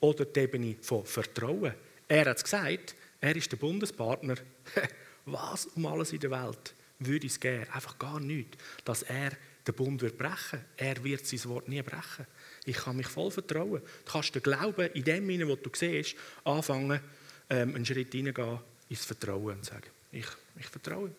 Oder 0.00 0.24
der 0.24 0.48
bin 0.48 0.70
ich 0.70 0.76
von 0.82 1.06
Vertrauen. 1.06 1.72
Er 2.08 2.26
hat 2.26 2.36
es 2.36 2.44
gesagt, 2.44 2.96
er 3.24 3.36
ist 3.36 3.50
der 3.50 3.56
Bundespartner. 3.56 4.36
Was 5.24 5.64
um 5.64 5.86
alles 5.86 6.12
in 6.12 6.20
der 6.20 6.30
Welt 6.30 6.74
würde 6.98 7.26
es 7.26 7.40
geben? 7.40 7.66
Einfach 7.72 7.98
gar 7.98 8.20
nichts. 8.20 8.58
Dass 8.84 9.02
er 9.02 9.32
den 9.66 9.74
Bund 9.74 10.02
wird 10.02 10.18
brechen. 10.18 10.62
Er 10.76 11.02
wird 11.02 11.26
sein 11.26 11.42
Wort 11.46 11.66
nie 11.66 11.80
brechen. 11.80 12.26
Ich 12.66 12.76
kann 12.76 12.96
mich 12.96 13.06
voll 13.06 13.30
vertrauen. 13.30 13.80
Du 13.80 14.12
kannst 14.12 14.34
den 14.34 14.42
Glauben 14.42 14.90
in 14.92 15.04
dem 15.04 15.26
hinein, 15.26 15.48
was 15.48 15.62
du 15.62 15.70
siehst, 15.72 16.16
anfangen, 16.44 17.00
ähm, 17.48 17.74
einen 17.74 17.86
Schritt 17.86 18.12
hineingehen 18.12 18.58
ins 18.90 19.06
Vertrauen 19.06 19.56
und 19.56 19.64
sagen, 19.64 19.88
ich, 20.12 20.26
ich 20.60 20.66
vertraue. 20.66 21.10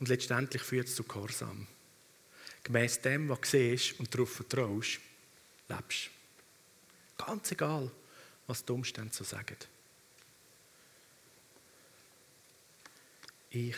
Und 0.00 0.08
letztendlich 0.08 0.62
führt 0.62 0.88
es 0.88 0.96
zu 0.96 1.04
Gehorsam. 1.04 1.68
Gemäss 2.64 3.00
dem, 3.00 3.28
was 3.28 3.42
du 3.42 3.46
siehst 3.48 4.00
und 4.00 4.12
darauf 4.12 4.32
vertraust, 4.32 4.98
lebst. 5.68 6.10
Ganz 7.16 7.52
egal, 7.52 7.92
was 8.46 8.64
die 8.64 8.72
Umstände 8.72 9.14
so 9.14 9.24
sagen. 9.24 9.56
Ich 13.50 13.76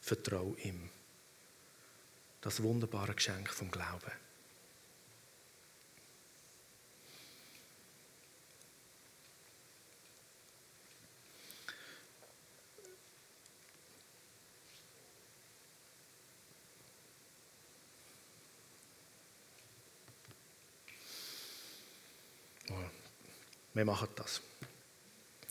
vertraue 0.00 0.58
ihm. 0.60 0.90
Das 2.40 2.62
wunderbare 2.62 3.14
Geschenk 3.14 3.48
vom 3.48 3.70
Glauben. 3.70 4.21
Wir 23.74 23.84
machen 23.84 24.08
das. 24.16 24.40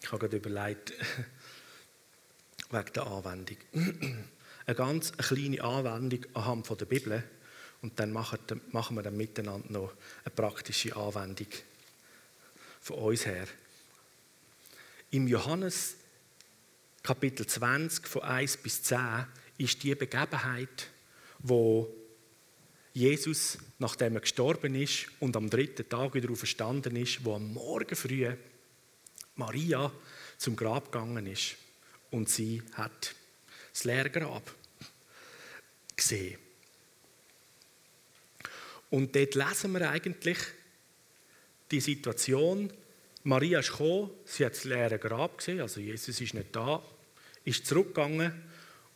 Ich 0.01 0.11
habe 0.11 0.19
gerade 0.19 0.37
überlegt, 0.37 0.93
wegen 2.71 2.93
der 2.93 3.07
Anwendung. 3.07 3.57
Eine 4.65 4.75
ganz 4.75 5.11
kleine 5.13 5.63
Anwendung 5.63 6.25
anhand 6.33 6.79
der 6.79 6.85
Bibel 6.85 7.23
und 7.81 7.99
dann 7.99 8.11
machen 8.11 8.95
wir 8.95 9.01
dann 9.01 9.17
miteinander 9.17 9.71
noch 9.71 9.93
eine 10.23 10.35
praktische 10.35 10.95
Anwendung 10.95 11.47
von 12.79 12.97
uns 12.97 13.25
her. 13.25 13.47
Im 15.09 15.27
Johannes 15.27 15.95
Kapitel 17.01 17.47
20 17.47 18.07
von 18.07 18.21
1 18.21 18.57
bis 18.57 18.83
10 18.83 19.25
ist 19.57 19.81
die 19.81 19.95
Begebenheit, 19.95 20.89
wo 21.39 21.91
Jesus, 22.93 23.57
nachdem 23.79 24.15
er 24.15 24.21
gestorben 24.21 24.75
ist 24.75 25.07
und 25.19 25.37
am 25.37 25.49
dritten 25.49 25.87
Tag 25.87 26.13
wieder 26.13 26.29
auferstanden 26.29 26.95
ist, 26.97 27.23
wo 27.23 27.35
am 27.35 27.53
Morgen 27.53 27.95
früh 27.95 28.29
Maria 29.35 29.91
zum 30.37 30.55
Grab 30.55 30.91
gegangen 30.91 31.25
ist 31.25 31.55
und 32.09 32.29
sie 32.29 32.61
hat 32.73 33.15
das 33.71 33.85
leere 33.85 34.09
Grab 34.09 34.53
gesehen. 35.95 36.37
Und 38.89 39.15
dort 39.15 39.35
lesen 39.35 39.71
wir 39.71 39.89
eigentlich 39.89 40.37
die 41.71 41.79
Situation, 41.79 42.71
Maria 43.23 43.59
ist 43.59 43.71
gekommen, 43.71 44.09
sie 44.25 44.45
hat 44.45 44.53
das 44.53 44.65
leere 44.65 44.99
Grab 44.99 45.37
gesehen, 45.37 45.61
also 45.61 45.79
Jesus 45.79 46.19
ist 46.19 46.33
nicht 46.33 46.53
da, 46.53 46.83
ist 47.45 47.65
zurückgegangen 47.65 48.33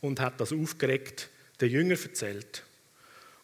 und 0.02 0.20
hat 0.20 0.38
das 0.38 0.52
aufgeregt 0.52 1.30
den 1.60 1.70
Jüngern 1.70 1.98
erzählt. 1.98 2.62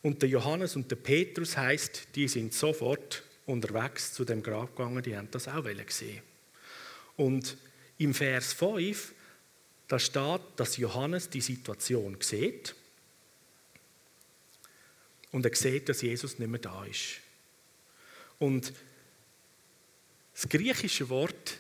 Und 0.02 0.22
der 0.22 0.28
Johannes 0.28 0.76
und 0.76 0.90
der 0.90 0.96
Petrus 0.96 1.56
heißt, 1.56 2.08
die 2.14 2.28
sind 2.28 2.52
sofort 2.52 3.22
unterwegs 3.46 4.12
zu 4.12 4.24
dem 4.24 4.42
Grab 4.42 4.76
gegangen, 4.76 5.02
die 5.02 5.16
haben 5.16 5.30
das 5.30 5.48
auch 5.48 5.64
gesehen. 5.64 6.22
Und 7.16 7.56
im 7.98 8.14
Vers 8.14 8.52
5 8.52 9.14
da 9.92 9.98
steht, 9.98 10.40
dass 10.56 10.78
Johannes 10.78 11.28
die 11.28 11.42
Situation 11.42 12.16
sieht 12.20 12.74
und 15.32 15.44
er 15.44 15.54
sieht, 15.54 15.86
dass 15.86 16.00
Jesus 16.00 16.38
nicht 16.38 16.48
mehr 16.48 16.60
da 16.60 16.86
ist. 16.86 17.20
Und 18.38 18.72
das 20.32 20.48
griechische 20.48 21.10
Wort 21.10 21.58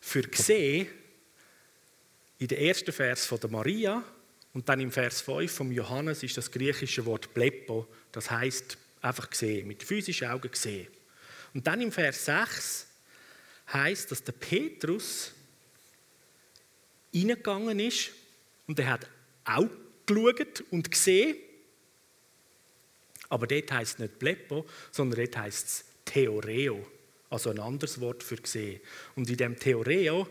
für 0.00 0.22
gesehen 0.22 0.86
in 2.38 2.48
der 2.48 2.62
ersten 2.62 2.90
Vers 2.90 3.26
von 3.26 3.38
der 3.38 3.50
Maria 3.50 4.02
und 4.54 4.68
dann 4.68 4.80
im 4.80 4.92
Vers 4.92 5.20
5 5.20 5.52
von 5.52 5.72
Johannes 5.72 6.22
ist 6.22 6.36
das 6.36 6.50
griechische 6.50 7.04
Wort 7.04 7.34
blepo, 7.34 7.86
das 8.12 8.30
heißt 8.30 8.78
einfach 9.02 9.28
gesehen, 9.28 9.66
mit 9.66 9.82
physischen 9.82 10.28
Augen 10.28 10.50
gesehen. 10.50 10.86
Und 11.52 11.66
dann 11.66 11.80
im 11.80 11.92
Vers 11.92 12.24
6 12.24 12.86
heißt, 13.72 14.10
dass 14.10 14.22
der 14.22 14.32
Petrus 14.32 15.32
reingegangen 17.12 17.80
ist 17.80 18.10
und 18.66 18.78
er 18.78 18.90
hat 18.90 19.08
auch 19.44 19.68
geschaut 20.06 20.64
und 20.70 20.90
gesehen. 20.90 21.36
Aber 23.28 23.46
dort 23.46 23.72
heißt 23.72 23.94
es 23.94 23.98
nicht 23.98 24.18
Blepo, 24.18 24.66
sondern 24.92 25.24
dort 25.24 25.36
heißt 25.36 25.66
es 25.66 25.84
Theoreo, 26.04 26.86
also 27.30 27.50
ein 27.50 27.58
anderes 27.58 28.00
Wort 28.00 28.22
für 28.22 28.36
gesehen. 28.36 28.80
Und 29.16 29.28
in 29.28 29.36
dem 29.36 29.58
Theoreo, 29.58 30.28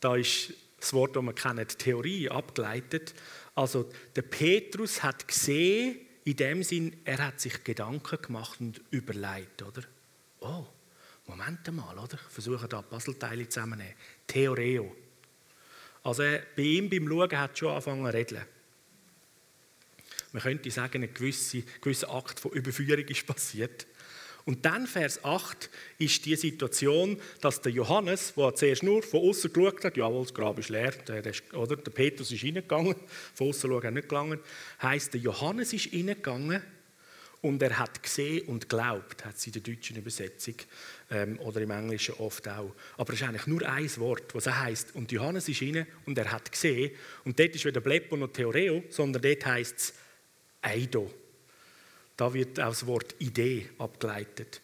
da 0.00 0.16
ist 0.16 0.52
das 0.78 0.92
Wort, 0.92 1.16
das 1.16 1.22
man 1.22 1.34
kennt, 1.34 1.78
Theorie 1.78 2.28
abgeleitet. 2.28 3.14
Also 3.54 3.90
der 4.14 4.22
Petrus 4.22 5.02
hat 5.02 5.26
gesehen, 5.26 6.00
in 6.24 6.36
dem 6.36 6.62
Sinn, 6.62 6.96
er 7.04 7.18
hat 7.18 7.40
sich 7.40 7.62
Gedanken 7.62 8.20
gemacht 8.20 8.60
und 8.60 8.80
überlegt, 8.90 9.62
oder? 9.62 9.82
Oh, 10.40 10.66
Moment 11.26 11.72
mal, 11.72 11.96
oder? 11.98 12.14
Ich 12.14 12.32
versuche 12.32 12.68
da 12.68 12.82
Puzzleteile 12.82 13.48
zusammenzunehmen. 13.48 13.94
Theoreo. 14.26 14.94
Also 16.02 16.22
bei 16.22 16.62
ihm 16.62 16.90
beim 16.90 17.08
Schauen 17.08 17.38
hat 17.38 17.58
schon 17.58 17.68
angefangen 17.68 18.04
zu 18.06 18.16
reden. 18.16 18.42
Man 20.32 20.42
könnte 20.42 20.70
sagen, 20.70 21.02
ein 21.02 21.14
gewisser, 21.14 21.58
gewisser 21.80 22.12
Akt 22.12 22.38
von 22.38 22.52
Überführung 22.52 23.06
ist 23.06 23.26
passiert. 23.26 23.86
Und 24.46 24.64
dann, 24.64 24.86
Vers 24.86 25.24
8, 25.24 25.68
ist 25.98 26.24
die 26.24 26.36
Situation, 26.36 27.20
dass 27.40 27.60
der 27.60 27.72
Johannes, 27.72 28.32
der 28.36 28.54
zuerst 28.54 28.84
nur 28.84 29.02
von 29.02 29.28
außen 29.28 29.52
geschaut 29.52 29.84
hat, 29.84 29.96
jawohl, 29.96 30.22
das 30.22 30.32
Grab 30.32 30.56
ist 30.60 30.68
leer, 30.68 30.92
der, 30.92 31.26
ist, 31.26 31.52
oder? 31.52 31.74
der 31.74 31.90
Petrus 31.90 32.30
ist 32.30 32.44
reingegangen, 32.44 32.94
von 33.34 33.48
außen 33.48 33.68
schauen 33.68 33.94
nicht 33.94 34.08
gelangen, 34.08 34.38
heisst, 34.80 35.14
der 35.14 35.20
Johannes 35.20 35.72
ist 35.72 35.92
reingegangen 35.92 36.62
und 37.42 37.60
er 37.60 37.76
hat 37.76 38.00
gesehen 38.00 38.46
und 38.46 38.68
glaubt, 38.68 39.24
hat 39.24 39.36
sie 39.36 39.50
in 39.50 39.54
der 39.54 39.74
deutschen 39.74 39.96
Übersetzung 39.96 40.54
ähm, 41.10 41.40
oder 41.40 41.60
im 41.60 41.70
Englischen 41.72 42.14
oft 42.14 42.48
auch. 42.48 42.72
Aber 42.98 43.12
es 43.12 43.20
ist 43.20 43.28
eigentlich 43.28 43.48
nur 43.48 43.68
ein 43.68 43.96
Wort, 43.96 44.32
was 44.32 44.46
heißt 44.46 44.94
und 44.94 45.10
Johannes 45.10 45.48
ist 45.48 45.60
rein 45.60 45.88
und 46.06 46.16
er 46.18 46.30
hat 46.30 46.52
gesehen. 46.52 46.92
Und 47.24 47.36
dort 47.38 47.52
ist 47.52 47.64
weder 47.64 47.80
Bleppo 47.80 48.16
noch 48.16 48.32
Theoreo, 48.32 48.84
sondern 48.90 49.22
dort 49.22 49.44
heißt 49.44 49.76
es 49.76 49.94
Eido. 50.62 51.12
Da 52.16 52.32
wird 52.32 52.58
auch 52.60 52.70
das 52.70 52.86
Wort 52.86 53.14
Idee 53.18 53.68
abgeleitet. 53.78 54.60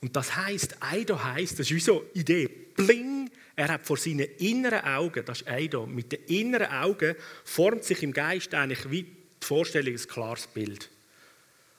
Und 0.00 0.14
das 0.16 0.36
heißt, 0.36 0.76
Eido 0.80 1.22
heißt, 1.22 1.58
das 1.58 1.70
ist 1.70 1.74
wie 1.74 1.80
so 1.80 2.04
Idee, 2.14 2.46
bling. 2.46 3.30
Er 3.56 3.68
hat 3.68 3.86
vor 3.86 3.96
seinen 3.96 4.28
inneren 4.38 4.80
Augen, 4.80 5.24
das 5.24 5.42
ist 5.42 5.48
Eido, 5.48 5.86
mit 5.86 6.12
den 6.12 6.24
inneren 6.26 6.66
Augen 6.66 7.14
formt 7.44 7.84
sich 7.84 8.02
im 8.02 8.12
Geist 8.12 8.52
eigentlich 8.52 8.90
wie 8.90 9.02
die 9.04 9.46
Vorstellung 9.46 9.94
ein 9.94 10.08
klares 10.08 10.46
Bild. 10.46 10.90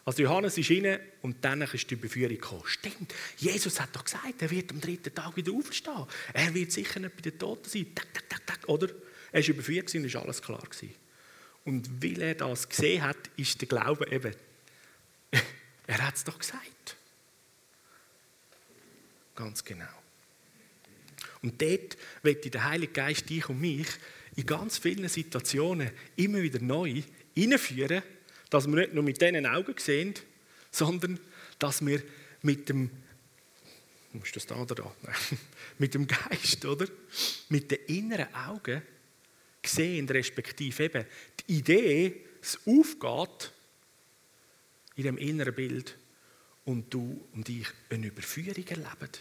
Also 0.06 0.22
Johannes 0.22 0.58
ist 0.58 0.70
rein 0.70 1.00
und 1.24 1.44
dann 1.44 1.64
ist 1.64 1.90
die 1.90 1.96
Überführung 1.96 2.36
gekommen. 2.36 2.62
Stimmt, 2.66 3.14
Jesus 3.38 3.80
hat 3.80 3.90
doch 3.94 4.04
gesagt, 4.04 4.40
er 4.40 4.52
wird 4.52 4.72
am 4.72 4.80
dritten 4.80 5.14
Tag 5.14 5.36
wieder 5.36 5.52
aufstehen. 5.52 6.06
Er 6.32 6.54
wird 6.54 6.72
sicher 6.72 7.00
nicht 7.00 7.16
bei 7.16 7.22
den 7.22 7.40
Toten 7.40 7.68
sein. 7.68 7.88
Tak, 7.96 8.14
tak, 8.14 8.30
tak, 8.30 8.46
tak. 8.46 8.70
Oder? 8.70 8.90
Er 9.32 9.42
war 9.42 9.50
überführt 9.50 9.94
und 9.96 10.06
ist 10.06 10.16
alles 10.16 10.42
klar. 10.42 10.62
Gewesen. 10.62 10.94
Und 11.64 12.04
weil 12.04 12.22
er 12.22 12.36
das 12.36 12.70
gesehen 12.70 13.02
hat, 13.02 13.18
ist 13.36 13.60
der 13.60 13.68
Glaube 13.68 14.08
eben, 14.12 14.32
er 15.88 16.08
hat 16.08 16.16
es 16.16 16.24
doch 16.24 16.38
gesagt. 16.38 16.98
Ganz 19.36 19.64
genau. 19.64 19.86
Und 21.42 21.62
dort 21.62 21.98
wird 22.24 22.54
der 22.54 22.64
Heilige 22.64 22.94
Geist 22.94 23.30
dich 23.30 23.48
und 23.50 23.60
mich 23.60 23.88
in 24.36 24.46
ganz 24.46 24.78
vielen 24.78 25.08
Situationen 25.08 25.92
immer 26.16 26.42
wieder 26.42 26.60
neu 26.60 27.04
hineinführen, 27.34 28.02
dass 28.50 28.68
wir 28.68 28.76
nicht 28.76 28.94
nur 28.94 29.04
mit 29.04 29.22
diesen 29.22 29.46
Augen 29.46 29.76
sehen, 29.78 30.14
sondern 30.72 31.20
dass 31.60 31.86
wir 31.86 32.02
mit 32.42 32.70
dem 32.70 32.90
muss 34.16 34.32
das 34.32 34.46
da 34.46 34.56
oder 34.56 34.76
da? 34.76 34.96
mit 35.78 35.94
dem 35.94 36.08
Geist, 36.08 36.66
oder? 36.66 36.88
Mit 37.50 37.70
den 37.72 37.80
inneren 37.88 38.34
Augen 38.34 38.82
sehen, 39.66 40.08
respektive 40.08 40.86
eben 40.86 41.06
die 41.42 41.58
Idee, 41.58 42.22
es 42.42 42.58
aufgeht 42.66 43.52
in 44.96 45.04
dem 45.04 45.18
inneren 45.18 45.54
Bild 45.54 45.98
und 46.66 46.94
du 46.94 47.28
und 47.34 47.48
ich 47.50 47.68
eine 47.90 48.08
Überführung 48.08 48.66
erleben. 48.68 49.12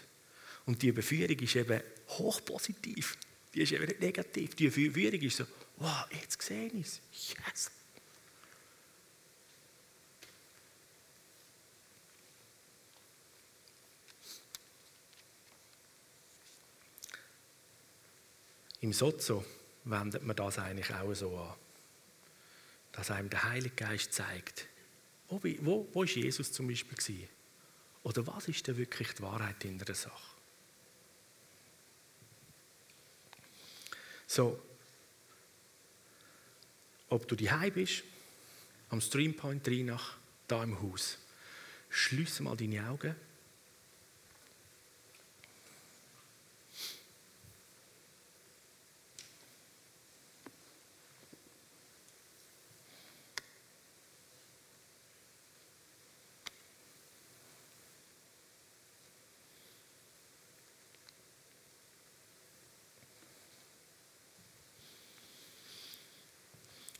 Und 0.66 0.82
die 0.82 0.88
Überführung 0.88 1.38
ist 1.38 1.56
eben 1.56 1.80
hochpositiv. 2.08 3.18
Die 3.52 3.62
ist 3.62 3.72
eben 3.72 3.84
nicht 3.84 4.00
negativ. 4.00 4.54
Die 4.54 4.64
Überführung 4.66 5.20
ist 5.20 5.36
so, 5.36 5.44
wow, 5.76 6.06
jetzt 6.10 6.40
sehe 6.42 6.66
ich 6.68 6.86
es. 6.86 7.00
Yes. 7.12 7.70
Im 18.80 18.92
Sozo 18.92 19.44
wendet 19.84 20.22
man 20.24 20.36
das 20.36 20.58
eigentlich 20.58 20.92
auch 20.94 21.14
so 21.14 21.38
an. 21.38 21.54
Dass 22.92 23.10
einem 23.10 23.30
der 23.30 23.44
Heilige 23.44 23.74
Geist 23.74 24.12
zeigt, 24.12 24.66
wo, 25.28 25.40
wo, 25.60 25.88
wo 25.92 26.02
ist 26.02 26.16
Jesus 26.16 26.52
zum 26.52 26.68
Beispiel 26.68 26.96
gewesen? 26.96 27.28
Oder 28.02 28.26
was 28.26 28.48
ist 28.48 28.66
denn 28.66 28.76
wirklich 28.76 29.12
die 29.14 29.22
Wahrheit 29.22 29.64
in 29.64 29.78
der 29.78 29.94
Sache? 29.94 30.34
So, 34.26 34.60
ob 37.08 37.28
du 37.28 37.36
die 37.36 37.50
bist, 37.72 38.02
am 38.90 39.00
Streampoint 39.00 39.66
rein 39.68 39.86
nach 39.86 40.16
da 40.48 40.62
im 40.62 40.80
Haus, 40.82 41.18
schließe 41.88 42.42
mal 42.42 42.56
deine 42.56 42.88
Augen 42.88 43.14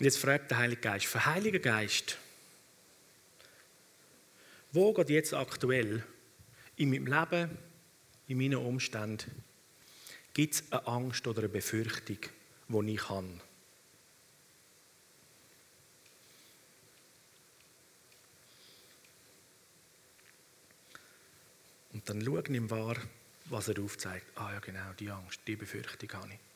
Und 0.05 0.09
jetzt 0.09 0.19
fragt 0.19 0.51
der 0.51 0.59
Heilige 0.59 0.83
Geist, 0.83 1.07
für 1.07 1.25
Heiliger 1.25 1.61
Geist, 1.61 2.19
wo 4.71 4.93
geht 4.93 5.09
jetzt 5.09 5.33
aktuell 5.33 6.05
in 6.77 6.91
meinem 6.91 7.07
Leben, 7.07 7.59
in 8.29 8.37
meinen 8.37 8.57
Umständen, 8.57 9.43
gibt 10.35 10.57
es 10.57 10.71
eine 10.71 10.87
Angst 10.87 11.27
oder 11.27 11.39
eine 11.39 11.49
Befürchtung, 11.49 12.19
die 12.69 12.93
ich 12.93 13.09
habe? 13.09 13.41
Und 21.95 22.07
dann 22.11 22.23
schau 22.23 22.41
ihm 22.41 22.69
wahr, 22.69 22.97
was 23.47 23.69
er 23.69 23.83
aufzeigt. 23.83 24.27
Ah 24.35 24.53
ja, 24.53 24.61
genau, 24.61 24.93
die 25.01 25.09
Angst, 25.09 25.41
die 25.47 25.57
Befürchtung 25.57 26.13
habe 26.13 26.35
ich. 26.35 26.54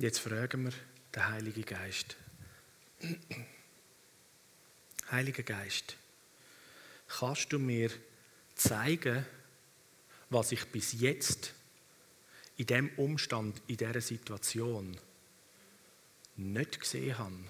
Jetzt 0.00 0.20
fragen 0.20 0.64
wir 0.64 0.72
den 1.14 1.28
Heiligen 1.28 1.62
Geist. 1.62 2.16
Heiliger 5.10 5.42
Geist, 5.42 5.94
kannst 7.06 7.52
du 7.52 7.58
mir 7.58 7.90
zeigen, 8.54 9.26
was 10.30 10.52
ich 10.52 10.64
bis 10.72 10.98
jetzt 10.98 11.52
in 12.56 12.64
dem 12.64 12.88
Umstand, 12.96 13.60
in 13.66 13.76
dieser 13.76 14.00
Situation 14.00 14.98
nicht 16.34 16.80
gesehen 16.80 17.18
habe? 17.18 17.44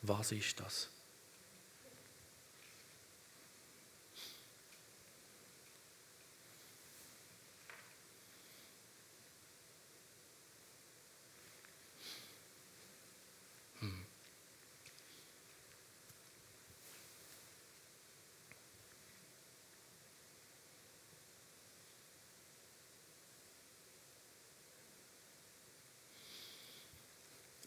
Was 0.00 0.32
ist 0.32 0.58
das? 0.58 0.88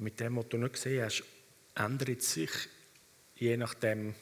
Mit 0.01 0.19
dem, 0.19 0.35
was 0.35 0.49
du 0.49 0.57
nicht 0.57 0.73
gesehen 0.73 1.03
hast, 1.03 1.23
ändert 1.75 2.21
sich 2.23 2.49
je 3.35 3.55
nachdem 3.57 4.13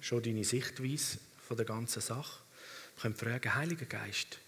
schon 0.00 0.22
deine 0.22 0.44
Sichtweise 0.44 1.18
von 1.46 1.56
der 1.56 1.66
ganzen 1.66 2.00
Sache. 2.00 2.42
Wir 2.94 3.02
können 3.02 3.14
fragen, 3.14 3.54
Heiliger 3.54 3.86
Geist, 3.86 4.38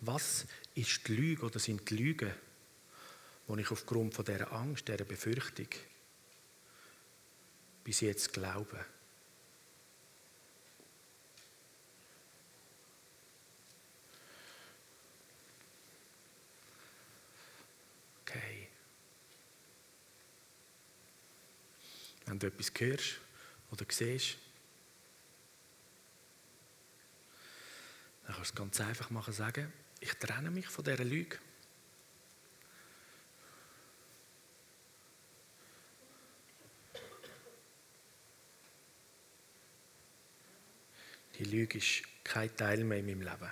was 0.00 0.46
ist 0.74 1.06
die 1.06 1.14
Lüge 1.14 1.44
oder 1.44 1.58
sind 1.58 1.88
die 1.90 1.96
Lügen, 1.96 2.32
die 3.48 3.60
ich 3.60 3.70
aufgrund 3.70 4.14
von 4.14 4.24
dieser 4.24 4.52
Angst, 4.52 4.88
dieser 4.88 5.04
Befürchtung 5.04 5.68
bis 7.84 8.00
jetzt 8.00 8.32
glaube? 8.32 8.84
Wenn 22.40 22.50
du 22.50 22.54
etwas 22.54 22.72
hörst 22.78 23.18
oder 23.72 23.84
siehst, 23.88 24.36
dann 28.24 28.36
kannst 28.36 28.50
du 28.50 28.54
es 28.54 28.54
ganz 28.54 28.80
einfach 28.80 29.10
machen, 29.10 29.34
sagen, 29.34 29.72
ich 29.98 30.12
trenne 30.14 30.52
mich 30.52 30.68
von 30.68 30.84
dieser 30.84 31.02
Lüge. 31.02 31.36
Die 41.40 41.44
Lüge 41.44 41.78
ist 41.78 42.04
kein 42.22 42.56
Teil 42.56 42.84
mehr 42.84 42.98
in 42.98 43.06
meinem 43.06 43.22
Leben. 43.22 43.50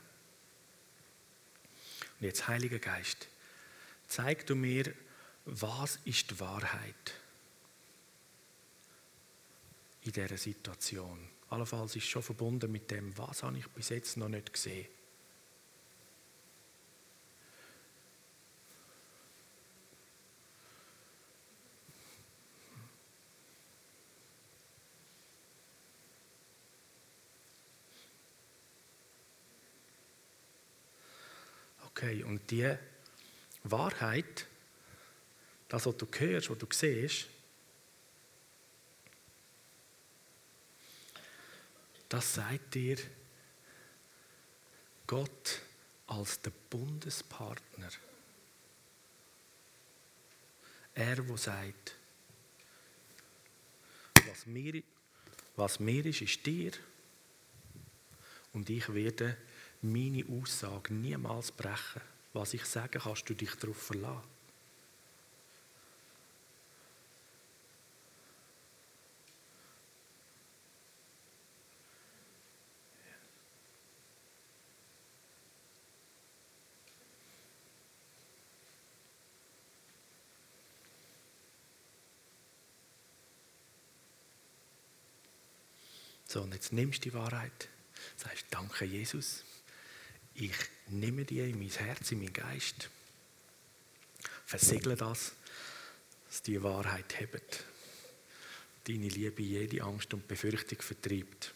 Und 2.20 2.24
jetzt, 2.24 2.47
Heiliger 2.47 2.78
Geist, 2.78 3.26
zeig 4.07 4.47
du 4.47 4.55
mir, 4.55 4.95
was 5.45 5.99
ist 6.05 6.30
die 6.30 6.39
Wahrheit? 6.39 7.26
In 10.07 10.13
dieser 10.13 10.37
Situation. 10.37 11.19
Allenfalls 11.51 11.97
ist 11.97 12.07
schon 12.07 12.23
verbunden 12.23 12.71
mit 12.71 12.91
dem, 12.91 13.17
was 13.19 13.43
habe 13.43 13.59
ich 13.59 13.69
bis 13.69 13.91
jetzt 13.91 14.17
noch 14.17 14.29
nicht 14.29 14.53
gesehen. 14.53 14.87
Okay, 31.87 32.23
und 32.25 32.51
die, 32.51 32.77
Wahrheit, 33.71 34.47
das, 35.69 35.87
was 35.87 35.97
du 35.97 36.07
hörst, 36.19 36.51
was 36.51 36.59
du 36.59 36.67
siehst, 36.71 37.27
das 42.09 42.35
sagt 42.35 42.75
dir 42.75 42.97
Gott 45.07 45.61
als 46.07 46.41
der 46.41 46.53
Bundespartner. 46.71 47.91
Er, 50.95 51.17
der 51.17 51.37
sagt, 51.37 51.95
was 54.27 54.47
mir, 54.47 54.83
was 55.57 55.79
mir 55.79 56.07
ist, 56.07 56.23
ist 56.23 56.47
dir. 56.47 56.73
Und 58.53 58.71
ich 58.71 58.93
werde 58.93 59.37
meine 59.83 60.25
Aussage 60.27 60.95
niemals 60.95 61.53
brechen. 61.53 62.01
Was 62.33 62.55
ich 62.55 62.65
sage, 62.65 62.99
kannst 62.99 63.29
du 63.29 63.35
dich 63.35 63.55
darauf 63.57 63.77
verlassen. 63.77 64.36
So, 86.37 86.43
und 86.43 86.53
jetzt 86.53 86.70
nimmst 86.70 87.03
du 87.03 87.09
die 87.09 87.14
Wahrheit, 87.14 87.70
sagst 88.18 88.45
Danke, 88.51 88.84
Jesus. 88.84 89.43
Ich 90.34 90.53
nehme 90.89 91.24
die 91.24 91.41
in 91.41 91.59
mein 91.59 91.70
Herz, 91.70 92.12
in 92.12 92.18
meinen 92.18 92.34
Geist. 92.34 92.91
Versiegle 94.45 94.97
das, 94.97 95.32
dass 96.28 96.43
die 96.43 96.62
Wahrheit 96.62 97.20
hebt. 97.20 97.64
Deine 98.87 99.09
Liebe 99.09 99.43
jede 99.43 99.82
Angst 99.82 100.12
und 100.12 100.28
Befürchtung 100.28 100.82
vertreibt. 100.82 101.55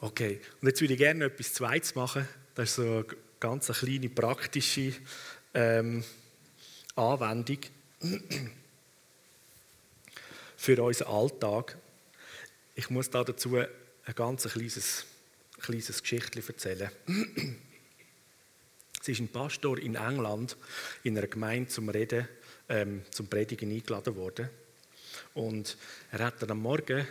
Okay, 0.00 0.40
und 0.60 0.66
jetzt 0.66 0.80
würde 0.80 0.94
ich 0.94 0.98
gerne 0.98 1.26
etwas 1.26 1.54
Zweites 1.54 1.94
machen. 1.94 2.26
Das 2.56 2.70
ist 2.70 2.74
so 2.74 3.04
ganz 3.40 3.70
eine 3.70 3.78
kleine 3.78 4.10
praktische 4.10 4.92
ähm, 5.54 6.04
Anwendung 6.94 7.58
für 10.56 10.82
unseren 10.82 11.08
Alltag. 11.08 11.78
Ich 12.74 12.90
muss 12.90 13.10
da 13.10 13.24
dazu 13.24 13.56
ein 13.56 13.66
ganz 14.14 14.44
kleines, 14.44 15.06
kleines 15.58 16.02
Geschichtchen 16.02 16.42
erzählen. 16.46 16.90
Es 19.00 19.08
ist 19.08 19.20
ein 19.20 19.28
Pastor 19.28 19.78
in 19.78 19.94
England 19.94 20.58
in 21.02 21.16
einer 21.16 21.26
Gemeinde 21.26 21.70
zum 21.70 21.88
Reden, 21.88 22.28
ähm, 22.68 23.02
zum 23.10 23.28
Predigen 23.28 23.72
eingeladen 23.72 24.14
worden. 24.16 24.50
Und 25.32 25.78
er 26.12 26.26
hat 26.26 26.42
dann 26.42 26.50
am 26.50 26.60
Morgen 26.60 27.06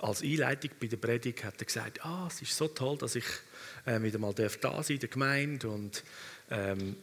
als 0.00 0.22
Einleitung 0.22 0.70
bei 0.80 0.86
der 0.86 0.96
Predigt 0.96 1.44
hat 1.44 1.60
er 1.60 1.66
gesagt, 1.66 2.04
ah, 2.04 2.26
es 2.28 2.42
ist 2.42 2.56
so 2.56 2.68
toll, 2.68 2.98
dass 2.98 3.16
ich 3.16 3.24
äh, 3.86 4.00
wieder 4.02 4.18
mal 4.18 4.34
da 4.34 4.82
sein 4.82 4.94
in 4.94 5.00
der 5.00 5.08
Gemeinde 5.08 5.68
und 5.68 6.02
ähm, 6.50 6.96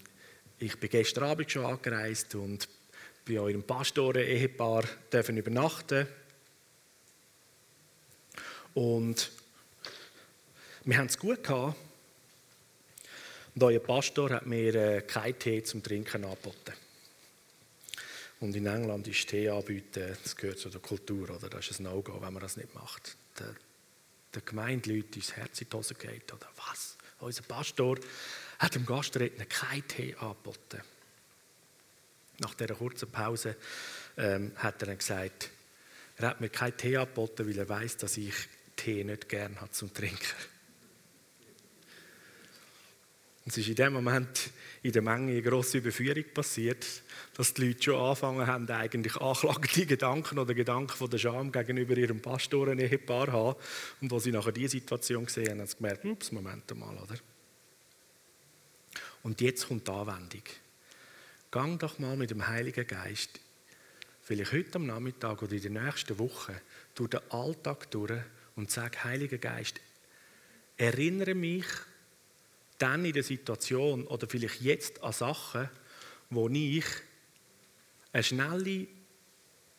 ich 0.59 0.77
bin 0.79 0.89
gestern 0.89 1.23
Abend 1.23 1.51
schon 1.51 1.65
angereist 1.65 2.35
und 2.35 2.67
bei 3.27 3.39
eurem 3.39 3.63
Pastoren-Ehepaar 3.63 4.83
dürfen 5.11 5.37
übernachten. 5.37 6.07
Und 8.73 9.31
wir 10.83 10.97
haben 10.97 11.07
es 11.07 11.17
gut 11.17 11.43
gehabt. 11.43 11.75
Und 13.53 13.63
euer 13.63 13.79
Pastor 13.79 14.29
hat 14.29 14.45
mir 14.45 14.75
äh, 14.75 15.01
keinen 15.01 15.37
Tee 15.37 15.63
zum 15.63 15.83
Trinken 15.83 16.23
angeboten. 16.23 16.73
Und 18.41 18.55
in 18.55 18.65
England 18.65 19.07
ist 19.07 19.29
Tee 19.29 19.49
anbieten, 19.49 20.17
das 20.23 20.35
gehört 20.35 20.57
zu 20.57 20.69
der 20.69 20.81
Kultur, 20.81 21.29
oder? 21.29 21.47
Das 21.47 21.69
ist 21.69 21.79
ein 21.79 21.83
No-Go, 21.83 22.21
wenn 22.21 22.33
man 22.33 22.41
das 22.41 22.57
nicht 22.57 22.73
macht. 22.73 23.15
Der, 23.39 23.53
der 24.33 24.41
Gemeindeleute 24.41 25.15
ins 25.15 25.33
Herz 25.33 25.61
in 25.61 25.69
die 25.69 25.77
Hose 25.77 25.93
geht, 25.93 26.33
oder 26.33 26.49
was? 26.67 26.97
Unser 27.19 27.43
Pastor 27.43 27.99
hat 28.57 28.73
dem 28.73 28.85
Gastredner 28.85 29.45
keinen 29.45 29.87
Tee 29.87 30.15
angeboten. 30.15 30.81
Nach 32.39 32.55
dieser 32.55 32.73
kurzen 32.73 33.11
Pause 33.11 33.55
ähm, 34.17 34.51
hat 34.55 34.81
er 34.81 34.87
dann 34.87 34.97
gesagt, 34.97 35.51
er 36.17 36.29
hat 36.29 36.41
mir 36.41 36.49
keinen 36.49 36.75
Tee 36.75 36.97
angeboten, 36.97 37.47
weil 37.47 37.59
er 37.59 37.69
weiß, 37.69 37.97
dass 37.97 38.17
ich 38.17 38.33
Tee 38.75 39.03
nicht 39.03 39.29
gern 39.29 39.61
habe 39.61 39.69
zum 39.69 39.93
Trinken. 39.93 40.50
Und 43.43 43.51
es 43.51 43.57
ist 43.57 43.69
in 43.69 43.75
dem 43.75 43.93
Moment 43.93 44.51
in 44.83 44.91
der 44.91 45.01
Menge 45.01 45.31
eine 45.31 45.41
grosse 45.41 45.79
Überführung 45.79 46.25
passiert, 46.33 46.85
dass 47.35 47.53
die 47.53 47.67
Leute 47.67 47.83
schon 47.83 47.95
angefangen 47.95 48.45
haben, 48.45 48.69
eigentlich 48.69 49.15
anklagende 49.17 49.85
Gedanken 49.87 50.37
oder 50.37 50.53
Gedanken 50.53 50.95
von 50.95 51.09
der 51.09 51.17
Scham 51.17 51.51
gegenüber 51.51 51.97
ihrem 51.97 52.21
Pastoren-Ehepaar 52.21 53.31
haben. 53.31 53.59
Und 53.99 54.13
als 54.13 54.23
sie 54.23 54.31
nachher 54.31 54.51
diese 54.51 54.69
Situation 54.69 55.25
gesehen 55.25 55.49
haben, 55.49 55.59
haben 55.59 55.67
sie 55.67 55.77
gemerkt, 55.77 56.05
ups, 56.05 56.31
Moment 56.31 56.77
mal, 56.77 56.95
oder? 56.97 57.15
Und 59.23 59.41
jetzt 59.41 59.67
kommt 59.67 59.87
die 59.87 59.91
Anwendung. 59.91 60.43
Gang 61.49 61.79
doch 61.79 61.99
mal 61.99 62.15
mit 62.15 62.31
dem 62.31 62.47
Heiligen 62.47 62.87
Geist, 62.87 63.39
vielleicht 64.21 64.53
heute 64.53 64.75
am 64.75 64.85
Nachmittag 64.85 65.41
oder 65.41 65.53
in 65.53 65.61
der 65.61 65.83
nächsten 65.83 66.17
Woche, 66.17 66.61
durch 66.95 67.09
den 67.09 67.19
Alltag 67.29 67.89
durch 67.91 68.21
und 68.55 68.71
sag, 68.71 69.03
Heiliger 69.03 69.37
Geist, 69.37 69.81
erinnere 70.77 71.35
mich 71.35 71.65
dann 72.81 73.05
in 73.05 73.13
der 73.13 73.23
Situation 73.23 74.07
oder 74.07 74.27
vielleicht 74.27 74.61
jetzt 74.61 75.03
an 75.03 75.13
Sachen, 75.13 75.69
wo 76.29 76.49
ich 76.49 76.85
eine 78.13 78.23
schnelle 78.23 78.87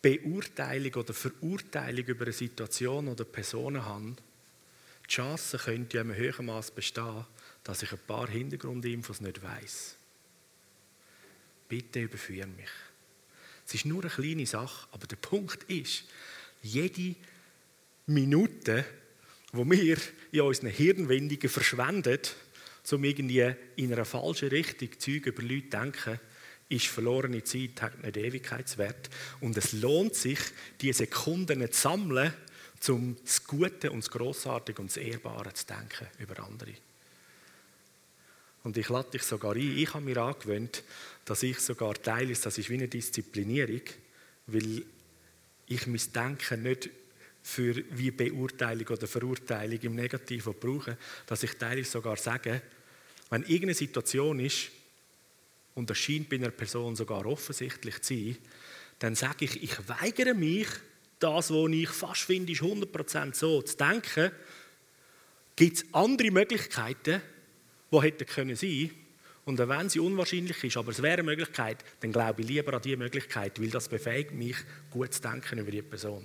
Beurteilung 0.00 0.94
oder 0.94 1.14
Verurteilung 1.14 2.04
über 2.06 2.24
eine 2.24 2.32
Situation 2.32 3.08
oder 3.08 3.24
Personen 3.24 3.84
habe, 3.84 4.16
die 5.04 5.08
Chance 5.08 5.58
könnte 5.58 5.96
ja 5.96 6.02
im 6.02 6.14
höheren 6.14 6.46
Maß 6.46 6.70
bestehen, 6.70 7.26
dass 7.64 7.82
ich 7.82 7.92
ein 7.92 7.98
paar 8.06 8.28
Hintergrundinfos 8.28 9.20
nicht 9.20 9.42
weiß. 9.42 9.96
Bitte 11.68 12.00
überführe 12.00 12.46
mich. 12.46 12.70
Es 13.66 13.74
ist 13.74 13.86
nur 13.86 14.02
eine 14.02 14.10
kleine 14.10 14.46
Sache, 14.46 14.88
aber 14.92 15.06
der 15.06 15.16
Punkt 15.16 15.64
ist, 15.64 16.04
jede 16.62 17.14
Minute, 18.06 18.84
wo 19.52 19.68
wir 19.70 19.98
in 20.32 20.40
unseren 20.40 20.70
Hirnwindungen 20.70 21.48
verschwenden, 21.48 22.18
um 22.90 23.04
irgendwie 23.04 23.54
in 23.76 23.92
einer 23.92 24.04
falschen 24.04 24.48
Richtung 24.48 24.88
Zeug 24.98 25.26
über 25.26 25.42
Leute 25.42 25.64
zu 25.64 25.70
denken, 25.70 26.20
ist 26.68 26.86
verlorene 26.86 27.44
Zeit, 27.44 27.82
hat 27.82 28.02
nicht 28.02 28.16
Ewigkeitswert. 28.16 29.10
Und 29.40 29.56
es 29.56 29.72
lohnt 29.72 30.14
sich, 30.14 30.38
diese 30.80 31.04
Sekunden 31.04 31.70
zu 31.70 31.80
sammeln, 31.80 32.32
um 32.88 33.16
das 33.22 33.44
Gute 33.44 33.90
und 33.92 34.02
das 34.02 34.10
Grossartige 34.10 34.80
und 34.80 34.90
das 34.90 34.96
Ehrbare 34.96 35.52
zu 35.52 35.66
denken 35.66 36.06
über 36.18 36.42
andere. 36.42 36.72
Und 38.64 38.76
ich 38.76 38.88
lade 38.88 39.10
dich 39.10 39.22
sogar 39.22 39.54
ein, 39.54 39.78
ich 39.78 39.92
habe 39.92 40.04
mir 40.04 40.16
angewöhnt, 40.18 40.82
dass 41.24 41.42
ich 41.42 41.58
sogar 41.58 41.94
teile, 41.94 42.34
das 42.34 42.58
ist 42.58 42.70
wie 42.70 42.74
eine 42.74 42.88
Disziplinierung, 42.88 43.82
weil 44.46 44.84
ich 45.66 45.86
mein 45.86 46.00
Denken 46.14 46.62
nicht 46.62 46.90
für 47.42 47.82
wie 47.90 48.10
Beurteilung 48.10 48.88
oder 48.88 49.06
Verurteilung 49.06 49.78
im 49.80 49.94
Negativen 49.94 50.54
brauche, 50.58 50.96
dass 51.26 51.42
ich 51.42 51.52
teilweise 51.54 51.90
sogar 51.90 52.16
sage, 52.16 52.62
wenn 53.30 53.42
irgendeine 53.42 53.74
Situation 53.74 54.38
ist, 54.40 54.70
und 55.74 55.88
das 55.88 55.98
scheint 55.98 56.28
bei 56.28 56.36
einer 56.36 56.50
Person 56.50 56.94
sogar 56.96 57.24
offensichtlich 57.26 58.00
zu 58.02 58.14
sein, 58.14 58.36
dann 58.98 59.14
sage 59.14 59.46
ich, 59.46 59.62
ich 59.62 59.88
weigere 59.88 60.34
mich, 60.34 60.68
das, 61.18 61.50
was 61.50 61.70
ich 61.70 61.88
fast 61.88 62.22
finde, 62.22 62.52
ist 62.52 62.62
100% 62.62 63.34
so 63.34 63.62
zu 63.62 63.76
denken. 63.76 64.30
Gibt 65.56 65.76
es 65.76 65.84
andere 65.92 66.30
Möglichkeiten, 66.30 67.22
die 67.90 68.00
hätten 68.00 68.26
können 68.26 68.56
sein 68.56 68.90
und 69.44 69.58
wenn 69.58 69.88
sie 69.88 69.98
unwahrscheinlich 69.98 70.62
ist, 70.62 70.76
aber 70.76 70.92
es 70.92 71.02
wäre 71.02 71.14
eine 71.14 71.24
Möglichkeit, 71.24 71.78
dann 72.00 72.12
glaube 72.12 72.42
ich 72.42 72.48
lieber 72.48 72.74
an 72.74 72.82
diese 72.82 72.96
Möglichkeit, 72.96 73.60
weil 73.60 73.70
das 73.70 73.88
befähigt 73.88 74.32
mich, 74.32 74.56
gut 74.90 75.12
zu 75.12 75.20
denken 75.20 75.58
über 75.58 75.70
die 75.70 75.82
Person. 75.82 76.24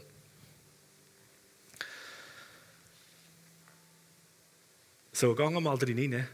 So, 5.19 5.33
wir 5.55 5.61
mal 5.61 5.75
rein. 5.75 6.27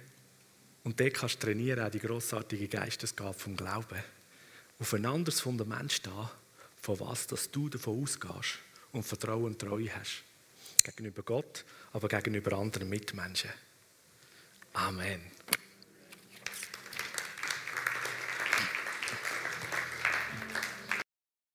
Und 0.84 1.00
dort 1.00 1.14
kannst 1.14 1.36
du 1.36 1.46
trainieren, 1.46 1.86
auch 1.86 1.90
die 1.90 2.02
grossartige 2.02 2.68
Geistesgabe 2.68 3.34
vom 3.34 3.56
Glauben. 3.56 4.04
Auf 4.78 4.94
ein 4.94 5.06
anderes 5.06 5.40
Fundament 5.40 5.90
stehen, 5.94 6.30
von 6.82 7.00
was 7.00 7.26
dass 7.26 7.50
du 7.50 7.70
davon 7.70 8.04
ausgehst 8.04 8.60
und 8.92 9.04
Vertrauen 9.04 9.46
und 9.46 9.60
Treue 9.60 9.90
hast. 9.96 10.24
Gegenüber 10.84 11.24
Gott, 11.24 11.64
aber 11.94 12.10
gegenüber 12.10 12.58
anderen 12.58 12.90
Mitmenschen. 12.90 13.52
Amen. 14.74 15.22